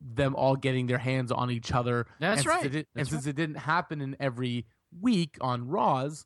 them 0.00 0.34
all 0.36 0.56
getting 0.56 0.86
their 0.86 0.98
hands 0.98 1.30
on 1.32 1.50
each 1.50 1.72
other. 1.72 2.06
That's 2.20 2.40
and 2.42 2.46
right. 2.46 2.62
Since 2.62 2.74
it, 2.74 2.78
did- 2.78 2.86
That's 2.94 3.10
and 3.10 3.20
since 3.20 3.26
it 3.26 3.36
didn't 3.36 3.56
happen 3.58 4.00
in 4.00 4.16
every 4.20 4.66
week 5.00 5.36
on 5.40 5.68
Raws, 5.68 6.24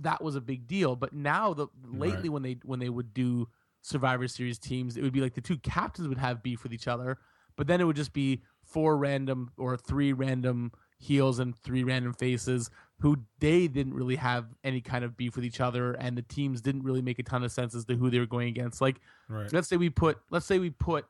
that 0.00 0.22
was 0.22 0.36
a 0.36 0.40
big 0.40 0.66
deal. 0.66 0.96
But 0.96 1.12
now, 1.12 1.52
the 1.54 1.66
lately 1.84 2.28
Right. 2.28 2.32
when 2.32 2.42
they 2.42 2.56
when 2.64 2.78
they 2.78 2.88
would 2.88 3.12
do 3.12 3.48
Survivor 3.82 4.28
Series 4.28 4.58
teams, 4.58 4.96
it 4.96 5.02
would 5.02 5.12
be 5.12 5.20
like 5.20 5.34
the 5.34 5.40
two 5.40 5.56
captains 5.58 6.08
would 6.08 6.18
have 6.18 6.42
beef 6.42 6.62
with 6.62 6.72
each 6.72 6.88
other, 6.88 7.18
but 7.56 7.66
then 7.66 7.80
it 7.80 7.84
would 7.84 7.96
just 7.96 8.12
be 8.12 8.42
four 8.64 8.96
random 8.96 9.50
or 9.56 9.76
three 9.76 10.12
random 10.12 10.70
heels 10.98 11.38
and 11.38 11.56
three 11.56 11.82
random 11.82 12.12
faces 12.12 12.70
who 13.00 13.16
they 13.38 13.66
didn't 13.66 13.94
really 13.94 14.16
have 14.16 14.44
any 14.62 14.80
kind 14.82 15.02
of 15.04 15.16
beef 15.16 15.34
with 15.34 15.44
each 15.44 15.60
other, 15.60 15.94
and 15.94 16.16
the 16.16 16.22
teams 16.22 16.60
didn't 16.60 16.82
really 16.82 17.00
make 17.02 17.18
a 17.18 17.22
ton 17.22 17.42
of 17.42 17.50
sense 17.50 17.74
as 17.74 17.84
to 17.86 17.96
who 17.96 18.10
they 18.10 18.18
were 18.18 18.26
going 18.26 18.48
against. 18.48 18.80
Like, 18.80 19.00
Right. 19.28 19.50
let's 19.52 19.68
say 19.68 19.76
we 19.76 19.88
put 19.90 20.18
let's 20.30 20.44
say 20.46 20.58
we 20.58 20.70
put 20.70 21.06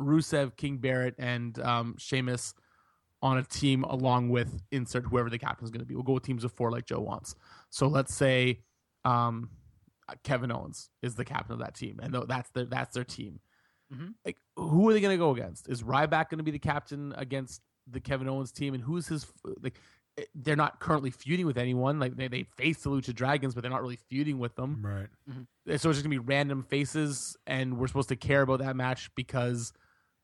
Rusev, 0.00 0.56
King 0.56 0.78
Barrett, 0.78 1.14
and 1.18 1.58
um, 1.60 1.94
Sheamus 1.98 2.54
on 3.22 3.38
a 3.38 3.42
team 3.42 3.84
along 3.84 4.28
with 4.28 4.62
insert 4.70 5.04
whoever 5.06 5.30
the 5.30 5.38
captain's 5.38 5.70
going 5.70 5.80
to 5.80 5.86
be. 5.86 5.94
We'll 5.94 6.04
go 6.04 6.12
with 6.12 6.24
teams 6.24 6.44
of 6.44 6.52
four 6.52 6.70
like 6.70 6.84
Joe 6.86 7.00
wants. 7.00 7.34
So 7.70 7.86
let's 7.86 8.14
say 8.14 8.60
um, 9.04 9.50
Kevin 10.22 10.50
Owens 10.52 10.90
is 11.02 11.14
the 11.14 11.24
captain 11.24 11.52
of 11.54 11.58
that 11.60 11.74
team, 11.74 11.98
and 12.02 12.14
that's 12.28 12.50
their 12.50 12.64
that's 12.66 12.94
their 12.94 13.04
team. 13.04 13.40
Mhm. 13.92 14.14
Like, 14.24 14.36
who 14.56 14.88
are 14.88 14.92
they 14.92 15.00
going 15.00 15.14
to 15.14 15.18
go 15.18 15.30
against? 15.30 15.68
Is 15.68 15.82
Ryback 15.82 16.30
going 16.30 16.38
to 16.38 16.42
be 16.44 16.50
the 16.50 16.58
captain 16.58 17.12
against 17.16 17.60
the 17.86 18.00
Kevin 18.00 18.28
Owens 18.28 18.50
team? 18.52 18.74
And 18.74 18.82
who's 18.82 19.06
his 19.08 19.26
like? 19.62 19.78
eh, 20.18 20.24
They're 20.34 20.56
not 20.56 20.80
currently 20.80 21.10
feuding 21.10 21.44
with 21.46 21.58
anyone. 21.58 21.98
Like 22.00 22.16
they, 22.16 22.28
they 22.28 22.44
face 22.44 22.82
the 22.82 22.90
Lucha 22.90 23.14
Dragons, 23.14 23.54
but 23.54 23.60
they're 23.62 23.70
not 23.70 23.82
really 23.82 23.98
feuding 24.08 24.38
with 24.38 24.54
them. 24.56 24.80
Right. 24.84 25.08
So 25.28 25.34
it's 25.66 25.82
just 25.82 26.02
gonna 26.02 26.08
be 26.10 26.18
random 26.18 26.62
faces, 26.62 27.36
and 27.46 27.78
we're 27.78 27.86
supposed 27.88 28.08
to 28.10 28.16
care 28.16 28.42
about 28.42 28.60
that 28.60 28.74
match 28.76 29.10
because 29.14 29.72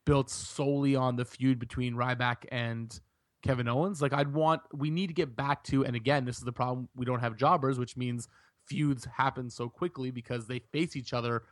built 0.05 0.29
solely 0.31 0.95
on 0.95 1.15
the 1.15 1.25
feud 1.25 1.59
between 1.59 1.93
Ryback 1.93 2.45
and 2.51 2.99
Kevin 3.43 3.67
Owens. 3.67 4.01
Like 4.01 4.13
I'd 4.13 4.33
want, 4.33 4.61
we 4.73 4.89
need 4.89 5.07
to 5.07 5.13
get 5.13 5.35
back 5.35 5.63
to, 5.65 5.85
and 5.85 5.95
again, 5.95 6.25
this 6.25 6.37
is 6.39 6.43
the 6.43 6.51
problem. 6.51 6.89
We 6.95 7.05
don't 7.05 7.19
have 7.19 7.37
jobbers, 7.37 7.77
which 7.77 7.95
means 7.95 8.27
feuds 8.65 9.05
happen 9.05 9.49
so 9.49 9.69
quickly 9.69 10.11
because 10.11 10.47
they 10.47 10.59
face 10.59 10.95
each 10.95 11.13
other 11.13 11.43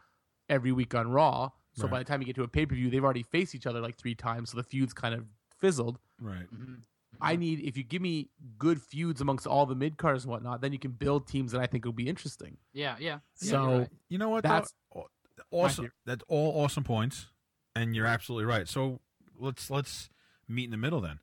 every 0.48 0.72
week 0.72 0.96
on 0.96 1.12
Raw. 1.12 1.50
So 1.74 1.84
Right. 1.84 1.92
by 1.92 2.00
the 2.00 2.06
time 2.06 2.22
you 2.22 2.26
get 2.26 2.36
to 2.36 2.44
a 2.44 2.48
pay 2.48 2.66
per 2.66 2.76
view, 2.76 2.90
they've 2.90 3.04
already 3.04 3.24
faced 3.24 3.54
each 3.56 3.66
other 3.68 3.80
like 3.80 3.98
three 3.98 4.16
times. 4.16 4.52
So 4.52 4.58
the 4.58 4.64
feud's 4.64 4.94
kind 4.94 5.14
of 5.14 5.26
fizzled. 5.58 6.00
Right. 6.20 6.44
Mm-hmm. 6.52 6.64
Mm-hmm. 6.64 6.74
I 7.22 7.36
need 7.36 7.60
if 7.62 7.76
you 7.76 7.84
give 7.84 8.02
me 8.02 8.30
good 8.58 8.82
feuds 8.82 9.20
amongst 9.22 9.46
all 9.48 9.66
the 9.66 9.76
mid 9.76 9.98
cards 9.98 10.24
and 10.24 10.32
whatnot, 10.32 10.62
then 10.62 10.72
you 10.74 10.80
can 10.80 10.92
build 10.92 11.28
teams 11.28 11.52
that 11.52 11.60
I 11.62 11.66
think 11.68 11.84
will 11.86 11.92
be 11.92 12.08
interesting. 12.08 12.58
Yeah, 12.74 12.96
yeah. 13.00 13.20
Yeah, 13.42 13.50
So 13.50 13.70
you're 13.70 13.80
right. 13.80 13.90
you 14.10 14.18
know 14.18 14.30
what? 14.30 14.44
that's- 14.44 14.74
Aw- 14.96 15.04
awesome. 15.52 15.92
That's 16.06 16.24
all 16.28 16.64
awesome 16.64 16.84
points, 16.84 17.28
and 17.76 17.96
you're 17.96 18.06
absolutely 18.06 18.46
right. 18.46 18.68
So 18.68 19.00
let's 19.38 19.70
let's 19.70 20.10
meet 20.48 20.66
in 20.66 20.72
the 20.72 20.78
middle 20.78 21.02
then. 21.02 21.20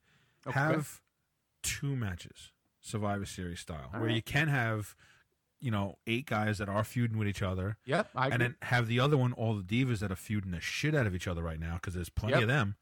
Okay. 0.46 0.58
Have 0.58 1.00
two 1.62 1.96
matches, 1.96 2.52
Survivor 2.80 3.24
Series 3.26 3.60
style, 3.60 3.90
All 3.94 4.00
where 4.00 4.08
right. 4.08 4.16
you 4.16 4.22
can 4.22 4.48
have, 4.48 4.94
you 5.60 5.70
know, 5.70 5.98
eight 6.06 6.26
guys 6.26 6.58
that 6.58 6.68
are 6.68 6.84
feuding 6.84 7.16
with 7.18 7.26
each 7.28 7.42
other, 7.42 7.78
Yep, 7.86 8.10
I 8.14 8.26
agree. 8.26 8.32
and 8.34 8.42
then 8.42 8.54
have 8.62 8.86
the 8.88 9.00
other 9.00 9.16
one, 9.16 9.32
all 9.32 9.54
the 9.54 9.62
divas 9.62 10.00
that 10.00 10.12
are 10.12 10.16
feuding 10.16 10.50
the 10.50 10.60
shit 10.60 10.94
out 10.94 11.06
of 11.06 11.14
each 11.14 11.26
other 11.26 11.42
right 11.42 11.58
now 11.60 11.74
because 11.74 11.94
there's 11.94 12.08
plenty 12.10 12.34
Yep. 12.34 12.42
of 12.42 12.48
them. 12.48 12.76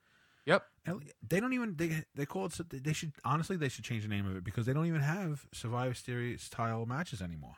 yep. 0.44 0.66
And 0.86 1.10
They 1.26 1.40
don't 1.40 1.52
even 1.54 1.76
they 1.76 2.04
they 2.14 2.26
call 2.26 2.46
it. 2.46 2.58
They 2.68 2.92
should 2.92 3.12
honestly 3.24 3.56
they 3.56 3.68
should 3.70 3.84
change 3.84 4.02
the 4.02 4.08
name 4.08 4.26
of 4.26 4.36
it 4.36 4.44
because 4.44 4.66
they 4.66 4.72
don't 4.74 4.86
even 4.86 5.00
have 5.00 5.46
Survivor 5.52 5.94
Series 5.94 6.42
style 6.42 6.84
matches 6.84 7.22
anymore. 7.22 7.54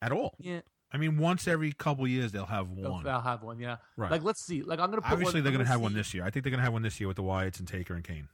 At 0.00 0.12
all. 0.12 0.36
Yeah, 0.38 0.60
I 0.92 0.96
mean, 0.96 1.18
once 1.18 1.48
every 1.48 1.72
couple 1.72 2.06
years 2.06 2.30
they'll 2.30 2.46
have 2.46 2.70
one. 2.70 3.02
they'll 3.02 3.20
have 3.20 3.42
one. 3.42 3.58
Yeah, 3.58 3.78
Right. 3.96 4.12
like 4.12 4.22
let's 4.22 4.40
see. 4.44 4.62
Like 4.62 4.78
I'm 4.78 4.90
gonna 4.90 5.02
put 5.02 5.10
Obviously, 5.12 5.40
one, 5.40 5.44
they're 5.44 5.50
I'm 5.50 5.56
going 5.56 5.66
to 5.66 5.72
have 5.72 5.78
see 5.80 5.82
one 5.82 5.94
this 5.94 6.14
year. 6.14 6.24
I 6.24 6.30
think 6.30 6.44
they're 6.44 6.50
going 6.52 6.60
to 6.60 6.64
have 6.64 6.72
one 6.72 6.82
this 6.82 7.00
year 7.00 7.08
with 7.08 7.16
the 7.16 7.24
Wyatts 7.24 7.58
and 7.58 7.66
Taker 7.66 7.94
and 7.94 8.04
Kane. 8.04 8.28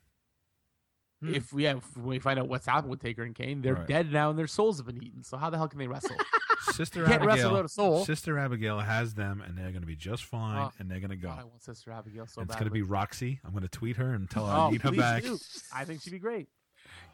Hmm. 1.25 1.35
If 1.35 1.53
we 1.53 1.65
have, 1.65 1.85
when 1.97 2.07
we 2.07 2.19
find 2.19 2.39
out 2.39 2.49
what's 2.49 2.67
happened 2.67 2.91
with 2.91 3.01
Taker 3.01 3.23
and 3.23 3.35
Kane, 3.35 3.63
they're 3.63 3.75
Right. 3.75 3.87
dead 3.87 4.13
now 4.13 4.31
and 4.31 4.39
their 4.39 4.47
souls 4.47 4.77
have 4.79 4.87
been 4.87 5.03
eaten. 5.03 5.23
So 5.23 5.37
how 5.37 5.49
the 5.51 5.57
hell 5.57 5.69
can 5.69 5.79
they 5.79 5.87
wrestle? 5.87 6.17
Sister 6.73 7.01
You 7.01 7.07
can't 7.07 7.21
wrestle 7.23 7.31
Abigail, 7.33 7.51
without 7.53 7.65
a 7.65 7.69
soul. 7.69 8.05
Sister 8.05 8.39
Abigail 8.39 8.81
has 8.81 9.15
them, 9.15 9.43
and 9.43 9.57
they're 9.57 9.71
going 9.71 9.83
to 9.83 9.87
be 9.87 9.97
just 9.97 10.25
fine, 10.25 10.59
Oh, 10.59 10.73
and 10.79 10.91
they're 10.91 10.99
going 11.01 11.11
to 11.11 11.17
go. 11.17 11.29
God, 11.29 11.41
I 11.41 11.45
want 11.45 11.63
Sister 11.63 11.91
Abigail 11.93 12.27
so 12.27 12.41
And 12.41 12.49
it's 12.51 12.57
going 12.57 12.67
to 12.69 12.73
be 12.73 12.83
Roxy. 12.83 13.41
I'm 13.45 13.51
going 13.53 13.63
to 13.63 13.69
tweet 13.69 13.97
her 13.97 14.13
and 14.15 14.29
tell 14.31 14.47
her 14.47 14.57
oh, 14.57 14.61
I 14.67 14.71
need 14.71 14.83
her 14.83 14.89
please 14.91 14.99
back. 14.99 15.23
do. 15.23 15.39
I 15.75 15.85
think 15.85 16.01
she'd 16.03 16.11
be 16.11 16.19
great. 16.19 16.49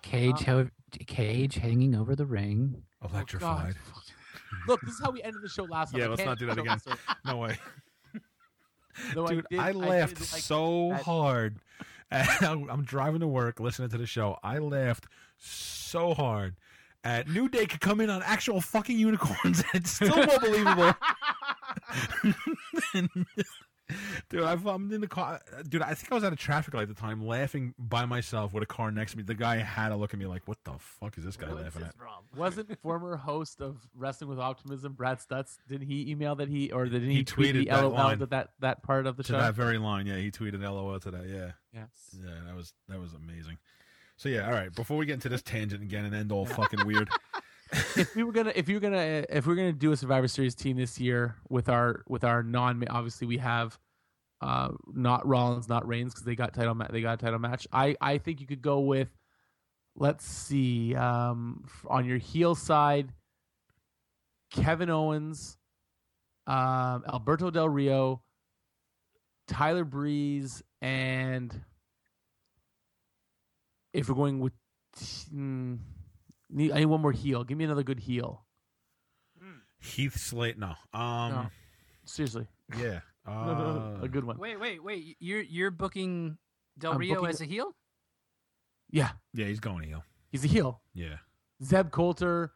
Cage, 0.02 0.42
uh, 0.48 0.52
ho- 0.64 0.70
cage 1.06 1.56
hanging 1.56 1.94
over 1.94 2.14
the 2.16 2.26
ring. 2.26 2.82
Oh, 3.02 3.08
Electrified. 3.08 3.74
Look, 4.68 4.80
this 4.82 4.94
is 4.94 5.00
how 5.02 5.10
we 5.10 5.22
ended 5.22 5.42
the 5.42 5.48
show 5.48 5.64
last 5.64 5.92
time. 5.92 6.00
Yeah, 6.00 6.06
I 6.06 6.10
let's 6.10 6.22
can't 6.22 6.38
do 6.38 6.46
that 6.46 6.58
again. 6.58 6.78
No 7.24 7.36
way. 7.38 7.58
though 9.14 9.26
Dude, 9.26 9.46
did- 9.50 9.58
I, 9.60 9.72
did 9.72 9.76
laughed 9.80 10.20
like 10.32 10.42
so 10.42 10.90
that- 10.90 11.02
hard. 11.02 11.56
And 12.42 12.68
I'm 12.68 12.82
driving 12.82 13.20
to 13.20 13.28
work 13.28 13.60
listening 13.60 13.88
to 13.90 13.98
the 13.98 14.06
show. 14.06 14.36
I 14.42 14.58
laughed 14.58 15.06
so 15.38 16.12
hard. 16.14 16.56
At 17.04 17.28
New 17.28 17.48
Day 17.48 17.66
could 17.66 17.80
come 17.80 18.00
in 18.00 18.10
on 18.10 18.22
actual 18.22 18.60
fucking 18.60 18.98
unicorns, 18.98 19.64
it's 19.74 19.92
still 19.92 20.16
more 20.16 20.38
believable. 20.38 20.92
Dude, 24.28 24.42
I've, 24.42 24.66
I'm 24.66 24.92
in 24.92 25.00
the 25.00 25.06
car. 25.08 25.40
Uh, 25.56 25.62
dude, 25.62 25.82
I 25.82 25.94
think 25.94 26.12
I 26.12 26.14
was 26.14 26.24
at 26.24 26.32
a 26.32 26.36
traffic 26.36 26.74
light 26.74 26.82
at 26.82 26.88
the 26.88 26.94
time, 26.94 27.24
laughing 27.26 27.74
by 27.78 28.04
myself 28.06 28.52
with 28.52 28.62
a 28.62 28.66
car 28.66 28.90
next 28.90 29.12
to 29.12 29.16
me. 29.18 29.22
The 29.24 29.34
guy 29.34 29.56
had 29.56 29.88
to 29.90 29.96
look 29.96 30.12
at 30.12 30.18
me 30.20 30.26
like, 30.26 30.46
"What 30.46 30.58
the 30.64 30.72
fuck 30.78 31.16
is 31.18 31.24
this 31.24 31.36
guy 31.36 31.50
laughing 31.52 31.82
at?" 31.82 31.94
Wasn't 32.36 32.78
former 32.82 33.16
host 33.16 33.60
of 33.60 33.76
Wrestling 33.96 34.30
with 34.30 34.38
Optimism 34.38 34.92
Brad 34.92 35.18
Stutz? 35.18 35.56
Didn't 35.68 35.86
he 35.88 36.10
email 36.10 36.34
that 36.36 36.48
he 36.48 36.70
or 36.72 36.86
did 36.86 37.02
he, 37.02 37.14
He 37.14 37.24
tweet 37.24 37.54
tweeted 37.54 37.58
the 37.64 37.70
that 37.70 37.82
LOL 37.84 37.90
line. 37.92 38.18
to 38.18 38.26
that 38.26 38.50
that 38.60 38.82
part 38.82 39.06
of 39.06 39.16
the 39.16 39.22
To 39.24 39.32
show? 39.32 39.38
that 39.38 39.54
very 39.54 39.78
line, 39.78 40.06
yeah, 40.06 40.16
he 40.16 40.30
tweeted 40.30 40.60
"LOL" 40.62 40.98
to 41.00 41.10
that. 41.10 41.26
Yeah, 41.28 41.52
yes. 41.72 41.88
yeah, 42.22 42.30
that 42.46 42.54
was 42.54 42.72
that 42.88 43.00
was 43.00 43.12
amazing. 43.14 43.58
So 44.16 44.28
yeah, 44.28 44.46
all 44.46 44.52
right. 44.52 44.72
Before 44.74 44.96
we 44.98 45.06
get 45.06 45.14
into 45.14 45.28
this 45.30 45.42
tangent 45.42 45.82
again 45.82 46.04
and 46.04 46.14
end 46.14 46.30
all 46.30 46.44
fucking 46.44 46.86
weird, 46.86 47.08
if 47.72 48.14
we 48.14 48.22
were 48.22 48.32
gonna 48.32 48.52
if 48.54 48.68
you 48.68 48.76
were 48.76 48.80
gonna 48.80 49.24
if 49.28 49.46
we 49.46 49.52
are 49.52 49.56
gonna 49.56 49.72
do 49.72 49.92
a 49.92 49.96
Survivor 49.96 50.28
Series 50.28 50.54
team 50.54 50.76
this 50.76 50.98
year 50.98 51.36
with 51.48 51.68
our 51.68 52.02
with 52.08 52.24
our 52.24 52.42
non 52.42 52.82
obviously 52.88 53.26
we 53.26 53.38
have 53.38 53.78
uh 54.40 54.70
not 54.92 55.26
Rollins 55.26 55.68
not 55.68 55.86
Reigns 55.86 56.12
because 56.12 56.24
they 56.24 56.34
got 56.34 56.52
title 56.54 56.74
ma- 56.74 56.88
they 56.90 57.00
got 57.00 57.14
a 57.14 57.24
title 57.24 57.38
match. 57.38 57.66
I 57.72 57.96
I 58.00 58.18
think 58.18 58.40
you 58.40 58.46
could 58.46 58.62
go 58.62 58.80
with 58.80 59.08
let's 59.96 60.24
see 60.24 60.94
um 60.94 61.64
on 61.86 62.06
your 62.06 62.18
heel 62.18 62.54
side 62.54 63.12
Kevin 64.50 64.90
Owens, 64.90 65.58
um 66.46 67.04
Alberto 67.08 67.50
Del 67.50 67.68
Rio, 67.68 68.22
Tyler 69.46 69.84
Breeze, 69.84 70.62
and 70.82 71.54
if 73.92 74.08
we're 74.08 74.14
going 74.14 74.40
with 74.40 74.52
mm, 75.34 75.78
need, 76.50 76.72
I 76.72 76.78
need 76.80 76.86
one 76.86 77.00
more 77.00 77.12
heel. 77.12 77.44
Give 77.44 77.56
me 77.58 77.64
another 77.64 77.82
good 77.82 78.00
heel. 78.00 78.44
Heath 79.82 80.16
Slate. 80.18 80.58
No, 80.58 80.74
um, 80.92 81.32
No. 81.32 81.46
Seriously, 82.04 82.46
yeah, 82.78 83.00
uh, 83.26 83.96
a 84.02 84.08
good 84.10 84.24
one. 84.24 84.36
Wait, 84.38 84.58
wait, 84.60 84.82
wait. 84.82 85.16
You're 85.20 85.40
you're 85.42 85.70
booking 85.70 86.36
Del 86.78 86.92
I'm 86.92 86.98
Rio 86.98 87.14
booking- 87.16 87.28
as 87.30 87.40
a 87.40 87.44
heel? 87.44 87.74
Yeah, 88.90 89.10
yeah, 89.32 89.46
he's 89.46 89.60
going 89.60 89.84
heel. 89.88 90.02
he's 90.32 90.44
a 90.44 90.48
heel. 90.48 90.82
Yeah, 90.92 91.16
Zeb 91.62 91.90
Colter 91.92 92.52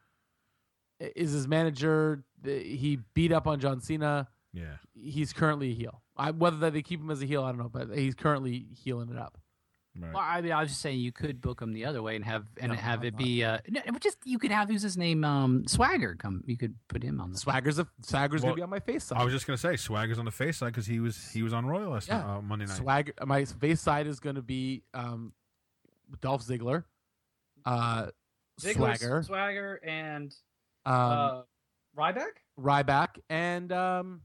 i- 1.01 1.13
is 1.17 1.33
his 1.33 1.47
manager. 1.49 2.25
The- 2.43 2.63
He 2.77 2.99
beat 3.15 3.33
up 3.33 3.47
on 3.47 3.61
John 3.61 3.81
Cena. 3.81 4.29
yeah. 4.53 4.77
He's 4.95 5.33
currently 5.33 5.71
a 5.71 5.75
heel. 5.75 6.03
I, 6.17 6.31
whether 6.33 6.57
that 6.59 6.73
they 6.75 6.83
keep 6.83 7.01
him 7.01 7.11
as 7.11 7.23
a 7.23 7.27
heel, 7.27 7.43
I 7.45 7.49
don't 7.51 7.59
know, 7.59 7.69
but 7.71 7.97
he's 7.97 8.15
currently 8.15 8.67
healing 8.75 9.09
it 9.09 9.17
up. 9.17 9.39
Right. 9.97 10.13
Well, 10.13 10.23
I 10.27 10.41
mean, 10.41 10.51
I 10.51 10.61
was 10.61 10.71
just 10.71 10.81
saying 10.81 10.99
you 10.99 11.13
could 11.13 11.41
book 11.41 11.63
him 11.63 11.73
the 11.73 11.85
other 11.85 12.03
way 12.03 12.17
and 12.17 12.25
have 12.25 12.47
and 12.61 12.73
No, 12.73 12.77
have 12.79 13.01
I'm 13.01 13.07
it 13.07 13.17
be 13.17 13.45
uh 13.45 13.59
no, 13.69 13.81
no, 13.87 13.99
just 14.01 14.19
you 14.25 14.41
could 14.41 14.51
have 14.51 14.69
who's 14.69 14.83
his 14.83 14.97
name 14.97 15.25
um 15.25 15.67
Swagger 15.69 16.17
come. 16.17 16.43
You 16.47 16.57
could 16.57 16.75
put 16.89 17.03
him 17.03 17.21
on 17.21 17.31
the 17.31 17.39
Swagger's 17.39 17.79
a 17.79 17.87
Swagger's 18.03 18.43
Well, 18.43 18.51
gonna 18.51 18.57
be 18.57 18.63
on 18.63 18.71
my 18.71 18.81
face 18.81 19.05
side. 19.05 19.19
I 19.21 19.25
was 19.25 19.33
just 19.33 19.47
gonna 19.47 19.57
say 19.57 19.77
Swagger's 19.77 20.19
on 20.19 20.25
the 20.25 20.33
face 20.33 20.57
side 20.57 20.73
because 20.73 20.87
he 20.87 20.99
was 20.99 21.31
he 21.31 21.43
was 21.45 21.53
on 21.53 21.65
Royal 21.65 21.93
last 21.93 22.09
Yeah. 22.09 22.37
uh, 22.39 22.41
Monday 22.41 22.67
night. 22.67 22.77
Swagger, 22.77 23.13
my 23.25 23.45
face 23.45 23.81
side 23.81 24.09
is 24.09 24.19
gonna 24.19 24.43
be 24.43 24.83
um, 24.95 25.33
Dolph 26.21 26.43
Ziggler, 26.45 26.83
uh, 27.65 28.09
Swagger, 28.59 29.23
Swagger, 29.23 29.81
and 29.85 30.35
um, 30.87 31.45
Ryback. 31.97 32.33
Ryback, 32.61 33.19
and 33.31 33.71
um, 33.73 34.23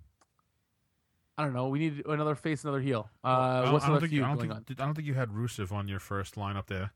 I 1.39 1.43
don't 1.43 1.53
know. 1.53 1.69
We 1.69 1.79
need 1.79 2.05
another 2.05 2.35
face, 2.35 2.63
another 2.65 2.81
heel. 2.81 3.09
Uh, 3.23 3.27
I 3.27 3.71
what's 3.71 3.85
I 3.85 3.87
don't 3.87 3.95
another 3.95 4.07
think 4.07 4.13
you, 4.13 4.23
I 4.25 4.27
don't 4.27 4.35
going 4.35 4.49
think, 4.49 4.57
on? 4.57 4.63
did- 4.63 4.81
I 4.81 4.85
don't 4.85 4.93
think 4.93 5.07
you 5.07 5.13
had 5.13 5.29
Rusev 5.29 5.71
on 5.71 5.87
your 5.87 5.99
first 6.01 6.35
lineup 6.35 6.67
there. 6.67 6.91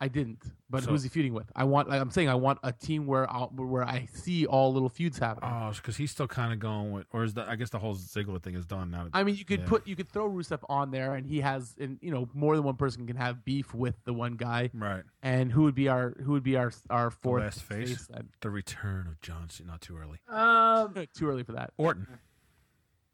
I 0.00 0.06
didn't. 0.06 0.44
But 0.70 0.84
So- 0.84 0.90
who's 0.90 1.02
he 1.02 1.08
feuding 1.08 1.32
with? 1.34 1.50
I 1.56 1.64
want. 1.64 1.88
Like 1.88 2.00
I'm 2.00 2.10
saying, 2.10 2.28
I 2.28 2.34
want 2.36 2.60
a 2.62 2.72
team 2.72 3.06
where 3.06 3.28
I'll, 3.28 3.48
where 3.48 3.82
I 3.82 4.06
see 4.12 4.46
all 4.46 4.72
little 4.72 4.88
feuds 4.88 5.18
happening. 5.18 5.50
Oh, 5.52 5.72
because 5.74 5.96
he's 5.96 6.12
still 6.12 6.28
kind 6.28 6.52
of 6.52 6.60
going 6.60 6.92
with, 6.92 7.06
or 7.12 7.24
is 7.24 7.34
that? 7.34 7.48
I 7.48 7.56
guess 7.56 7.70
the 7.70 7.80
whole 7.80 7.96
Ziggler 7.96 8.40
thing 8.40 8.54
is 8.54 8.64
done 8.64 8.92
now. 8.92 9.08
I 9.12 9.24
mean, 9.24 9.34
you 9.34 9.44
could 9.44 9.60
yeah. 9.60 9.66
put 9.66 9.88
you 9.88 9.96
could 9.96 10.08
throw 10.08 10.28
Rusev 10.30 10.60
on 10.68 10.92
there, 10.92 11.14
and 11.14 11.26
he 11.26 11.40
has, 11.40 11.74
and 11.80 11.98
you 12.00 12.12
know, 12.12 12.28
more 12.32 12.54
than 12.54 12.64
one 12.64 12.76
person 12.76 13.08
can 13.08 13.16
have 13.16 13.44
beef 13.44 13.74
with 13.74 13.96
the 14.04 14.12
one 14.12 14.34
guy. 14.36 14.70
right. 14.72 15.02
And 15.20 15.50
who 15.50 15.62
would 15.64 15.74
be 15.74 15.88
our 15.88 16.14
who 16.24 16.30
would 16.30 16.44
be 16.44 16.54
our 16.56 16.70
our 16.90 17.10
fourth 17.10 17.42
last 17.42 17.62
face? 17.62 18.06
then? 18.06 18.28
The 18.40 18.50
return 18.50 19.08
of 19.08 19.20
John 19.20 19.48
Cena. 19.50 19.72
Not 19.72 19.80
too 19.80 19.96
early. 19.98 20.18
Um, 20.28 20.94
Too 21.14 21.28
early 21.28 21.42
for 21.42 21.52
that. 21.52 21.72
Orton. 21.76 22.06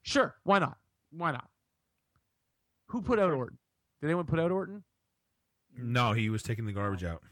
Sure, 0.04 0.34
why 0.44 0.58
not? 0.60 0.76
Why 1.10 1.32
not? 1.32 1.48
Who 2.88 3.02
put 3.02 3.18
out 3.18 3.30
Orton? 3.32 3.58
Did 4.00 4.06
anyone 4.08 4.26
put 4.26 4.38
out 4.38 4.50
Orton? 4.52 4.84
No, 5.76 6.12
he 6.12 6.30
was 6.30 6.42
taking 6.42 6.66
the 6.66 6.72
garbage 6.72 7.02
out. 7.04 7.22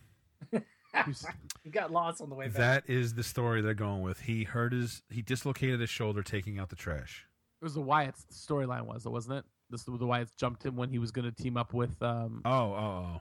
Who's- 1.05 1.25
you 1.65 1.71
got 1.71 1.93
lost 1.93 2.21
on 2.21 2.29
the 2.29 2.35
way 2.35 2.47
back. 2.47 2.57
That 2.57 2.85
is 2.93 3.15
the 3.15 3.23
story 3.23 3.61
they're 3.61 3.73
going 3.75 4.03
with. 4.03 4.21
He 4.21 4.43
hurt 4.45 4.73
his, 4.73 5.03
he 5.11 5.23
dislocated 5.23 5.79
his 5.81 5.91
shoulder 5.91 6.23
taking 6.23 6.59
out 6.59 6.71
the 6.71 6.77
trash. 6.77 7.25
It 7.61 7.65
was 7.65 7.75
the 7.75 7.81
Wyatt's 7.81 8.27
storyline, 8.33 8.83
was 8.87 9.07
it? 9.07 9.11
Wasn't 9.11 9.39
it? 9.39 9.45
This 9.71 9.87
was 9.87 10.01
the 10.01 10.07
Wyatts 10.07 10.37
jumped 10.37 10.65
him 10.67 10.75
when 10.75 10.91
he 10.91 10.99
was 10.99 11.13
going 11.13 11.25
to 11.25 11.43
team 11.43 11.57
up 11.57 11.73
with. 11.73 12.03
Um, 12.03 12.43
Oh, 12.45 12.51
oh, 12.51 13.07
oh. 13.15 13.21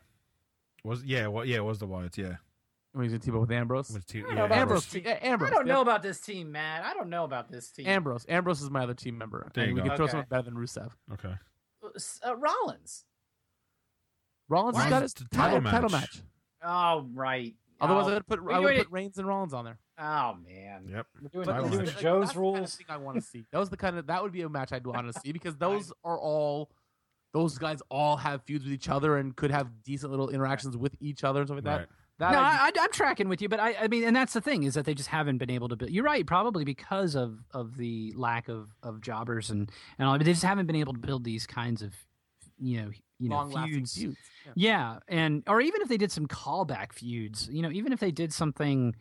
Was 0.83 1.03
yeah, 1.03 1.27
well, 1.27 1.45
yeah, 1.45 1.57
it 1.57 1.63
was 1.63 1.77
the 1.77 1.87
Wyatts. 1.87 2.17
Yeah, 2.17 2.37
When 2.93 3.03
he's 3.03 3.13
gonna 3.13 3.19
team 3.19 3.35
up 3.35 3.41
with 3.41 3.51
Ambrose. 3.51 3.89
was 3.89 4.03
two, 4.03 4.19
yeah, 4.19 4.43
Ambrose. 4.51 4.83
this 4.83 4.91
team. 4.91 5.03
Yeah, 5.05 5.17
Ambrose. 5.21 5.49
I 5.51 5.53
don't 5.53 5.65
Yep. 5.67 5.73
know 5.75 5.81
about 5.81 6.01
this 6.03 6.19
team, 6.19 6.51
Matt. 6.51 6.83
I 6.83 6.93
don't 6.93 7.09
know 7.09 7.23
about 7.23 7.49
this 7.49 7.71
team. 7.71 7.87
Ambrose. 7.87 8.25
Ambrose 8.27 8.61
is 8.61 8.69
my 8.69 8.83
other 8.83 8.93
team 8.93 9.17
member. 9.17 9.49
There 9.53 9.63
and 9.63 9.69
you 9.69 9.75
we 9.75 9.81
go. 9.81 9.87
can 9.87 9.95
throw 9.97 10.03
Okay. 10.05 10.11
someone 10.11 10.27
better 10.29 10.43
than 10.43 10.55
Rusev. 10.55 10.91
Okay, 11.13 11.33
Uh, 12.25 12.35
Rollins. 12.35 13.05
Rollins 14.49 14.77
has 14.77 14.89
got 14.89 15.01
his 15.03 15.11
It's 15.13 15.21
title, 15.31 15.61
title 15.61 15.71
title 15.71 15.89
match. 15.89 16.01
match. 16.17 16.21
Oh 16.63 17.07
right. 17.13 17.55
Otherwise, 17.79 18.05
oh, 18.07 18.09
I 18.11 18.13
would 18.15 18.27
put 18.27 18.39
I 18.51 18.59
would 18.59 18.65
wait, 18.65 18.77
put 18.79 18.91
Reigns 18.91 19.17
and 19.17 19.27
Rollins 19.27 19.53
on 19.53 19.65
there. 19.65 19.79
oh 19.97 20.35
man. 20.45 20.85
yep. 20.87 21.07
We're 21.21 21.29
doing, 21.29 21.45
Title 21.45 21.63
we're 21.69 21.69
doing 21.85 21.85
Joe's 21.99 22.27
that's 22.27 22.33
the 22.35 22.43
kind 22.43 22.63
of 22.63 22.69
thing 22.71 22.85
I 22.89 22.97
want 22.97 23.15
to 23.15 23.21
see. 23.21 23.45
That 23.51 23.57
was 23.59 23.69
the 23.69 23.77
kind 23.77 23.97
of 23.97 24.07
that 24.07 24.21
would 24.21 24.31
be 24.33 24.41
a 24.41 24.49
match 24.49 24.73
I'd 24.73 24.85
want 24.85 25.11
to 25.11 25.19
see 25.21 25.31
because 25.31 25.55
those 25.57 25.93
are 26.03 26.19
all 26.19 26.69
those 27.33 27.57
guys 27.57 27.81
all 27.89 28.17
have 28.17 28.43
feuds 28.43 28.65
with 28.65 28.73
each 28.73 28.89
other 28.89 29.17
and 29.17 29.33
could 29.35 29.51
have 29.51 29.81
decent 29.83 30.11
little 30.11 30.29
interactions 30.29 30.75
with 30.75 30.93
each 30.99 31.23
other 31.23 31.39
and 31.39 31.47
stuff 31.47 31.55
like 31.55 31.63
that. 31.63 31.77
Right. 31.77 31.87
That 32.21 32.33
no, 32.33 32.37
I, 32.37 32.71
I'm 32.79 32.91
tracking 32.91 33.29
with 33.29 33.41
you, 33.41 33.49
but 33.49 33.59
I, 33.59 33.73
I 33.81 33.87
mean, 33.87 34.03
and 34.03 34.15
that's 34.15 34.33
the 34.33 34.41
thing 34.41 34.61
is 34.61 34.75
that 34.75 34.85
they 34.85 34.93
just 34.93 35.09
haven't 35.09 35.39
been 35.39 35.49
able 35.49 35.67
to. 35.69 35.75
build 35.75 35.89
You're 35.89 36.03
right, 36.03 36.23
probably 36.23 36.63
because 36.63 37.15
of 37.15 37.39
of 37.49 37.77
the 37.77 38.13
lack 38.15 38.47
of 38.47 38.69
of 38.83 39.01
jobbers 39.01 39.49
and 39.49 39.71
and 39.97 40.07
all. 40.07 40.19
But 40.19 40.25
they 40.25 40.31
just 40.33 40.43
haven't 40.43 40.67
been 40.67 40.75
able 40.75 40.93
to 40.93 40.99
build 40.99 41.23
these 41.23 41.47
kinds 41.47 41.81
of, 41.81 41.95
you 42.59 42.79
know, 42.79 42.91
you 43.17 43.29
know, 43.29 43.49
feuds. 43.49 43.95
feuds. 43.95 44.17
Yeah. 44.45 44.51
Yeah, 44.55 44.99
and 45.07 45.41
or 45.47 45.61
even 45.61 45.81
if 45.81 45.87
they 45.87 45.97
did 45.97 46.11
some 46.11 46.27
callback 46.27 46.93
feuds, 46.93 47.49
you 47.51 47.63
know, 47.63 47.71
even 47.71 47.91
if 47.91 47.99
they 47.99 48.11
did 48.11 48.31
something, 48.31 48.95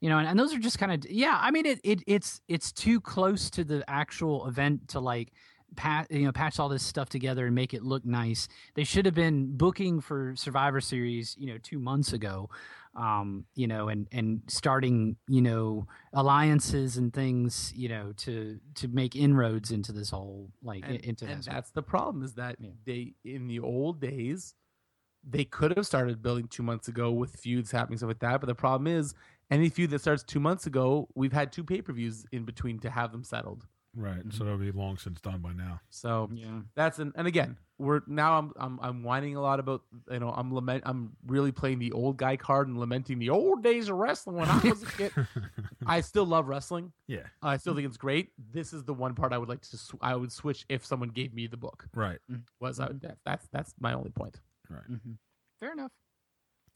you 0.00 0.08
know, 0.08 0.18
and, 0.18 0.26
and 0.26 0.36
those 0.36 0.52
are 0.52 0.58
just 0.58 0.80
kind 0.80 0.90
of 0.90 1.08
yeah. 1.08 1.38
I 1.40 1.52
mean, 1.52 1.66
it, 1.66 1.78
it 1.84 2.02
it's 2.08 2.40
it's 2.48 2.72
too 2.72 3.00
close 3.00 3.50
to 3.50 3.62
the 3.62 3.84
actual 3.86 4.48
event 4.48 4.88
to 4.88 4.98
like 4.98 5.32
pat 5.76 6.10
you 6.10 6.24
know 6.24 6.32
patch 6.32 6.58
all 6.58 6.68
this 6.68 6.82
stuff 6.82 7.08
together 7.08 7.46
and 7.46 7.54
make 7.54 7.74
it 7.74 7.82
look 7.82 8.04
nice. 8.04 8.48
They 8.74 8.84
should 8.84 9.06
have 9.06 9.14
been 9.14 9.56
booking 9.56 10.00
for 10.00 10.34
Survivor 10.36 10.80
Series, 10.80 11.36
you 11.38 11.46
know, 11.46 11.58
two 11.62 11.78
months 11.78 12.12
ago, 12.12 12.50
um, 12.96 13.44
you 13.54 13.66
know, 13.66 13.88
and 13.88 14.06
and 14.12 14.42
starting 14.48 15.16
you 15.28 15.42
know 15.42 15.86
alliances 16.12 16.96
and 16.96 17.12
things, 17.12 17.72
you 17.74 17.88
know, 17.88 18.12
to 18.18 18.58
to 18.76 18.88
make 18.88 19.16
inroads 19.16 19.70
into 19.70 19.92
this 19.92 20.10
whole 20.10 20.50
like 20.62 20.84
and, 20.86 20.96
into 21.00 21.26
and 21.26 21.42
that's 21.42 21.70
the 21.70 21.82
problem 21.82 22.22
is 22.24 22.34
that 22.34 22.56
Yeah. 22.58 22.70
they 22.84 23.14
in 23.24 23.46
the 23.46 23.60
old 23.60 24.00
days 24.00 24.54
they 25.26 25.44
could 25.44 25.74
have 25.74 25.86
started 25.86 26.22
building 26.22 26.46
two 26.48 26.62
months 26.62 26.88
ago 26.88 27.10
with 27.10 27.34
feuds 27.36 27.70
happening 27.70 27.96
stuff 27.96 28.08
like 28.08 28.18
that 28.18 28.40
but 28.42 28.46
the 28.46 28.54
problem 28.54 28.86
is 28.86 29.14
any 29.50 29.70
feud 29.70 29.88
that 29.88 30.00
starts 30.00 30.22
two 30.22 30.38
months 30.38 30.66
ago 30.66 31.08
we've 31.14 31.32
had 31.32 31.50
two 31.50 31.64
pay-per-views 31.64 32.26
in 32.32 32.44
between 32.44 32.78
to 32.78 32.90
have 32.90 33.10
them 33.10 33.24
settled 33.24 33.66
Right. 33.96 34.18
Mm-hmm. 34.18 34.30
So 34.30 34.44
that'll 34.44 34.58
be 34.58 34.72
long 34.72 34.96
since 34.96 35.20
done 35.20 35.38
by 35.40 35.52
now. 35.52 35.80
so 35.90 36.28
yeah. 36.32 36.60
that's 36.74 36.98
an 36.98 37.12
and 37.16 37.26
again 37.26 37.56
we're 37.78 38.02
now 38.06 38.38
I'm 38.38 38.52
I'm 38.56 38.78
I'm 38.82 39.02
whining 39.02 39.36
a 39.36 39.40
lot 39.40 39.58
about 39.60 39.82
you 40.10 40.20
know 40.20 40.30
I'm 40.30 40.54
lament 40.54 40.84
I'm 40.86 41.16
really 41.26 41.52
playing 41.52 41.80
the 41.80 41.92
old 41.92 42.16
guy 42.16 42.36
card 42.36 42.68
and 42.68 42.78
lamenting 42.78 43.18
the 43.18 43.30
old 43.30 43.62
days 43.62 43.88
of 43.88 43.96
wrestling 43.96 44.36
when 44.36 44.48
I 44.48 44.58
was 44.58 44.82
a 44.82 44.86
kid. 44.86 45.12
I 45.86 46.00
still 46.00 46.24
love 46.24 46.48
wrestling. 46.48 46.92
yeah. 47.08 47.24
I 47.42 47.56
still 47.56 47.74
think 47.74 47.86
it's 47.86 47.96
great. 47.96 48.30
This 48.52 48.72
is 48.72 48.84
the 48.84 48.94
one 48.94 49.14
part 49.14 49.32
I 49.32 49.38
would 49.38 49.48
like 49.48 49.62
to 49.62 49.76
sw- 49.76 49.94
I 50.00 50.14
would 50.14 50.32
switch 50.32 50.64
if 50.68 50.84
someone 50.86 51.08
gave 51.08 51.34
me 51.34 51.46
the 51.46 51.56
book. 51.56 51.86
Right. 51.94 52.18
Was 52.60 52.78
I, 52.80 52.88
that, 53.02 53.18
that's 53.24 53.48
that's 53.52 53.74
my 53.80 53.92
only 53.92 54.10
point. 54.10 54.40
Right. 54.70 54.90
Mm-hmm. 54.90 55.12
Fair 55.60 55.72
enough. 55.72 55.92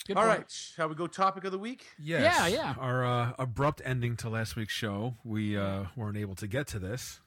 Good 0.08 0.16
All 0.16 0.24
point. 0.24 0.38
right, 0.38 0.50
shall 0.50 0.88
we 0.88 0.94
go 0.94 1.06
topic 1.06 1.44
of 1.44 1.52
the 1.52 1.58
week? 1.58 1.84
Yes. 1.98 2.34
yeah. 2.34 2.46
Yeah. 2.46 2.74
Our 2.80 3.04
uh, 3.04 3.32
abrupt 3.38 3.82
ending 3.84 4.16
to 4.16 4.30
last 4.30 4.56
week's 4.56 4.72
show. 4.72 5.16
We 5.22 5.54
uh, 5.54 5.84
weren't 5.96 6.16
able 6.16 6.34
to 6.36 6.46
get 6.46 6.66
to 6.68 6.78
this. 6.78 7.20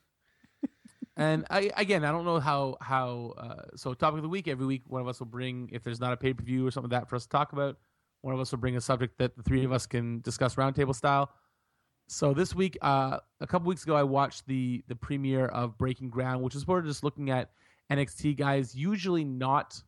And 1.17 1.45
I 1.51 1.69
again, 1.77 2.03
I 2.05 2.11
don't 2.11 2.25
know 2.25 2.39
how 2.39 2.77
how 2.81 3.33
uh, 3.37 3.63
so 3.75 3.93
topic 3.93 4.17
of 4.17 4.23
the 4.23 4.29
week 4.29 4.47
every 4.47 4.65
week 4.65 4.83
one 4.87 5.01
of 5.01 5.07
us 5.07 5.19
will 5.19 5.27
bring 5.27 5.69
if 5.71 5.83
there's 5.83 5.99
not 5.99 6.13
a 6.13 6.17
pay 6.17 6.33
per 6.33 6.41
view 6.41 6.65
or 6.65 6.71
something 6.71 6.89
like 6.89 7.01
that 7.01 7.09
for 7.09 7.17
us 7.17 7.23
to 7.23 7.29
talk 7.29 7.53
about. 7.53 7.77
One 8.21 8.33
of 8.33 8.39
us 8.39 8.49
will 8.49 8.59
bring 8.59 8.77
a 8.77 8.81
subject 8.81 9.19
that 9.19 9.35
the 9.35 9.43
three 9.43 9.63
of 9.65 9.71
us 9.71 9.85
can 9.85 10.21
discuss 10.21 10.55
roundtable 10.55 10.95
style. 10.95 11.29
So 12.07 12.33
this 12.33 12.55
week, 12.55 12.77
uh, 12.81 13.17
a 13.41 13.45
couple 13.45 13.67
weeks 13.67 13.83
ago, 13.83 13.95
I 13.95 14.03
watched 14.03 14.47
the 14.47 14.83
the 14.87 14.95
premiere 14.95 15.45
of 15.45 15.77
Breaking 15.77 16.09
Ground, 16.09 16.41
which 16.41 16.55
is 16.55 16.63
sort 16.63 16.79
of 16.79 16.85
just 16.85 17.03
looking 17.03 17.29
at 17.29 17.51
NXT 17.91 18.37
guys, 18.37 18.73
usually 18.73 19.25
not 19.25 19.83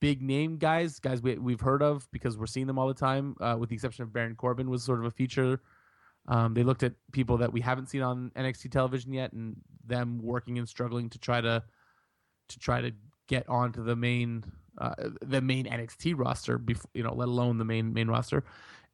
big 0.00 0.22
name 0.22 0.56
guys, 0.56 0.98
guys 0.98 1.22
we, 1.22 1.36
we've 1.36 1.60
heard 1.60 1.82
of 1.82 2.08
because 2.12 2.36
we're 2.36 2.46
seeing 2.46 2.66
them 2.66 2.78
all 2.78 2.88
the 2.88 2.94
time, 2.94 3.36
uh, 3.40 3.56
with 3.58 3.68
the 3.68 3.74
exception 3.74 4.02
of 4.02 4.12
Baron 4.12 4.34
Corbin 4.34 4.70
was 4.70 4.82
sort 4.82 4.98
of 4.98 5.04
a 5.04 5.10
feature. 5.10 5.60
Um, 6.28 6.54
they 6.54 6.62
looked 6.62 6.82
at 6.82 6.92
people 7.12 7.38
that 7.38 7.52
we 7.52 7.60
haven't 7.60 7.88
seen 7.88 8.02
on 8.02 8.30
NXT 8.36 8.70
television 8.70 9.12
yet, 9.12 9.32
and 9.32 9.56
them 9.84 10.20
working 10.22 10.58
and 10.58 10.68
struggling 10.68 11.08
to 11.10 11.18
try 11.18 11.40
to 11.40 11.62
to 12.48 12.58
try 12.58 12.80
to 12.80 12.92
get 13.28 13.48
onto 13.48 13.82
the 13.82 13.96
main 13.96 14.44
uh, 14.78 14.94
the 15.22 15.40
main 15.40 15.66
NXT 15.66 16.14
roster, 16.16 16.58
before, 16.58 16.90
you 16.94 17.02
know, 17.02 17.14
let 17.14 17.28
alone 17.28 17.58
the 17.58 17.64
main 17.64 17.92
main 17.92 18.08
roster. 18.08 18.44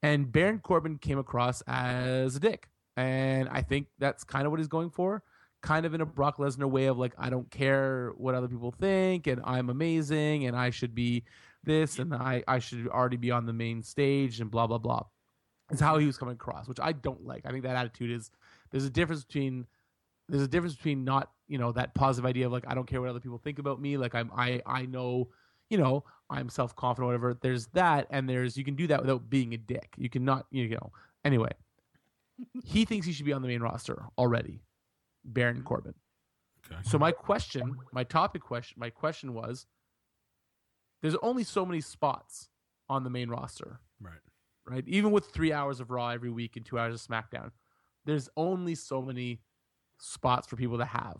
And 0.01 0.31
Baron 0.31 0.59
Corbin 0.59 0.97
came 0.97 1.17
across 1.17 1.61
as 1.67 2.35
a 2.35 2.39
dick, 2.39 2.69
and 2.95 3.49
I 3.49 3.61
think 3.61 3.87
that's 3.99 4.23
kind 4.23 4.45
of 4.45 4.51
what 4.51 4.59
he's 4.59 4.67
going 4.67 4.89
for. 4.89 5.23
Kind 5.61 5.85
of 5.85 5.93
in 5.93 6.01
a 6.01 6.05
Brock 6.05 6.37
Lesnar 6.37 6.69
way 6.69 6.85
of 6.85 6.97
like, 6.97 7.13
I 7.17 7.29
don't 7.29 7.49
care 7.49 8.11
what 8.17 8.35
other 8.35 8.47
people 8.47 8.71
think, 8.71 9.27
and 9.27 9.41
I'm 9.43 9.69
amazing, 9.69 10.45
and 10.45 10.55
I 10.55 10.69
should 10.69 10.93
be 10.93 11.23
this, 11.63 11.99
and 11.99 12.13
I 12.13 12.43
I 12.47 12.59
should 12.59 12.87
already 12.87 13.17
be 13.17 13.31
on 13.31 13.45
the 13.45 13.53
main 13.53 13.83
stage, 13.83 14.39
and 14.39 14.49
blah 14.49 14.67
blah 14.67 14.77
blah. 14.77 15.03
Is 15.69 15.79
how 15.79 15.97
he 15.97 16.05
was 16.05 16.17
coming 16.17 16.35
across, 16.35 16.67
which 16.67 16.79
I 16.81 16.93
don't 16.93 17.25
like. 17.25 17.45
I 17.45 17.51
think 17.51 17.63
that 17.63 17.75
attitude 17.75 18.11
is 18.11 18.31
there's 18.71 18.85
a 18.85 18.89
difference 18.89 19.23
between 19.25 19.67
there's 20.29 20.43
a 20.43 20.47
difference 20.47 20.75
between 20.75 21.03
not 21.03 21.31
you 21.47 21.57
know 21.57 21.71
that 21.73 21.93
positive 21.93 22.25
idea 22.25 22.45
of 22.45 22.51
like 22.51 22.65
I 22.67 22.73
don't 22.73 22.87
care 22.87 23.01
what 23.01 23.09
other 23.09 23.19
people 23.19 23.37
think 23.37 23.59
about 23.59 23.81
me, 23.81 23.97
like 23.97 24.15
I'm 24.15 24.31
I 24.35 24.61
I 24.65 24.85
know 24.85 25.29
you 25.69 25.77
know 25.77 26.03
I'm 26.29 26.49
self 26.49 26.75
confident, 26.75 27.07
whatever. 27.07 27.37
There's 27.39 27.67
that, 27.67 28.07
and 28.09 28.29
there's 28.29 28.57
you 28.57 28.63
can 28.63 28.75
do 28.75 28.87
that 28.87 29.01
without 29.01 29.29
being 29.29 29.53
a 29.53 29.57
dick. 29.57 29.93
You 29.97 30.09
cannot 30.09 30.45
you 30.51 30.69
know 30.69 30.91
anyway. 31.23 31.51
he 32.63 32.85
thinks 32.85 33.05
he 33.05 33.13
should 33.13 33.25
be 33.25 33.33
on 33.33 33.41
the 33.41 33.47
main 33.47 33.61
roster 33.61 34.05
already, 34.17 34.61
Baron 35.27 35.61
Corbin. 35.63 35.93
Okay. 36.71 36.81
So 36.83 36.97
my 36.97 37.11
question, 37.11 37.75
my 37.93 38.03
topic 38.03 38.41
question, 38.41 38.77
my 38.79 38.89
question 38.89 39.33
was: 39.33 39.67
There's 41.01 41.15
only 41.21 41.43
so 41.43 41.65
many 41.65 41.81
spots 41.81 42.49
on 42.89 43.03
the 43.03 43.09
main 43.09 43.29
roster, 43.29 43.79
Right. 44.01 44.19
right? 44.65 44.83
Even 44.87 45.11
with 45.11 45.25
three 45.27 45.51
hours 45.53 45.79
of 45.79 45.91
Raw 45.91 46.09
every 46.09 46.29
week 46.31 46.55
and 46.55 46.65
two 46.65 46.79
hours 46.79 46.93
of 46.95 47.05
SmackDown, 47.07 47.51
there's 48.05 48.29
only 48.37 48.75
so 48.75 49.01
many 49.01 49.41
spots 49.99 50.47
for 50.47 50.55
people 50.55 50.77
to 50.77 50.85
have. 50.85 51.17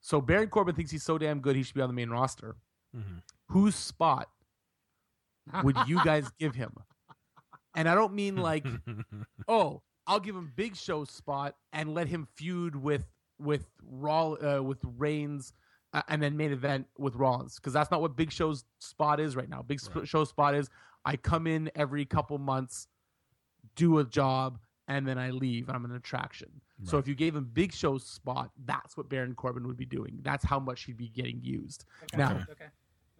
So 0.00 0.20
Baron 0.20 0.48
Corbin 0.48 0.74
thinks 0.74 0.90
he's 0.90 1.02
so 1.02 1.18
damn 1.18 1.40
good 1.40 1.56
he 1.56 1.62
should 1.62 1.74
be 1.74 1.80
on 1.80 1.88
the 1.88 1.94
main 1.94 2.10
roster. 2.10 2.56
hmm 2.94 3.18
Whose 3.48 3.74
spot 3.76 4.28
would 5.62 5.76
you 5.86 5.96
guys 6.04 6.30
give 6.38 6.54
him? 6.54 6.72
And 7.76 7.88
I 7.88 7.94
don't 7.94 8.14
mean 8.14 8.36
like, 8.36 8.64
oh, 9.48 9.82
I'll 10.06 10.20
give 10.20 10.36
him 10.36 10.52
Big 10.54 10.76
Show's 10.76 11.10
spot 11.10 11.56
and 11.72 11.94
let 11.94 12.08
him 12.08 12.26
feud 12.34 12.76
with 12.76 13.04
with 13.38 13.66
Raw 13.82 14.32
uh, 14.32 14.62
with 14.62 14.78
Reigns, 14.98 15.52
uh, 15.92 16.02
and 16.08 16.22
then 16.22 16.36
main 16.36 16.52
event 16.52 16.86
with 16.98 17.16
Rollins 17.16 17.56
because 17.56 17.72
that's 17.72 17.90
not 17.90 18.00
what 18.00 18.16
Big 18.16 18.30
Show's 18.30 18.64
spot 18.78 19.18
is 19.20 19.34
right 19.36 19.48
now. 19.48 19.62
Big 19.62 19.80
Sp- 19.80 19.96
Right. 19.96 20.08
Show's 20.08 20.28
spot 20.28 20.54
is 20.54 20.68
I 21.04 21.16
come 21.16 21.46
in 21.46 21.70
every 21.74 22.04
couple 22.04 22.38
months, 22.38 22.86
do 23.76 23.98
a 23.98 24.04
job, 24.04 24.58
and 24.88 25.06
then 25.06 25.18
I 25.18 25.30
leave. 25.30 25.68
I'm 25.70 25.84
an 25.84 25.92
attraction. 25.92 26.60
So 26.82 26.98
if 26.98 27.06
you 27.06 27.14
gave 27.14 27.34
him 27.36 27.48
Big 27.52 27.72
Show's 27.72 28.04
spot, 28.04 28.50
that's 28.64 28.96
what 28.96 29.08
Baron 29.08 29.34
Corbin 29.36 29.66
would 29.68 29.76
be 29.76 29.86
doing. 29.86 30.18
That's 30.22 30.44
how 30.44 30.58
much 30.58 30.84
he'd 30.84 30.96
be 30.96 31.08
getting 31.08 31.40
used. 31.40 31.84
Okay. 32.02 32.16
Now, 32.18 32.32
Okay. 32.32 32.42
Okay. 32.52 32.66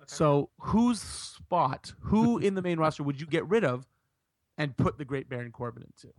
so 0.07 0.51
whose 0.59 1.01
spot, 1.01 1.93
who 2.01 2.39
in 2.39 2.55
the 2.55 2.63
main 2.63 2.79
roster 2.81 3.05
would 3.05 3.21
you 3.21 3.27
get 3.29 3.49
rid 3.49 3.65
of 3.65 3.87
and 4.59 4.77
put 4.77 4.99
the 4.99 5.05
great 5.05 5.29
Baron 5.29 5.53
Corbin 5.53 5.85
into? 5.85 6.13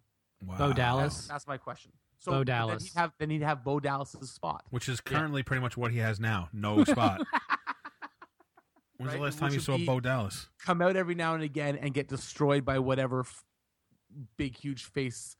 Wow. 0.46 0.58
Bo 0.58 0.74
Dallas. 0.74 1.16
That's, 1.16 1.28
that's 1.28 1.48
my 1.48 1.58
question. 1.58 1.91
So 2.20 2.32
Bo 2.32 2.38
Then 2.39 2.46
Dallas. 2.46 2.84
he'd 2.84 2.98
have 3.00 3.12
then 3.20 3.30
he'd 3.30 3.43
have 3.43 3.64
Bo 3.64 3.80
Dallas's 3.80 4.32
spot. 4.32 4.64
Which 4.70 4.89
is 4.89 5.02
currently 5.02 5.43
pretty 5.43 5.62
much 5.62 5.78
what 5.78 5.91
he 5.91 6.00
has 6.00 6.20
now. 6.20 6.50
No 6.54 6.84
spot. 6.86 7.22
When's 8.98 9.10
Right, 9.12 9.18
the 9.18 9.24
last 9.24 9.34
which 9.36 9.39
time 9.41 9.54
you 9.54 9.60
saw 9.60 9.78
be- 9.78 9.86
Bo 9.86 10.00
Dallas? 10.00 10.48
Come 10.64 10.82
out 10.82 10.96
every 10.96 11.16
now 11.16 11.34
and 11.34 11.43
again 11.43 11.76
and 11.78 11.93
get 11.93 12.08
destroyed 12.08 12.64
by 12.64 12.80
whatever 12.80 13.22
f- 13.22 13.43
big 14.38 14.56
huge 14.58 14.84
face 14.86 15.36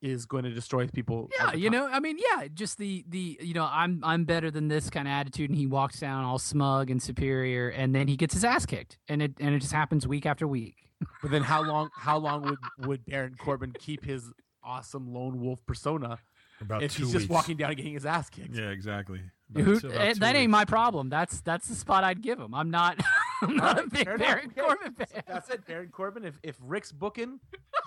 is 0.00 0.24
going 0.26 0.44
to 0.44 0.50
destroy 0.50 0.86
people. 0.86 1.28
Yeah, 1.38 1.52
you 1.54 1.68
know, 1.70 1.86
I 1.86 2.00
mean, 2.00 2.16
yeah, 2.18 2.48
just 2.52 2.78
the 2.78 3.04
the 3.08 3.38
you 3.42 3.52
know, 3.54 3.68
I'm 3.70 4.00
I'm 4.02 4.24
better 4.24 4.50
than 4.50 4.68
this 4.68 4.88
kind 4.90 5.06
of 5.06 5.12
attitude, 5.12 5.50
and 5.50 5.58
he 5.58 5.66
walks 5.66 6.00
down 6.00 6.24
all 6.24 6.38
smug 6.38 6.90
and 6.90 7.02
superior, 7.02 7.68
and 7.68 7.94
then 7.94 8.08
he 8.08 8.16
gets 8.16 8.34
his 8.34 8.44
ass 8.44 8.64
kicked, 8.66 8.98
and 9.08 9.22
it 9.22 9.34
and 9.38 9.54
it 9.54 9.60
just 9.60 9.72
happens 9.72 10.06
week 10.06 10.24
after 10.26 10.46
week. 10.46 10.90
But 11.22 11.30
then 11.30 11.42
how 11.42 11.62
long 11.62 11.90
how 11.96 12.16
long 12.18 12.42
would 12.42 12.58
would 12.86 13.04
Baron 13.06 13.34
Corbin 13.38 13.74
keep 13.78 14.04
his 14.04 14.30
awesome 14.64 15.12
lone 15.12 15.40
wolf 15.40 15.64
persona 15.66 16.18
About 16.60 16.82
if 16.82 16.94
two 16.96 17.04
he's 17.04 17.12
just 17.12 17.22
weeks. 17.24 17.30
walking 17.30 17.56
down 17.56 17.70
and 17.70 17.76
getting 17.76 17.92
his 17.94 18.06
ass 18.06 18.30
kicked? 18.30 18.56
Yeah, 18.56 18.70
exactly. 18.70 19.20
Who, 19.54 19.60
About- 19.74 19.84
about 19.84 20.00
eh, 20.00 20.12
two 20.14 20.20
that 20.20 20.36
ain't 20.36 20.50
my 20.50 20.64
problem. 20.64 21.08
That's 21.10 21.40
that's 21.42 21.68
the 21.68 21.74
spot 21.74 22.02
I'd 22.04 22.22
give 22.22 22.38
him. 22.40 22.54
I'm 22.54 22.70
not 22.70 22.98
I'm 23.42 23.56
not 23.56 23.78
a 23.78 23.86
big 23.88 24.04
fair 24.04 24.14
enough. 24.14 24.26
Baron 24.28 24.46
Okay. 24.56 24.60
Corbin 24.60 24.94
So 24.98 25.04
fan. 25.06 25.22
that's 25.28 25.50
it, 25.50 25.66
Baron 25.66 25.88
Corbin. 25.92 26.24
If 26.24 26.38
if 26.42 26.56
Rick's 26.62 26.92
booking, 26.92 27.40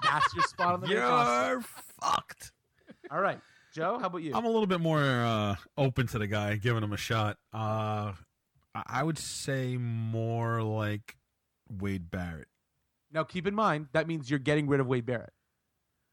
that's 0.03 0.33
your 0.35 0.43
spot 0.43 0.75
on 0.75 0.81
the 0.81 0.95
roster. 0.95 1.49
You're 1.53 1.61
fucked. 2.01 2.51
All 3.09 3.21
right, 3.21 3.39
Joe, 3.73 3.97
how 3.99 4.07
about 4.07 4.21
you? 4.21 4.33
I'm 4.35 4.45
a 4.45 4.49
little 4.49 4.67
bit 4.67 4.81
more 4.81 5.01
uh, 5.01 5.55
open 5.77 6.07
to 6.07 6.19
the 6.19 6.27
guy, 6.27 6.55
giving 6.57 6.83
him 6.83 6.93
a 6.93 6.97
shot. 6.97 7.37
Uh, 7.53 8.13
I- 8.75 8.83
I 8.85 9.03
would 9.03 9.17
say 9.17 9.77
more 9.77 10.61
like 10.61 11.15
Wade 11.69 12.11
Barrett. 12.11 12.47
Now, 13.11 13.23
keep 13.23 13.47
in 13.47 13.55
mind 13.55 13.87
that 13.93 14.07
means 14.07 14.29
you're 14.29 14.37
getting 14.39 14.67
rid 14.67 14.79
of 14.79 14.85
Wade 14.87 15.05
Barrett. 15.05 15.31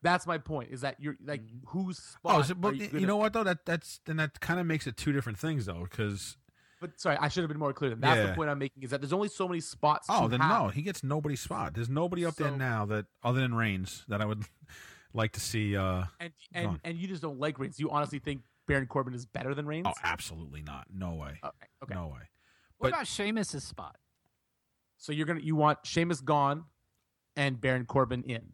That's 0.05 0.25
my 0.27 0.39
point. 0.39 0.71
Is 0.71 0.83
that 0.83 1.01
you're 1.01 1.17
like 1.25 1.43
Mhm. 1.43 1.63
whose 1.69 1.99
Oh, 2.25 2.31
spot? 2.43 2.47
so, 2.47 2.55
but 2.55 2.77
you, 2.77 2.89
you, 3.01 3.07
know 3.07 3.17
what 3.17 3.33
though? 3.33 3.43
That 3.43 3.65
that's 3.67 3.99
then 4.05 4.19
that 4.19 4.39
kind 4.39 4.61
of 4.61 4.67
makes 4.67 4.87
it 4.87 4.97
two 4.97 5.11
different 5.13 5.39
things 5.39 5.67
though, 5.67 5.83
because 5.91 6.37
But 6.81 7.01
sorry, 7.01 7.17
I 7.17 7.29
should 7.29 7.43
have 7.43 7.49
been 7.49 7.59
more 7.59 7.73
clear. 7.73 7.95
That's 7.97 8.19
Yeah. 8.19 8.27
the 8.27 8.35
point 8.35 8.51
I'm 8.51 8.59
making. 8.59 8.83
Is 8.85 8.91
that 8.91 9.01
there's 9.01 9.13
only 9.15 9.29
so 9.29 9.49
many 9.49 9.61
spots. 9.61 10.07
oh, 10.11 10.23
to 10.25 10.29
then 10.29 10.41
have. 10.41 10.63
no, 10.63 10.69
he 10.69 10.83
gets 10.83 11.03
nobody's 11.03 11.41
spot. 11.41 11.73
There's 11.75 11.89
nobody 11.89 12.25
up 12.27 12.35
there 12.37 12.51
now 12.51 12.85
that 12.87 13.07
other 13.23 13.41
than 13.41 13.55
Reigns 13.55 14.05
that 14.09 14.21
I 14.21 14.27
would 14.27 14.45
like 15.15 15.33
to 15.33 15.41
see. 15.41 15.75
uh 15.77 16.05
and 16.21 16.33
and, 16.53 16.81
and 16.85 16.99
you 16.99 17.09
just 17.09 17.23
don't 17.23 17.41
like 17.41 17.59
Reigns. 17.59 17.81
You 17.81 17.91
honestly 17.91 18.19
think 18.21 18.43
Baron 18.67 18.87
Corbin 18.87 19.15
is 19.15 19.25
better 19.25 19.55
than 19.55 19.65
Reigns? 19.67 19.87
Oh, 19.89 19.95
absolutely 20.03 20.61
not. 20.63 20.87
No 20.95 21.15
way. 21.15 21.41
okay. 21.43 21.67
okay. 21.83 21.95
No 21.95 22.09
way. 22.09 22.29
What 22.77 22.91
But- 22.91 22.93
about 22.93 23.07
Sheamus's 23.07 23.65
spot? 23.65 23.97
So 24.99 25.13
you're 25.13 25.27
gonna 25.27 25.41
you 25.41 25.57
want 25.57 25.79
Sheamus 25.85 26.21
gone, 26.21 26.67
and 27.37 27.59
Baron 27.59 27.87
Corbin 27.87 28.23
in. 28.25 28.53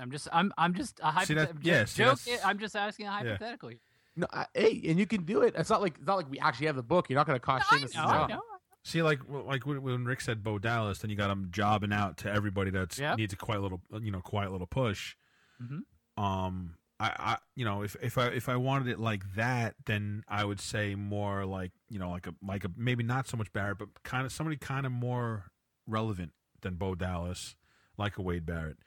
I'm 0.00 0.10
just 0.10 0.28
I'm 0.32 0.52
I'm 0.58 0.74
just 0.74 0.98
a 1.02 1.24
See, 1.26 1.34
yeah, 1.62 1.84
see, 1.84 2.02
joke. 2.04 2.18
that's- 2.20 2.44
I'm 2.44 2.58
just 2.58 2.74
asking 2.76 3.06
a 3.06 3.10
hypothetical. 3.10 3.70
No, 4.16 4.26
I, 4.32 4.46
hey, 4.54 4.82
and 4.88 4.98
you 4.98 5.06
can 5.06 5.24
do 5.24 5.42
it. 5.42 5.54
It's 5.56 5.70
not 5.70 5.80
like 5.80 5.96
it's 5.98 6.06
not 6.06 6.16
like 6.16 6.30
we 6.30 6.38
actually 6.40 6.66
have 6.66 6.76
the 6.76 6.82
book. 6.82 7.08
You're 7.08 7.16
not 7.18 7.26
gonna 7.26 7.38
cost 7.38 7.66
I 7.72 7.76
Sheamus. 7.78 7.94
know, 7.94 8.02
I 8.02 8.26
know. 8.26 8.42
See, 8.82 9.02
like 9.02 9.20
like 9.28 9.66
when 9.66 9.82
when 9.82 10.04
Rick 10.04 10.20
said 10.22 10.42
Bo 10.42 10.58
Dallas, 10.58 10.98
then 10.98 11.10
you 11.10 11.16
got 11.16 11.30
him 11.30 11.48
jobbing 11.52 11.92
out 11.92 12.16
to 12.18 12.30
everybody 12.32 12.70
that 12.70 12.98
Yep. 12.98 13.18
needs 13.18 13.32
a 13.32 13.36
quiet 13.36 13.60
little 13.62 13.80
you 14.00 14.10
know 14.10 14.20
quiet 14.20 14.50
little 14.52 14.66
push. 14.66 15.14
Mhm. 15.62 15.82
Um, 16.16 16.74
I, 16.98 17.12
I 17.18 17.38
you 17.56 17.64
know 17.64 17.82
if 17.82 17.96
if 18.02 18.18
I 18.18 18.26
if 18.28 18.48
I 18.48 18.56
wanted 18.56 18.88
it 18.88 18.98
like 18.98 19.34
that, 19.36 19.74
then 19.86 20.24
I 20.28 20.44
would 20.44 20.60
say 20.60 20.94
more 20.94 21.44
like 21.46 21.72
you 21.88 21.98
know 21.98 22.10
like 22.10 22.26
a 22.26 22.34
like 22.46 22.64
a 22.64 22.70
maybe 22.76 23.02
not 23.04 23.28
so 23.28 23.36
much 23.36 23.52
Barrett, 23.52 23.78
but 23.78 23.88
kind 24.02 24.26
of 24.26 24.32
somebody 24.32 24.56
kind 24.56 24.86
of 24.86 24.92
more 24.92 25.50
relevant 25.86 26.32
than 26.62 26.74
Bo 26.74 26.94
Dallas, 26.94 27.56
like 27.96 28.18
a 28.18 28.22
Wade 28.22 28.44
Barrett. 28.44 28.78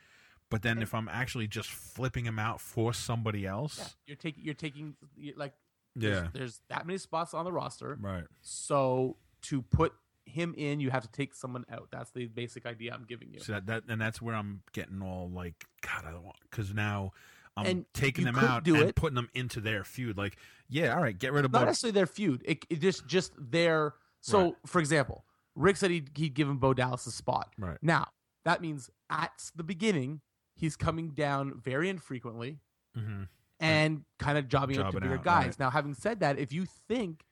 But 0.53 0.61
then 0.61 0.81
if 0.81 0.93
I'm 0.93 1.09
actually 1.09 1.47
just 1.47 1.69
flipping 1.69 2.25
him 2.25 2.37
out 2.39 2.61
for 2.61 2.93
somebody 2.93 3.41
Yeah, 3.41 3.51
else, 3.51 3.95
you're 4.05 4.15
taking 4.17 4.43
you're 4.45 4.53
taking 4.53 4.95
like 5.35 5.53
yeah, 5.95 6.09
there's, 6.09 6.27
there's 6.33 6.61
that 6.69 6.85
many 6.87 6.97
spots 6.97 7.33
on 7.33 7.43
the 7.45 7.51
roster. 7.51 7.97
right. 8.01 8.23
So 8.41 9.17
to 9.43 9.61
put 9.61 9.93
him 10.25 10.53
in, 10.57 10.79
you 10.79 10.89
have 10.89 11.03
to 11.03 11.11
take 11.11 11.33
someone 11.33 11.65
out. 11.71 11.89
That's 11.91 12.11
the 12.11 12.27
basic 12.27 12.65
idea 12.65 12.93
I'm 12.93 13.03
giving 13.05 13.33
you. 13.33 13.39
So 13.39 13.53
that, 13.53 13.65
that 13.67 13.83
and 13.89 13.99
that's 13.99 14.21
where 14.21 14.35
I'm 14.35 14.61
getting 14.71 15.01
all 15.01 15.29
like, 15.29 15.65
God, 15.81 16.05
I 16.07 16.11
don't 16.11 16.23
want 16.23 16.37
because 16.49 16.73
now 16.73 17.11
I'm 17.57 17.65
And 17.65 17.85
taking 17.93 18.23
them 18.25 18.37
out 18.37 18.65
and 18.67 18.77
it. 18.89 18.95
putting 18.95 19.15
them 19.15 19.29
into 19.33 19.59
their 19.59 19.83
feud. 19.83 20.17
Like, 20.17 20.37
yeah, 20.69 20.95
all 20.95 21.01
right, 21.01 21.17
get 21.17 21.33
rid 21.33 21.45
of 21.45 21.51
Not 21.51 21.61
Bo. 21.61 21.65
necessarily 21.65 21.93
their 21.93 22.07
feud. 22.07 22.41
It, 22.45 22.65
it 22.69 22.79
just 22.79 23.05
just 23.07 23.33
their. 23.37 23.95
So 24.21 24.43
Right. 24.43 24.53
for 24.65 24.79
example, 24.79 25.25
Rick 25.55 25.77
said 25.77 25.91
he'd, 25.91 26.09
he'd 26.15 26.33
give 26.33 26.47
him 26.47 26.57
Bo 26.57 26.73
Dallas 26.73 27.05
a 27.05 27.11
spot. 27.11 27.49
Right. 27.57 27.77
Now 27.81 28.07
that 28.45 28.61
means 28.61 28.89
at 29.09 29.51
the 29.55 29.63
beginning 29.63 30.21
he's 30.55 30.75
coming 30.75 31.09
down 31.11 31.59
very 31.59 31.89
infrequently 31.89 32.59
hmm 32.95 33.23
and 33.59 34.03
kind 34.19 34.37
of 34.37 34.49
jobbing, 34.49 34.77
out 34.77 34.87
to 34.87 34.91
Jobbing 34.91 35.01
bigger 35.03 35.15
out, 35.19 35.23
guys. 35.23 35.45
right. 35.45 35.59
Now, 35.59 35.69
having 35.69 35.93
said 35.93 36.19
that, 36.19 36.37
if 36.37 36.51
you 36.51 36.65
think 36.65 37.23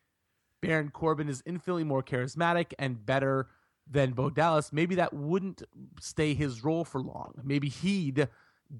Baron 0.61 0.89
Corbin 0.89 1.27
is 1.27 1.43
infinitely 1.45 1.83
more 1.83 2.01
charismatic 2.01 2.73
and 2.79 3.05
better 3.05 3.47
than 3.89 4.11
Bo 4.13 4.29
Dallas, 4.29 4.71
maybe 4.71 4.95
that 4.95 5.13
wouldn't 5.13 5.63
stay 5.99 6.33
his 6.33 6.63
role 6.63 6.85
for 6.85 7.01
long. 7.01 7.33
Maybe 7.43 7.67
he'd 7.67 8.29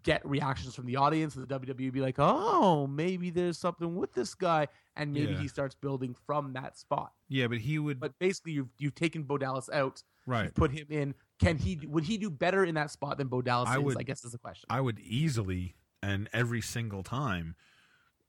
get 0.04 0.26
reactions 0.26 0.76
from 0.76 0.86
the 0.86 0.96
audience, 0.96 1.36
and 1.36 1.46
the 1.46 1.60
WWE 1.60 1.92
be 1.92 2.00
like, 2.00 2.16
"Oh, 2.20 2.88
maybe 2.88 3.30
there's 3.32 3.58
something 3.58 3.96
with 3.98 4.14
this 4.14 4.34
guy," 4.34 4.68
and 4.96 5.12
maybe 5.12 5.34
Yeah. 5.34 5.40
he 5.42 5.48
starts 5.50 5.76
building 5.76 6.16
from 6.26 6.54
that 6.54 6.78
spot. 6.78 7.12
Yeah, 7.28 7.48
but 7.48 7.58
he 7.58 7.80
would. 7.80 8.00
But 8.00 8.18
basically, 8.18 8.54
you've 8.54 8.70
you've 8.78 8.96
taken 8.96 9.24
Bo 9.24 9.38
Dallas 9.38 9.70
out, 9.74 10.04
right. 10.26 10.46
you've 10.46 10.54
put 10.56 10.72
him 10.72 10.86
in. 10.90 11.16
Can 11.42 11.58
he? 11.58 11.80
Would 11.88 12.04
he 12.04 12.18
do 12.18 12.30
better 12.30 12.64
in 12.64 12.76
that 12.76 12.92
spot 12.92 13.18
than 13.18 13.28
Bo 13.28 13.42
Dallas 13.42 13.70
I 13.70 13.78
is? 13.78 13.84
would- 13.84 13.98
I 14.00 14.04
guess 14.04 14.24
is 14.24 14.32
the 14.32 14.38
question. 14.38 14.66
I 14.70 14.80
would 14.80 15.00
easily 15.00 15.76
and 16.04 16.30
every 16.34 16.62
single 16.62 17.04
time 17.04 17.56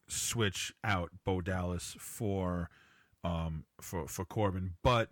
switch 0.09 0.73
out 0.83 1.11
Bo 1.25 1.41
Dallas 1.41 1.95
for 1.99 2.69
um 3.25 3.65
for 3.81 4.09
for 4.09 4.25
Corbin, 4.25 4.75
but 4.83 5.11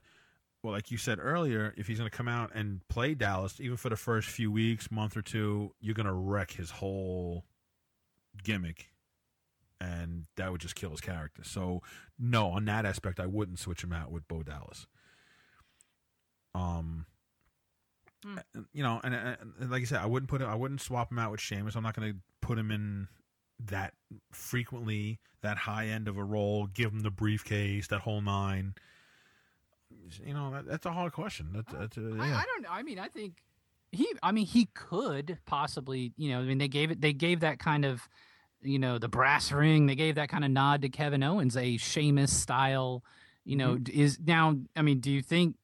well, 0.63 0.73
like 0.75 0.91
you 0.91 0.99
said 0.99 1.19
earlier, 1.21 1.73
if 1.79 1.87
he's 1.87 1.99
going 1.99 2.11
to 2.11 2.15
come 2.17 2.29
out 2.29 2.51
and 2.55 2.87
play 2.89 3.15
Dallas, 3.15 3.61
even 3.61 3.79
for 3.79 3.89
the 3.89 3.97
first 3.97 4.29
few 4.29 4.53
weeks, 4.53 4.91
month 4.91 5.17
or 5.17 5.23
two, 5.23 5.75
you're 5.81 5.95
going 5.95 6.05
to 6.07 6.13
wreck 6.13 6.51
his 6.51 6.71
whole 6.71 7.47
gimmick, 8.45 8.91
and 9.81 10.27
that 10.37 10.53
would 10.53 10.61
just 10.61 10.75
kill 10.75 10.91
his 10.91 11.01
character. 11.01 11.43
So, 11.45 11.81
no, 12.19 12.49
on 12.51 12.67
that 12.67 12.85
aspect, 12.85 13.21
I 13.21 13.25
wouldn't 13.25 13.59
switch 13.59 13.83
him 13.83 13.95
out 13.95 14.11
with 14.11 14.29
Bo 14.29 14.43
Dallas. 14.43 14.87
Um, 16.55 17.07
Hmm. 18.25 18.37
you 18.73 18.83
know, 18.83 19.01
and, 19.03 19.15
and, 19.15 19.37
and 19.61 19.71
like 19.71 19.83
I 19.83 19.85
said, 19.87 20.01
I 20.01 20.07
wouldn't 20.07 20.29
put 20.29 20.43
him, 20.43 20.49
I 20.49 20.55
wouldn't 20.55 20.81
swap 20.83 21.11
him 21.11 21.19
out 21.19 21.31
with 21.31 21.41
Sheamus. 21.41 21.75
I'm 21.75 21.83
not 21.83 21.95
going 21.97 22.13
to 22.13 22.19
put 22.43 22.59
him 22.59 22.71
in 22.71 23.09
that 23.67 23.95
frequently 24.33 25.19
that 25.43 25.57
high 25.57 25.87
end 25.87 26.07
of 26.09 26.19
a 26.19 26.25
role. 26.25 26.67
Give 26.67 26.93
him 26.93 27.01
the 27.01 27.11
briefcase, 27.11 27.87
that 27.89 28.01
whole 28.01 28.21
nine. 28.21 28.75
You 30.25 30.35
know, 30.35 30.51
that, 30.53 30.67
that's 30.67 30.87
a 30.87 30.93
hard 30.93 31.13
question. 31.13 31.49
That's, 31.55 31.73
that's 31.73 31.99
uh, 31.99 32.17
I, 32.21 32.29
yeah. 32.29 32.37
I 32.37 32.45
don't 32.45 32.63
know. 32.63 32.69
I 32.71 32.83
mean, 32.83 32.99
I 32.99 33.09
think 33.09 33.43
he. 33.93 34.07
I 34.23 34.33
mean, 34.33 34.47
he 34.47 34.67
could 34.75 35.39
possibly. 35.47 36.13
You 36.17 36.31
know, 36.31 36.41
I 36.41 36.43
mean, 36.43 36.59
they 36.59 36.69
gave 36.69 36.91
it. 36.91 37.01
They 37.01 37.13
gave 37.13 37.41
that 37.41 37.59
kind 37.59 37.85
of, 37.85 38.09
you 38.63 38.79
know, 38.79 38.99
the 38.99 39.09
brass 39.09 39.51
ring. 39.53 39.87
They 39.87 39.95
gave 39.95 40.15
that 40.17 40.29
kind 40.29 40.45
of 40.45 40.51
nod 40.51 40.83
to 40.83 40.89
Kevin 40.89 41.23
Owens, 41.23 41.57
a 41.57 41.77
Sheamus 41.77 42.33
style. 42.33 43.03
You 43.45 43.57
know, 43.57 43.75
Mm-hmm. 43.77 44.01
is 44.01 44.19
now. 44.25 44.57
I 44.77 44.83
mean, 44.83 45.01
do 45.01 45.11
you 45.11 45.23
think? 45.23 45.57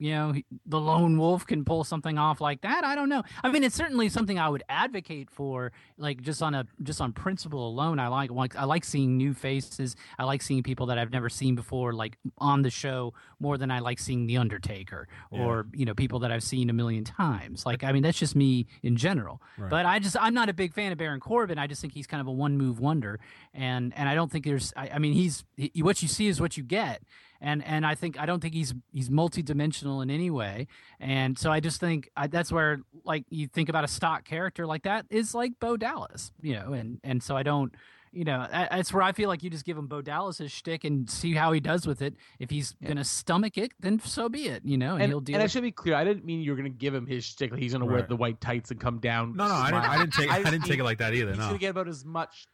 You 0.00 0.10
know, 0.10 0.34
the 0.66 0.80
lone 0.80 1.18
wolf 1.18 1.46
can 1.46 1.64
pull 1.64 1.84
something 1.84 2.18
off 2.18 2.40
like 2.40 2.62
that. 2.62 2.82
I 2.84 2.96
don't 2.96 3.08
know. 3.08 3.22
I 3.44 3.52
mean, 3.52 3.62
it's 3.62 3.76
certainly 3.76 4.08
something 4.08 4.38
I 4.40 4.48
would 4.48 4.64
advocate 4.68 5.30
for, 5.30 5.70
like 5.96 6.20
just 6.20 6.42
on 6.42 6.52
a 6.54 6.66
just 6.82 7.00
on 7.00 7.12
principle 7.12 7.68
alone. 7.68 8.00
I 8.00 8.08
like 8.08 8.30
like 8.32 8.56
I 8.56 8.64
like 8.64 8.84
seeing 8.84 9.16
new 9.16 9.34
faces. 9.34 9.94
I 10.18 10.24
like 10.24 10.42
seeing 10.42 10.64
people 10.64 10.86
that 10.86 10.98
I've 10.98 11.12
never 11.12 11.28
seen 11.28 11.54
before, 11.54 11.92
like 11.92 12.18
on 12.38 12.62
the 12.62 12.70
show, 12.70 13.14
more 13.38 13.56
than 13.56 13.70
I 13.70 13.78
like 13.78 14.00
seeing 14.00 14.26
the 14.26 14.36
Undertaker 14.36 15.06
Yeah. 15.30 15.44
or 15.44 15.66
you 15.72 15.84
know 15.84 15.94
people 15.94 16.18
that 16.20 16.32
I've 16.32 16.42
seen 16.42 16.70
a 16.70 16.72
million 16.74 17.04
times. 17.04 17.64
Like 17.64 17.84
I 17.84 17.92
mean, 17.92 18.02
that's 18.02 18.18
just 18.18 18.34
me 18.34 18.66
in 18.82 18.96
general. 18.96 19.40
Right. 19.56 19.70
But 19.70 19.86
I 19.86 20.00
just 20.00 20.16
I'm 20.20 20.34
not 20.34 20.48
a 20.48 20.54
big 20.54 20.74
fan 20.74 20.90
of 20.90 20.98
Baron 20.98 21.20
Corbin. 21.20 21.56
I 21.56 21.68
just 21.68 21.80
think 21.80 21.92
he's 21.94 22.08
kind 22.08 22.20
of 22.20 22.26
a 22.26 22.32
one 22.32 22.58
move 22.58 22.80
wonder, 22.80 23.20
and 23.54 23.92
and 23.96 24.08
I 24.08 24.16
don't 24.16 24.30
think 24.30 24.44
there's. 24.44 24.72
I, 24.76 24.90
I 24.94 24.98
mean, 24.98 25.12
he's 25.12 25.44
he, 25.56 25.82
what 25.82 26.02
you 26.02 26.08
see 26.08 26.26
is 26.26 26.40
what 26.40 26.56
you 26.56 26.64
get, 26.64 27.02
and 27.44 27.64
and 27.64 27.86
I 27.86 27.94
think 27.94 28.18
I 28.18 28.26
don't 28.26 28.40
think 28.40 28.54
he's 28.54 28.74
he's 28.92 29.10
multidimensional 29.10 30.02
in 30.02 30.10
any 30.10 30.30
way, 30.30 30.66
and 30.98 31.38
so 31.38 31.52
I 31.52 31.60
just 31.60 31.78
think 31.80 32.08
I, 32.16 32.26
that's 32.26 32.50
where 32.50 32.80
like 33.04 33.24
you 33.30 33.46
think 33.46 33.68
about 33.68 33.84
a 33.84 33.88
stock 33.88 34.24
character 34.24 34.66
like 34.66 34.82
that 34.84 35.06
is 35.10 35.34
like 35.34 35.52
Bo 35.60 35.76
Dallas, 35.76 36.32
you 36.40 36.54
know, 36.54 36.72
and 36.72 36.98
and 37.04 37.22
so 37.22 37.36
I 37.36 37.42
don't. 37.42 37.74
You 38.16 38.22
know, 38.22 38.46
that's 38.48 38.92
where 38.92 39.02
I 39.02 39.10
feel 39.10 39.28
like 39.28 39.42
you 39.42 39.50
just 39.50 39.64
give 39.64 39.76
him 39.76 39.88
Bo 39.88 40.00
Dallas's 40.00 40.52
shtick 40.52 40.84
and 40.84 41.10
see 41.10 41.34
how 41.34 41.50
he 41.50 41.58
does 41.58 41.84
with 41.84 42.00
it. 42.00 42.14
If 42.38 42.48
he's 42.48 42.76
Yeah. 42.80 42.86
gonna 42.90 43.02
stomach 43.02 43.58
it, 43.58 43.72
then 43.80 43.98
so 43.98 44.28
be 44.28 44.44
it. 44.46 44.62
You 44.64 44.78
know, 44.78 44.92
and, 44.94 45.02
and, 45.02 45.10
he'll 45.10 45.20
deal. 45.20 45.34
and 45.34 45.42
I 45.42 45.48
should 45.48 45.64
be 45.64 45.72
clear. 45.72 45.96
I 45.96 46.04
didn't 46.04 46.24
mean 46.24 46.40
you 46.40 46.52
were 46.52 46.56
going 46.56 46.70
to 46.70 46.78
give 46.78 46.94
him 46.94 47.08
his 47.08 47.24
shtick. 47.24 47.50
Like 47.50 47.58
he's 47.60 47.72
going 47.72 47.80
to 47.84 47.92
wear 47.92 48.02
the 48.02 48.14
white 48.14 48.40
tights 48.40 48.70
and 48.70 48.78
come 48.78 49.00
down. 49.00 49.34
no, 49.34 49.48
no, 49.48 49.54
I 49.54 49.70
didn't, 49.72 49.84
I 49.84 49.98
didn't 49.98 50.12
take 50.12 50.30
I 50.30 50.36
I 50.36 50.42
didn't 50.44 50.60
take 50.60 50.70
mean 50.70 50.80
it 50.80 50.84
like 50.84 50.98
that 50.98 51.12
either. 51.12 51.30
He's 51.32 51.38
No, 51.38 51.44
going 51.46 51.54
to 51.56 51.60
get 51.60 51.70
about 51.70 51.88
as 51.88 52.04
much 52.04 52.46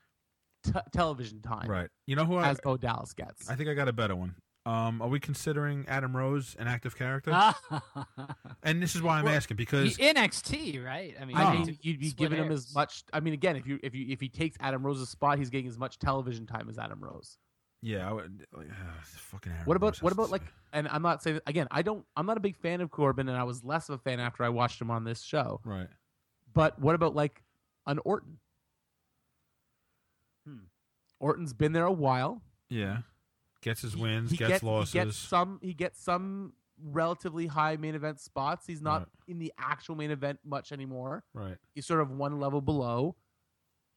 t- 0.64 0.72
television 0.94 1.42
time 1.42 1.68
right. 1.68 1.90
You 2.06 2.16
know 2.16 2.24
who 2.24 2.36
I, 2.36 2.48
as 2.48 2.58
Bo 2.62 2.78
Dallas 2.78 3.12
gets. 3.12 3.50
I 3.50 3.54
think 3.54 3.68
I 3.68 3.74
got 3.74 3.86
a 3.86 3.92
better 3.92 4.16
one. 4.16 4.36
Um, 4.66 5.00
are 5.00 5.08
we 5.08 5.18
considering 5.20 5.86
Adam 5.88 6.14
Rose 6.14 6.54
an 6.58 6.68
active 6.68 6.94
character? 6.96 7.32
and 8.62 8.82
this 8.82 8.94
is 8.94 9.00
why 9.02 9.18
I'm 9.18 9.24
Well, 9.24 9.34
asking 9.34 9.56
because 9.56 9.96
He- 9.96 10.02
NXT, 10.04 10.84
right? 10.84 11.14
I 11.20 11.24
mean, 11.24 11.36
I 11.36 11.52
mean, 11.54 11.78
you'd 11.80 11.98
be 11.98 12.10
split 12.10 12.30
giving 12.30 12.44
him 12.44 12.52
as 12.52 12.74
much. 12.74 13.02
I 13.12 13.20
mean, 13.20 13.32
again, 13.34 13.56
if 13.56 13.66
you 13.66 13.80
if 13.82 13.94
you 13.94 14.06
if 14.10 14.20
he 14.20 14.28
takes 14.28 14.56
Adam 14.60 14.84
Rose's 14.84 15.08
spot, 15.08 15.38
he's 15.38 15.48
getting 15.50 15.66
as 15.68 15.78
much 15.78 15.98
television 15.98 16.46
time 16.46 16.68
as 16.68 16.78
Adam 16.78 17.02
Rose. 17.02 17.38
yeah, 17.80 18.06
I 18.08 18.12
would, 18.12 18.46
like, 18.52 18.68
uh, 18.68 18.74
fucking 19.02 19.50
Aaron 19.52 19.64
What 19.64 19.76
about 19.78 19.94
Rose 19.94 20.02
what 20.02 20.12
about 20.12 20.30
like? 20.30 20.42
say. 20.42 20.48
And 20.72 20.86
I'm 20.86 21.02
not 21.02 21.20
saying 21.20 21.40
again. 21.48 21.66
I 21.72 21.82
don't. 21.82 22.04
I'm 22.14 22.26
not 22.26 22.36
a 22.36 22.40
big 22.40 22.56
fan 22.56 22.80
of 22.80 22.90
Corbin, 22.92 23.28
and 23.28 23.36
I 23.36 23.42
was 23.42 23.64
less 23.64 23.88
of 23.88 23.96
a 23.96 23.98
fan 23.98 24.20
after 24.20 24.44
I 24.44 24.50
watched 24.50 24.80
him 24.80 24.88
on 24.90 25.02
this 25.02 25.20
show. 25.20 25.60
right? 25.64 25.88
But 26.54 26.78
what 26.78 26.94
about 26.94 27.16
like 27.16 27.42
an 27.88 27.98
Orton? 28.04 28.38
Hmm. 30.46 30.58
Orton's 31.18 31.52
been 31.52 31.72
there 31.72 31.86
a 31.86 31.92
while. 31.92 32.40
Yeah, 32.68 32.98
gets 33.62 33.82
his 33.82 33.96
wins, 33.96 34.30
he 34.30 34.36
gets, 34.36 34.50
gets, 34.50 34.62
losses. 34.62 34.92
He 34.92 34.98
gets 34.98 35.16
some. 35.16 35.58
He 35.62 35.74
gets 35.74 36.02
some 36.02 36.52
relatively 36.82 37.46
high 37.46 37.76
main 37.76 37.94
event 37.94 38.20
spots. 38.20 38.66
He's 38.66 38.80
not 38.80 39.00
Right. 39.00 39.08
in 39.28 39.38
the 39.38 39.52
actual 39.58 39.96
main 39.96 40.10
event 40.10 40.38
much 40.44 40.72
anymore. 40.72 41.24
right. 41.34 41.58
He's 41.74 41.86
sort 41.86 42.00
of 42.00 42.10
one 42.10 42.40
level 42.40 42.60
below. 42.60 43.16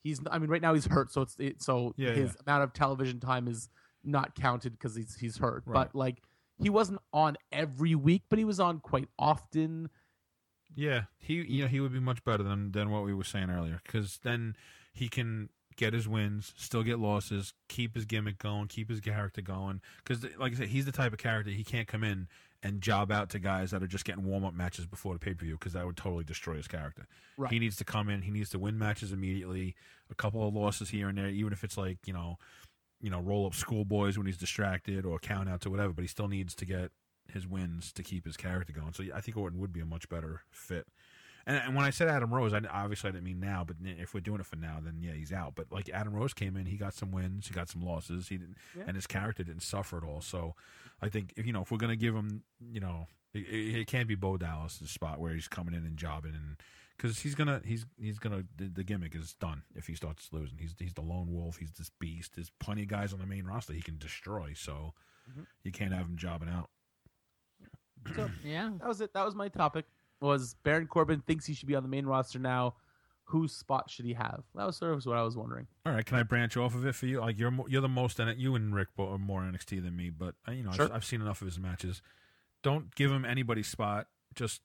He's. 0.03 0.20
I 0.30 0.39
mean, 0.39 0.49
right 0.49 0.61
now 0.61 0.74
he's 0.74 0.86
hurt, 0.86 1.11
so 1.11 1.22
it's 1.22 1.36
it, 1.39 1.61
so 1.61 1.93
Yeah, 1.95 2.11
his 2.11 2.36
amount 2.45 2.64
of 2.64 2.74
television 2.74 3.20
time 3.20 3.47
is 3.47 3.70
not 4.03 4.36
counted 4.36 4.74
because 4.74 4.95
he's 4.95 5.16
he's 5.16 5.38
hurt. 5.38 5.64
Right. 5.66 5.74
But 5.74 5.95
like 5.95 6.22
he 6.61 6.70
wasn't 6.70 6.99
on 7.14 7.38
every 7.51 7.95
week, 7.95 8.24
but 8.30 8.38
he 8.38 8.45
was 8.45 8.59
on 8.59 8.80
quite 8.80 9.07
often. 9.18 9.89
Yeah, 10.76 11.03
he 11.18 11.36
you 11.36 11.61
know 11.64 11.68
he 11.70 11.80
would 11.80 11.93
be 11.93 11.99
much 12.01 12.24
better 12.26 12.43
than 12.43 12.72
than 12.74 12.89
what 12.89 13.03
we 13.05 13.14
were 13.14 13.24
saying 13.24 13.49
earlier 13.49 13.80
because 13.86 14.20
then 14.24 14.55
he 14.91 15.07
can 15.07 15.49
get 15.76 15.93
his 15.93 16.07
wins, 16.07 16.53
still 16.57 16.84
get 16.84 16.99
losses, 16.99 17.53
keep 17.67 17.95
his 17.95 18.05
gimmick 18.05 18.38
going, 18.38 18.67
keep 18.67 18.89
his 18.89 18.99
character 18.99 19.41
going. 19.41 19.82
Because 20.03 20.26
like 20.38 20.53
I 20.53 20.55
said, 20.55 20.67
he's 20.67 20.86
the 20.86 20.91
type 20.91 21.13
of 21.13 21.19
character 21.19 21.51
he 21.51 21.63
can't 21.63 21.88
come 21.88 22.03
in 22.03 22.28
and 22.63 22.82
job 22.82 23.11
out 23.11 23.30
to 23.32 23.39
guys 23.39 23.71
that 23.71 23.84
are 23.84 23.88
just 23.88 24.05
getting 24.05 24.24
warm 24.24 24.45
up 24.45 24.53
matches 24.53 24.86
before 24.86 25.13
the 25.13 25.19
pay 25.19 25.34
per 25.34 25.43
view 25.43 25.57
because 25.57 25.74
that 25.74 25.86
would 25.86 25.97
totally 25.97 26.24
destroy 26.24 26.55
his 26.55 26.67
character. 26.67 27.05
Right. 27.38 27.51
He 27.51 27.59
needs 27.59 27.76
to 27.78 27.84
come 27.84 28.09
in. 28.09 28.21
He 28.21 28.32
needs 28.32 28.49
to 28.51 28.59
win 28.59 28.80
matches 28.80 29.11
immediately. 29.11 29.76
A 30.09 30.15
couple 30.15 30.47
of 30.47 30.53
losses 30.53 30.89
here 30.89 31.09
and 31.09 31.17
there, 31.17 31.28
even 31.28 31.51
if 31.51 31.63
it's 31.63 31.78
like 31.78 31.97
you 32.05 32.13
know, 32.13 32.38
you 33.01 33.09
know, 33.09 33.19
roll 33.19 33.45
up 33.45 33.53
schoolboys 33.53 34.17
when 34.17 34.26
he's 34.28 34.38
distracted 34.38 35.05
or 35.05 35.19
count 35.19 35.49
outs 35.49 35.65
or 35.65 35.69
whatever. 35.69 35.93
But 35.93 36.03
he 36.03 36.07
still 36.07 36.30
needs 36.30 36.55
to 36.55 36.65
get 36.65 36.91
his 37.32 37.47
wins 37.47 37.91
to 37.93 38.03
keep 38.03 38.26
his 38.26 38.38
character 38.38 38.74
going. 38.74 38.93
So 38.93 39.03
I 39.13 39.21
think 39.21 39.38
Orton 39.38 39.59
would 39.59 39.74
be 39.74 39.82
a 39.82 39.86
much 39.86 40.07
better 40.07 40.41
fit. 40.51 40.88
And, 41.45 41.57
and 41.57 41.75
when 41.75 41.83
I 41.85 41.89
said 41.89 42.07
Adam 42.07 42.33
Rose, 42.33 42.53
I 42.53 42.61
obviously 42.71 43.09
I 43.09 43.11
didn't 43.11 43.25
mean 43.25 43.39
now, 43.39 43.63
but 43.65 43.75
if 43.83 44.13
we're 44.13 44.21
doing 44.21 44.39
it 44.39 44.45
for 44.45 44.55
now, 44.55 44.79
then 44.83 44.97
yeah, 45.01 45.11
he's 45.11 45.33
out. 45.33 45.53
But 45.55 45.71
like 45.71 45.89
Adam 45.89 46.13
Rose 46.13 46.33
came 46.33 46.55
in, 46.55 46.65
he 46.65 46.77
got 46.77 46.93
some 46.93 47.11
wins, 47.11 47.47
he 47.47 47.53
got 47.53 47.67
some 47.69 47.81
losses, 47.81 48.29
he 48.29 48.37
didn't, 48.37 48.55
Yeah. 48.77 48.83
and 48.87 48.95
his 48.95 49.07
character 49.07 49.43
didn't 49.43 49.63
suffer 49.63 49.97
at 49.97 50.03
all. 50.03 50.21
So 50.21 50.55
I 51.01 51.09
think 51.09 51.33
if 51.35 51.45
you 51.45 51.51
know 51.53 51.61
if 51.63 51.71
we're 51.71 51.77
gonna 51.77 51.95
give 51.97 52.15
him, 52.15 52.43
you 52.71 52.79
know, 52.79 53.07
it, 53.33 53.39
it, 53.47 53.75
it 53.81 53.87
can't 53.87 54.07
be 54.07 54.15
Bo 54.15 54.37
Dallas' 54.37 54.79
spot 54.85 55.19
where 55.19 55.33
he's 55.33 55.47
coming 55.47 55.73
in 55.73 55.85
and 55.85 55.97
jobbing 55.97 56.33
and 56.33 56.57
because 56.95 57.19
he's 57.19 57.35
gonna 57.35 57.59
he's 57.65 57.85
he's 57.99 58.19
gonna 58.19 58.43
the, 58.55 58.69
the 58.69 58.83
gimmick 58.83 59.13
is 59.15 59.33
done 59.33 59.63
if 59.75 59.87
he 59.87 59.95
starts 59.95 60.29
losing. 60.31 60.59
He's 60.59 60.75
he's 60.79 60.93
the 60.93 61.01
lone 61.01 61.33
wolf. 61.33 61.57
He's 61.57 61.71
this 61.71 61.89
beast. 61.99 62.35
There's 62.35 62.51
plenty 62.59 62.83
of 62.83 62.87
guys 62.87 63.11
on 63.11 63.19
the 63.19 63.25
main 63.25 63.45
roster 63.45 63.73
he 63.73 63.81
can 63.81 63.97
destroy. 63.97 64.53
So 64.55 64.93
Mhm. 65.29 65.45
you 65.63 65.71
can't 65.71 65.91
have 65.93 66.05
him 66.05 66.15
jobbing 66.17 66.49
out. 66.49 66.69
So 68.15 68.29
Yeah. 68.43 68.71
that 68.79 68.87
was 68.87 69.01
it. 69.01 69.13
That 69.13 69.25
was 69.25 69.35
my 69.35 69.47
topic. 69.49 69.85
Was 70.24 70.55
Baron 70.63 70.88
Corbin 70.88 71.21
thinks 71.21 71.45
he 71.45 71.53
should 71.53 71.67
be 71.67 71.76
on 71.76 71.84
the 71.84 71.89
main 71.89 72.05
roster 72.05 72.39
now? 72.39 72.76
Whose 73.26 73.53
spot 73.53 73.89
should 73.89 74.05
he 74.05 74.13
have? 74.13 74.43
That 74.55 74.65
was 74.65 74.78
sort 74.78 74.93
of 74.93 75.05
what 75.05 75.17
I 75.17 75.24
was 75.24 75.36
wondering. 75.38 75.67
All 75.86 75.93
right, 75.93 76.05
can 76.05 76.17
I 76.17 76.24
branch 76.24 76.55
off 76.57 76.76
of 76.76 76.86
it 76.86 76.93
for 76.95 77.05
you? 77.07 77.19
Like 77.19 77.38
you're 77.39 77.51
mo- 77.51 77.67
you're 77.69 77.82
the 77.82 77.88
most 77.89 78.19
in 78.19 78.28
it. 78.28 78.38
You 78.38 78.55
and 78.55 78.74
Rick 78.76 78.89
are 78.97 79.17
more 79.17 79.41
NXT 79.41 79.84
than 79.84 79.95
me, 79.95 80.09
but 80.09 80.36
uh, 80.47 80.51
you 80.51 80.63
know 80.63 80.71
Sure. 80.71 80.86
I've, 80.86 80.91
I've 80.97 81.05
seen 81.05 81.21
enough 81.21 81.41
of 81.41 81.47
his 81.47 81.59
matches. 81.59 82.01
Don't 82.63 82.93
give 82.95 83.11
him 83.11 83.24
anybody's 83.26 83.67
spot. 83.67 84.07
Just 84.36 84.61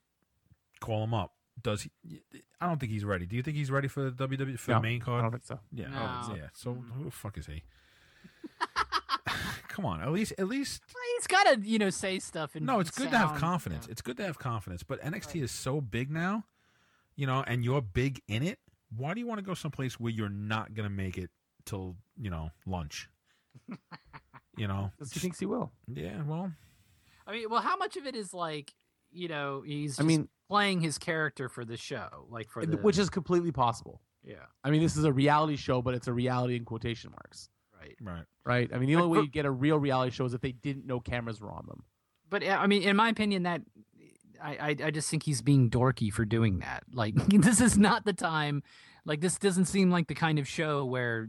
call 0.80 1.04
him 1.04 1.14
up. 1.14 1.34
Does 1.62 1.82
he? 1.82 2.20
I 2.60 2.66
don't 2.66 2.78
think 2.78 2.92
he's 2.92 3.04
ready. 3.04 3.26
Do 3.26 3.36
you 3.36 3.42
think 3.42 3.56
he's 3.56 3.70
ready 3.70 3.88
for 3.88 4.10
the 4.10 4.28
WWE 4.28 4.58
for 4.58 4.72
No, 4.72 4.76
the 4.78 4.82
main 4.82 5.00
card? 5.00 5.20
I 5.20 5.22
don't 5.22 5.32
think 5.32 5.44
so. 5.44 5.58
Yeah, 5.72 5.88
No. 5.88 6.20
oh, 6.30 6.34
yeah. 6.36 6.48
So 6.52 6.74
who 6.74 7.04
the 7.04 7.10
fuck 7.10 7.36
is 7.38 7.46
he? 7.46 7.62
Come 9.78 9.86
on, 9.86 10.02
at 10.02 10.10
least 10.10 10.32
at 10.38 10.48
least. 10.48 10.82
He's 11.18 11.28
got 11.28 11.44
to, 11.44 11.60
you 11.60 11.78
know, 11.78 11.88
say 11.90 12.18
stuff 12.18 12.56
and 12.56 12.66
No, 12.66 12.80
it's 12.80 12.90
good 12.90 13.10
to 13.12 13.16
have 13.16 13.28
sound- 13.28 13.40
confidence. 13.40 13.86
yeah. 13.86 13.92
It's 13.92 14.02
good 14.02 14.16
to 14.16 14.24
have 14.24 14.36
confidence. 14.36 14.82
But 14.82 15.00
NXT 15.02 15.40
is 15.40 15.52
so 15.52 15.80
big 15.80 16.10
now, 16.10 16.44
you 17.14 17.28
know, 17.28 17.44
and 17.46 17.64
you're 17.64 17.80
big 17.80 18.20
in 18.26 18.42
it. 18.42 18.58
Why 18.96 19.14
do 19.14 19.20
you 19.20 19.26
want 19.28 19.38
to 19.38 19.44
go 19.44 19.54
someplace 19.54 20.00
where 20.00 20.10
you're 20.10 20.28
not 20.28 20.74
going 20.74 20.88
to 20.88 20.92
make 20.92 21.16
it 21.16 21.30
till 21.64 21.94
you 22.20 22.28
know 22.28 22.50
lunch? 22.66 23.08
you 24.56 24.66
know, 24.66 24.90
Because 24.98 25.12
he 25.12 25.20
thinks 25.20 25.38
he 25.38 25.46
will. 25.46 25.70
yeah. 25.86 26.22
Well, 26.26 26.50
I 27.24 27.32
mean, 27.32 27.48
well, 27.48 27.60
how 27.60 27.76
much 27.76 27.96
of 27.96 28.04
it 28.04 28.16
is 28.16 28.34
like, 28.34 28.74
you 29.12 29.28
know, 29.28 29.62
he's 29.64 30.00
I 30.00 30.02
mean- 30.02 30.28
playing 30.48 30.80
his 30.80 30.98
character 30.98 31.48
for 31.48 31.64
the 31.64 31.76
show, 31.76 32.26
like 32.30 32.48
for 32.50 32.66
the 32.66 32.78
Which 32.78 32.98
is 32.98 33.10
completely 33.10 33.52
possible. 33.52 34.00
yeah, 34.24 34.46
I 34.64 34.70
mean, 34.70 34.80
this 34.82 34.96
is 34.96 35.04
a 35.04 35.12
reality 35.12 35.54
show, 35.56 35.82
but 35.82 35.94
it's 35.94 36.08
a 36.08 36.12
reality 36.12 36.56
in 36.56 36.64
quotation 36.64 37.10
marks, 37.12 37.48
right. 38.00 38.14
right. 38.14 38.24
right? 38.44 38.70
I 38.74 38.78
mean, 38.78 38.88
the 38.88 38.94
But 38.96 39.02
only 39.02 39.12
way 39.16 39.20
for- 39.20 39.24
you 39.24 39.30
get 39.30 39.46
a 39.46 39.50
real 39.50 39.78
reality 39.78 40.10
show 40.12 40.24
is 40.24 40.34
if 40.34 40.40
they 40.40 40.52
didn't 40.52 40.86
know 40.86 41.00
cameras 41.00 41.40
were 41.40 41.50
on 41.50 41.64
them. 41.66 41.84
But 42.30 42.44
I 42.46 42.66
mean, 42.66 42.82
in 42.82 42.96
my 42.96 43.08
opinion, 43.08 43.44
that 43.44 43.62
I, 44.42 44.50
I 44.50 44.76
I 44.86 44.90
just 44.90 45.10
think 45.10 45.22
he's 45.22 45.42
being 45.42 45.70
dorky 45.70 46.12
for 46.12 46.24
doing 46.24 46.58
that. 46.60 46.84
Like 46.92 47.14
this 47.28 47.60
is 47.60 47.78
not 47.78 48.04
the 48.04 48.12
time. 48.12 48.62
Like 49.04 49.20
this 49.20 49.38
doesn't 49.38 49.64
seem 49.66 49.90
like 49.90 50.06
the 50.08 50.14
kind 50.14 50.38
of 50.38 50.46
show 50.46 50.84
where 50.84 51.28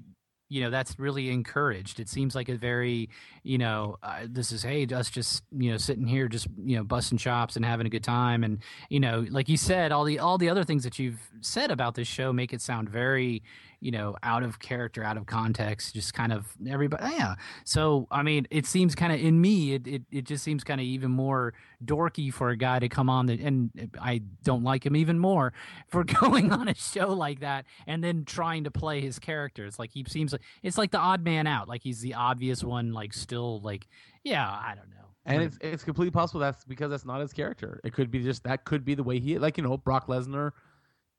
you 0.51 0.61
know 0.61 0.69
that's 0.69 0.97
really 0.99 1.29
encouraged. 1.29 1.99
It 1.99 2.09
seems 2.09 2.35
like 2.35 2.49
a 2.49 2.55
very 2.57 3.09
you 3.43 3.57
know 3.57 3.97
uh, 4.03 4.25
this 4.27 4.51
is 4.51 4.63
hey 4.63 4.85
us 4.87 5.09
just 5.09 5.43
you 5.57 5.71
know 5.71 5.77
sitting 5.77 6.05
here 6.07 6.27
just 6.27 6.47
you 6.57 6.75
know 6.75 6.83
busting 6.83 7.17
chops 7.19 7.55
and 7.55 7.63
having 7.63 7.85
a 7.87 7.89
good 7.89 8.03
time 8.03 8.43
and 8.43 8.59
you 8.89 8.99
know 8.99 9.25
like 9.29 9.47
you 9.47 9.57
said 9.57 9.91
all 9.91 10.03
the 10.03 10.19
all 10.19 10.37
the 10.37 10.49
other 10.49 10.63
things 10.63 10.83
that 10.83 10.99
you've 10.99 11.21
said 11.41 11.71
about 11.71 11.95
this 11.95 12.07
show 12.07 12.33
make 12.33 12.51
it 12.51 12.61
sound 12.61 12.89
very 12.89 13.41
you 13.81 13.91
know 13.91 14.15
out 14.23 14.43
of 14.43 14.59
character 14.59 15.03
out 15.03 15.17
of 15.17 15.25
context 15.25 15.93
just 15.93 16.13
kind 16.13 16.33
of 16.33 16.47
everybody 16.67 17.03
yeah. 17.15 17.35
So 17.63 18.07
i 18.11 18.23
mean 18.23 18.47
it 18.49 18.65
seems 18.65 18.95
kind 18.95 19.13
of 19.13 19.19
in 19.19 19.39
me 19.39 19.73
it, 19.73 19.87
it, 19.87 20.01
it 20.11 20.23
just 20.25 20.43
seems 20.43 20.63
kind 20.63 20.79
of 20.79 20.85
even 20.85 21.11
more 21.11 21.53
dorky 21.83 22.33
for 22.33 22.49
a 22.49 22.57
guy 22.57 22.79
to 22.79 22.89
come 22.89 23.09
on 23.09 23.27
the, 23.27 23.41
and 23.41 23.71
i 24.01 24.21
don't 24.43 24.63
like 24.63 24.85
him 24.85 24.95
even 24.95 25.17
more 25.17 25.53
for 25.87 26.03
going 26.21 26.51
on 26.51 26.67
a 26.67 26.75
show 26.75 27.13
like 27.13 27.39
that 27.39 27.65
and 27.87 28.03
then 28.03 28.25
trying 28.25 28.63
to 28.63 28.71
play 28.71 29.01
his 29.01 29.19
characters. 29.19 29.79
Like 29.79 29.91
he 29.91 30.05
seems 30.07 30.31
like 30.31 30.41
it's 30.63 30.77
like 30.77 30.91
the 30.91 30.97
odd 30.97 31.23
man 31.23 31.47
out. 31.47 31.67
Like 31.67 31.83
he's 31.83 32.01
the 32.01 32.13
obvious 32.13 32.63
one 32.63 32.93
like 32.93 33.13
still 33.13 33.59
like 33.61 33.87
yeah 34.23 34.47
i 34.47 34.73
don't 34.75 34.89
know. 34.89 34.95
And 35.25 35.43
it's 35.43 35.57
it's 35.61 35.83
completely 35.83 36.11
possible 36.11 36.39
that's 36.39 36.65
because 36.65 36.89
that's 36.89 37.05
not 37.05 37.21
his 37.21 37.33
character. 37.33 37.79
It 37.83 37.93
could 37.93 38.09
be 38.09 38.23
just 38.23 38.43
that 38.45 38.65
could 38.65 38.83
be 38.83 38.95
the 38.95 39.03
way 39.03 39.19
he 39.19 39.37
like 39.37 39.57
you 39.57 39.63
know 39.63 39.77
Brock 39.77 40.07
Lesnar 40.07 40.51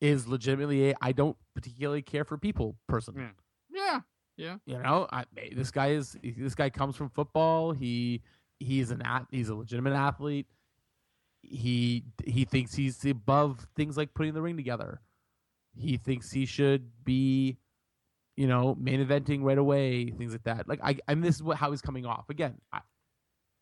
is 0.01 0.27
legitimately 0.27 0.89
a 0.89 0.95
I 1.01 1.11
don't 1.11 1.37
particularly 1.55 2.01
care 2.01 2.25
for 2.25 2.37
people 2.37 2.75
person. 2.87 3.13
Mm. 3.13 3.29
Yeah. 3.69 3.99
yeah 4.35 4.57
You 4.65 4.79
know, 4.79 5.07
I, 5.11 5.25
this 5.55 5.71
guy 5.71 5.91
is 5.91 6.17
this 6.23 6.55
guy 6.55 6.69
comes 6.69 6.95
from 6.95 7.09
football. 7.09 7.71
He 7.71 8.23
he's 8.59 8.91
an 8.91 9.01
at, 9.03 9.27
he's 9.31 9.49
a 9.49 9.55
legitimate 9.55 9.93
athlete. 9.93 10.47
He 11.43 12.03
he 12.25 12.45
thinks 12.45 12.73
he's 12.73 13.03
above 13.05 13.67
things 13.75 13.95
like 13.95 14.13
putting 14.13 14.33
the 14.33 14.41
ring 14.41 14.57
together. 14.57 15.01
He 15.75 15.97
thinks 15.97 16.31
he 16.31 16.45
should 16.45 16.91
be, 17.05 17.57
you 18.35 18.47
know, 18.47 18.75
main 18.77 19.05
eventing 19.05 19.43
right 19.43 19.57
away, 19.57 20.09
things 20.09 20.33
like 20.33 20.43
that. 20.43 20.67
Like 20.67 20.79
I, 20.83 20.97
I 21.07 21.15
mean, 21.15 21.23
this 21.23 21.35
is 21.35 21.43
what 21.43 21.57
how 21.57 21.71
he's 21.71 21.81
coming 21.81 22.05
off. 22.05 22.29
Again, 22.29 22.55
I, 22.73 22.81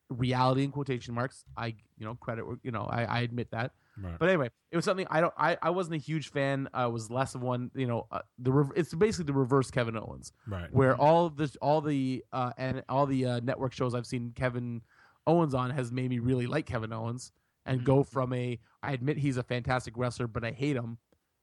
reality 0.10 0.64
in 0.64 0.72
quotation 0.72 1.14
marks. 1.14 1.44
I 1.56 1.76
you 1.98 2.06
know 2.06 2.16
credit 2.16 2.46
you 2.64 2.72
know 2.72 2.88
I, 2.90 3.04
I 3.04 3.20
admit 3.22 3.52
that. 3.52 3.72
Right. 4.02 4.18
But 4.20 4.30
anyway, 4.30 4.50
it 4.72 4.76
was 4.76 4.86
something 4.86 5.06
I 5.10 5.22
don't. 5.22 5.34
I, 5.38 5.58
I 5.62 5.70
wasn't 5.72 5.96
a 5.96 6.00
huge 6.00 6.30
fan. 6.30 6.70
I 6.74 6.88
was 6.88 7.10
less 7.10 7.36
of 7.36 7.42
one. 7.42 7.72
You 7.76 7.88
know, 7.88 8.08
uh, 8.12 8.20
the 8.38 8.52
rev- 8.52 8.72
it's 8.76 8.94
basically 8.94 9.26
the 9.26 9.34
reverse 9.38 9.70
Kevin 9.72 9.98
Owens, 9.98 10.32
right. 10.48 10.72
where 10.74 10.96
all 10.96 11.26
of 11.26 11.36
the 11.38 11.54
all 11.62 11.82
the 11.82 12.24
uh, 12.32 12.52
and 12.58 12.84
all 12.90 13.06
the 13.06 13.26
uh, 13.26 13.40
network 13.42 13.74
shows 13.74 13.94
I've 13.96 14.06
seen 14.06 14.32
Kevin 14.36 14.82
Owens 15.28 15.54
on 15.54 15.70
has 15.72 15.92
made 15.92 16.10
me 16.10 16.20
really 16.20 16.48
like 16.48 16.66
Kevin 16.66 16.94
Owens 16.94 17.32
and 17.66 17.84
go 17.84 18.04
from 18.04 18.32
a 18.34 18.60
I 18.82 18.94
admit 18.94 19.18
he's 19.18 19.38
a 19.38 19.44
fantastic 19.44 19.96
wrestler, 19.98 20.28
but 20.28 20.44
I 20.46 20.52
hate 20.52 20.76
him, 20.76 20.98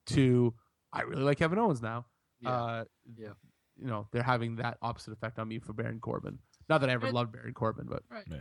to 0.06 0.54
I 0.92 1.02
really 1.02 1.22
like 1.22 1.38
Kevin 1.38 1.58
Owens 1.58 1.82
now. 1.82 2.06
Yeah. 2.40 2.50
Uh, 2.50 2.84
Yeah. 3.18 3.28
You 3.78 3.86
know, 3.88 4.08
they're 4.10 4.22
having 4.22 4.56
that 4.56 4.78
opposite 4.80 5.12
effect 5.12 5.38
on 5.38 5.48
me 5.48 5.58
for 5.58 5.74
Baron 5.74 6.00
Corbin. 6.00 6.38
Not 6.68 6.80
that 6.80 6.88
I 6.88 6.94
ever 6.94 7.08
It- 7.08 7.12
loved 7.14 7.32
Baron 7.32 7.52
Corbin, 7.52 7.86
but 7.88 8.02
Yeah. 8.30 8.38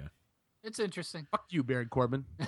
it's 0.63 0.79
interesting 0.79 1.27
fuck 1.29 1.45
you, 1.49 1.61
Baron 1.63 1.89
Corbin. 1.89 2.23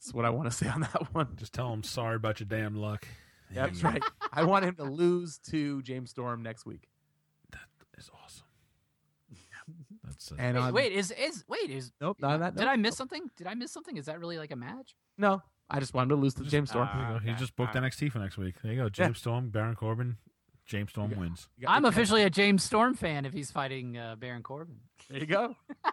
That's 0.00 0.14
what 0.14 0.24
I 0.24 0.30
want 0.30 0.50
to 0.50 0.56
say 0.56 0.68
on 0.68 0.80
that 0.82 1.12
one. 1.14 1.28
Just 1.36 1.52
tell 1.52 1.72
him 1.72 1.82
sorry 1.82 2.16
about 2.16 2.38
your 2.40 2.46
damn 2.48 2.74
luck. 2.76 3.06
Yeah, 3.52 3.66
That's 3.66 3.82
right. 3.84 4.02
I 4.32 4.44
want 4.44 4.64
him 4.64 4.74
to 4.76 4.84
lose 4.84 5.38
to 5.50 5.82
James 5.82 6.10
Storm 6.10 6.42
next 6.42 6.64
week. 6.66 6.88
That 7.50 7.60
is 7.96 8.08
awesome. 8.22 8.44
That's 10.04 10.30
uh, 10.32 10.36
And 10.38 10.56
wait, 10.56 10.62
on, 10.62 10.72
wait 10.74 10.92
is 10.92 11.10
is 11.10 11.44
wait 11.48 11.70
is 11.70 11.92
nope, 12.00 12.18
not 12.20 12.40
that. 12.40 12.54
did 12.54 12.60
nope, 12.64 12.70
i 12.70 12.76
miss 12.76 12.92
nope. 12.92 12.96
something 12.96 13.30
did 13.36 13.46
i 13.46 13.52
miss 13.54 13.70
something 13.70 13.96
is 13.98 14.06
that 14.06 14.18
really 14.18 14.38
like 14.38 14.50
a 14.52 14.56
match 14.56 14.94
No, 15.18 15.42
I 15.68 15.80
just 15.80 15.92
wanted 15.94 16.10
to 16.10 16.14
lose 16.16 16.32
to 16.34 16.40
Just- 16.40 16.52
James 16.52 16.70
Storm. 16.70 16.88
Ah, 16.90 16.96
There 16.96 17.12
you 17.12 17.20
go. 17.20 17.32
He 17.32 17.38
just 17.38 17.54
booked 17.56 17.74
Alright. 17.76 17.92
NXT 17.92 18.10
for 18.12 18.18
next 18.20 18.38
week. 18.38 18.54
There 18.62 18.72
you 18.72 18.78
go. 18.82 18.88
James 18.88 19.18
Storm, 19.18 19.50
Baron 19.50 19.74
Corbin. 19.74 20.16
James 20.64 20.90
Storm 20.90 21.10
Yeah. 21.10 21.18
wins. 21.18 21.48
Got 21.60 21.70
i'm 21.70 21.84
officially 21.86 22.22
a 22.22 22.30
james 22.30 22.62
storm 22.62 22.94
fan 22.94 23.24
if 23.26 23.32
he's 23.32 23.50
fighting 23.50 23.96
uh, 23.98 24.16
baron 24.16 24.42
corbin 24.42 24.76
There 25.10 25.18
you 25.20 25.26
go. 25.26 25.56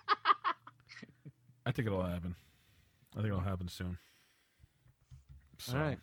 I 1.65 1.71
think 1.71 1.87
it'll 1.87 2.03
happen. 2.03 2.35
I 3.15 3.19
think 3.21 3.27
it'll 3.27 3.39
happen 3.39 3.67
soon. 3.67 3.97
So, 5.57 5.73
All 5.77 5.83
right. 5.83 5.97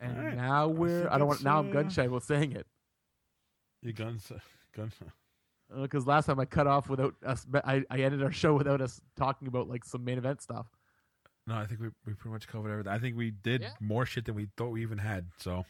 And 0.00 0.16
All 0.18 0.24
right. 0.24 0.36
now 0.36 0.68
we're. 0.68 1.02
think 1.02 1.12
I, 1.12 1.18
don't 1.18 1.26
want. 1.28 1.36
it's, 1.38 1.44
Now 1.44 1.58
I'm 1.58 1.68
uh, 1.68 1.72
gun 1.72 1.90
shy 1.90 2.04
about 2.04 2.22
saying 2.22 2.52
it 2.52 2.66
Your 3.82 3.92
guns, 3.92 4.32
guns. 4.74 4.94
because 5.82 6.06
last 6.06 6.26
time 6.26 6.40
I 6.40 6.44
cut 6.46 6.66
off 6.66 6.88
without 6.88 7.14
us. 7.24 7.46
I, 7.64 7.84
I 7.90 7.98
ended 7.98 8.22
our 8.22 8.32
show 8.32 8.54
without 8.54 8.80
us 8.80 9.00
talking 9.16 9.48
about 9.48 9.68
like 9.68 9.84
some 9.84 10.04
main 10.04 10.18
event 10.18 10.40
stuff. 10.42 10.66
No, 11.46 11.56
I 11.56 11.66
think 11.66 11.80
we 11.80 11.88
we 12.06 12.14
pretty 12.14 12.32
much 12.32 12.48
covered 12.48 12.70
everything. 12.70 12.92
I 12.92 12.98
think 12.98 13.16
we 13.16 13.30
did 13.30 13.60
Yeah. 13.62 13.70
more 13.80 14.06
shit 14.06 14.24
than 14.24 14.34
we 14.34 14.48
thought 14.56 14.70
we 14.70 14.82
even 14.82 14.98
had. 14.98 15.26
So 15.38 15.66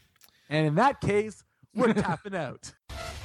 And 0.49 0.65
in 0.65 0.75
that 0.75 1.01
case, 1.01 1.43
we're 1.73 1.93
tapping 1.93 2.35
out. 2.35 2.71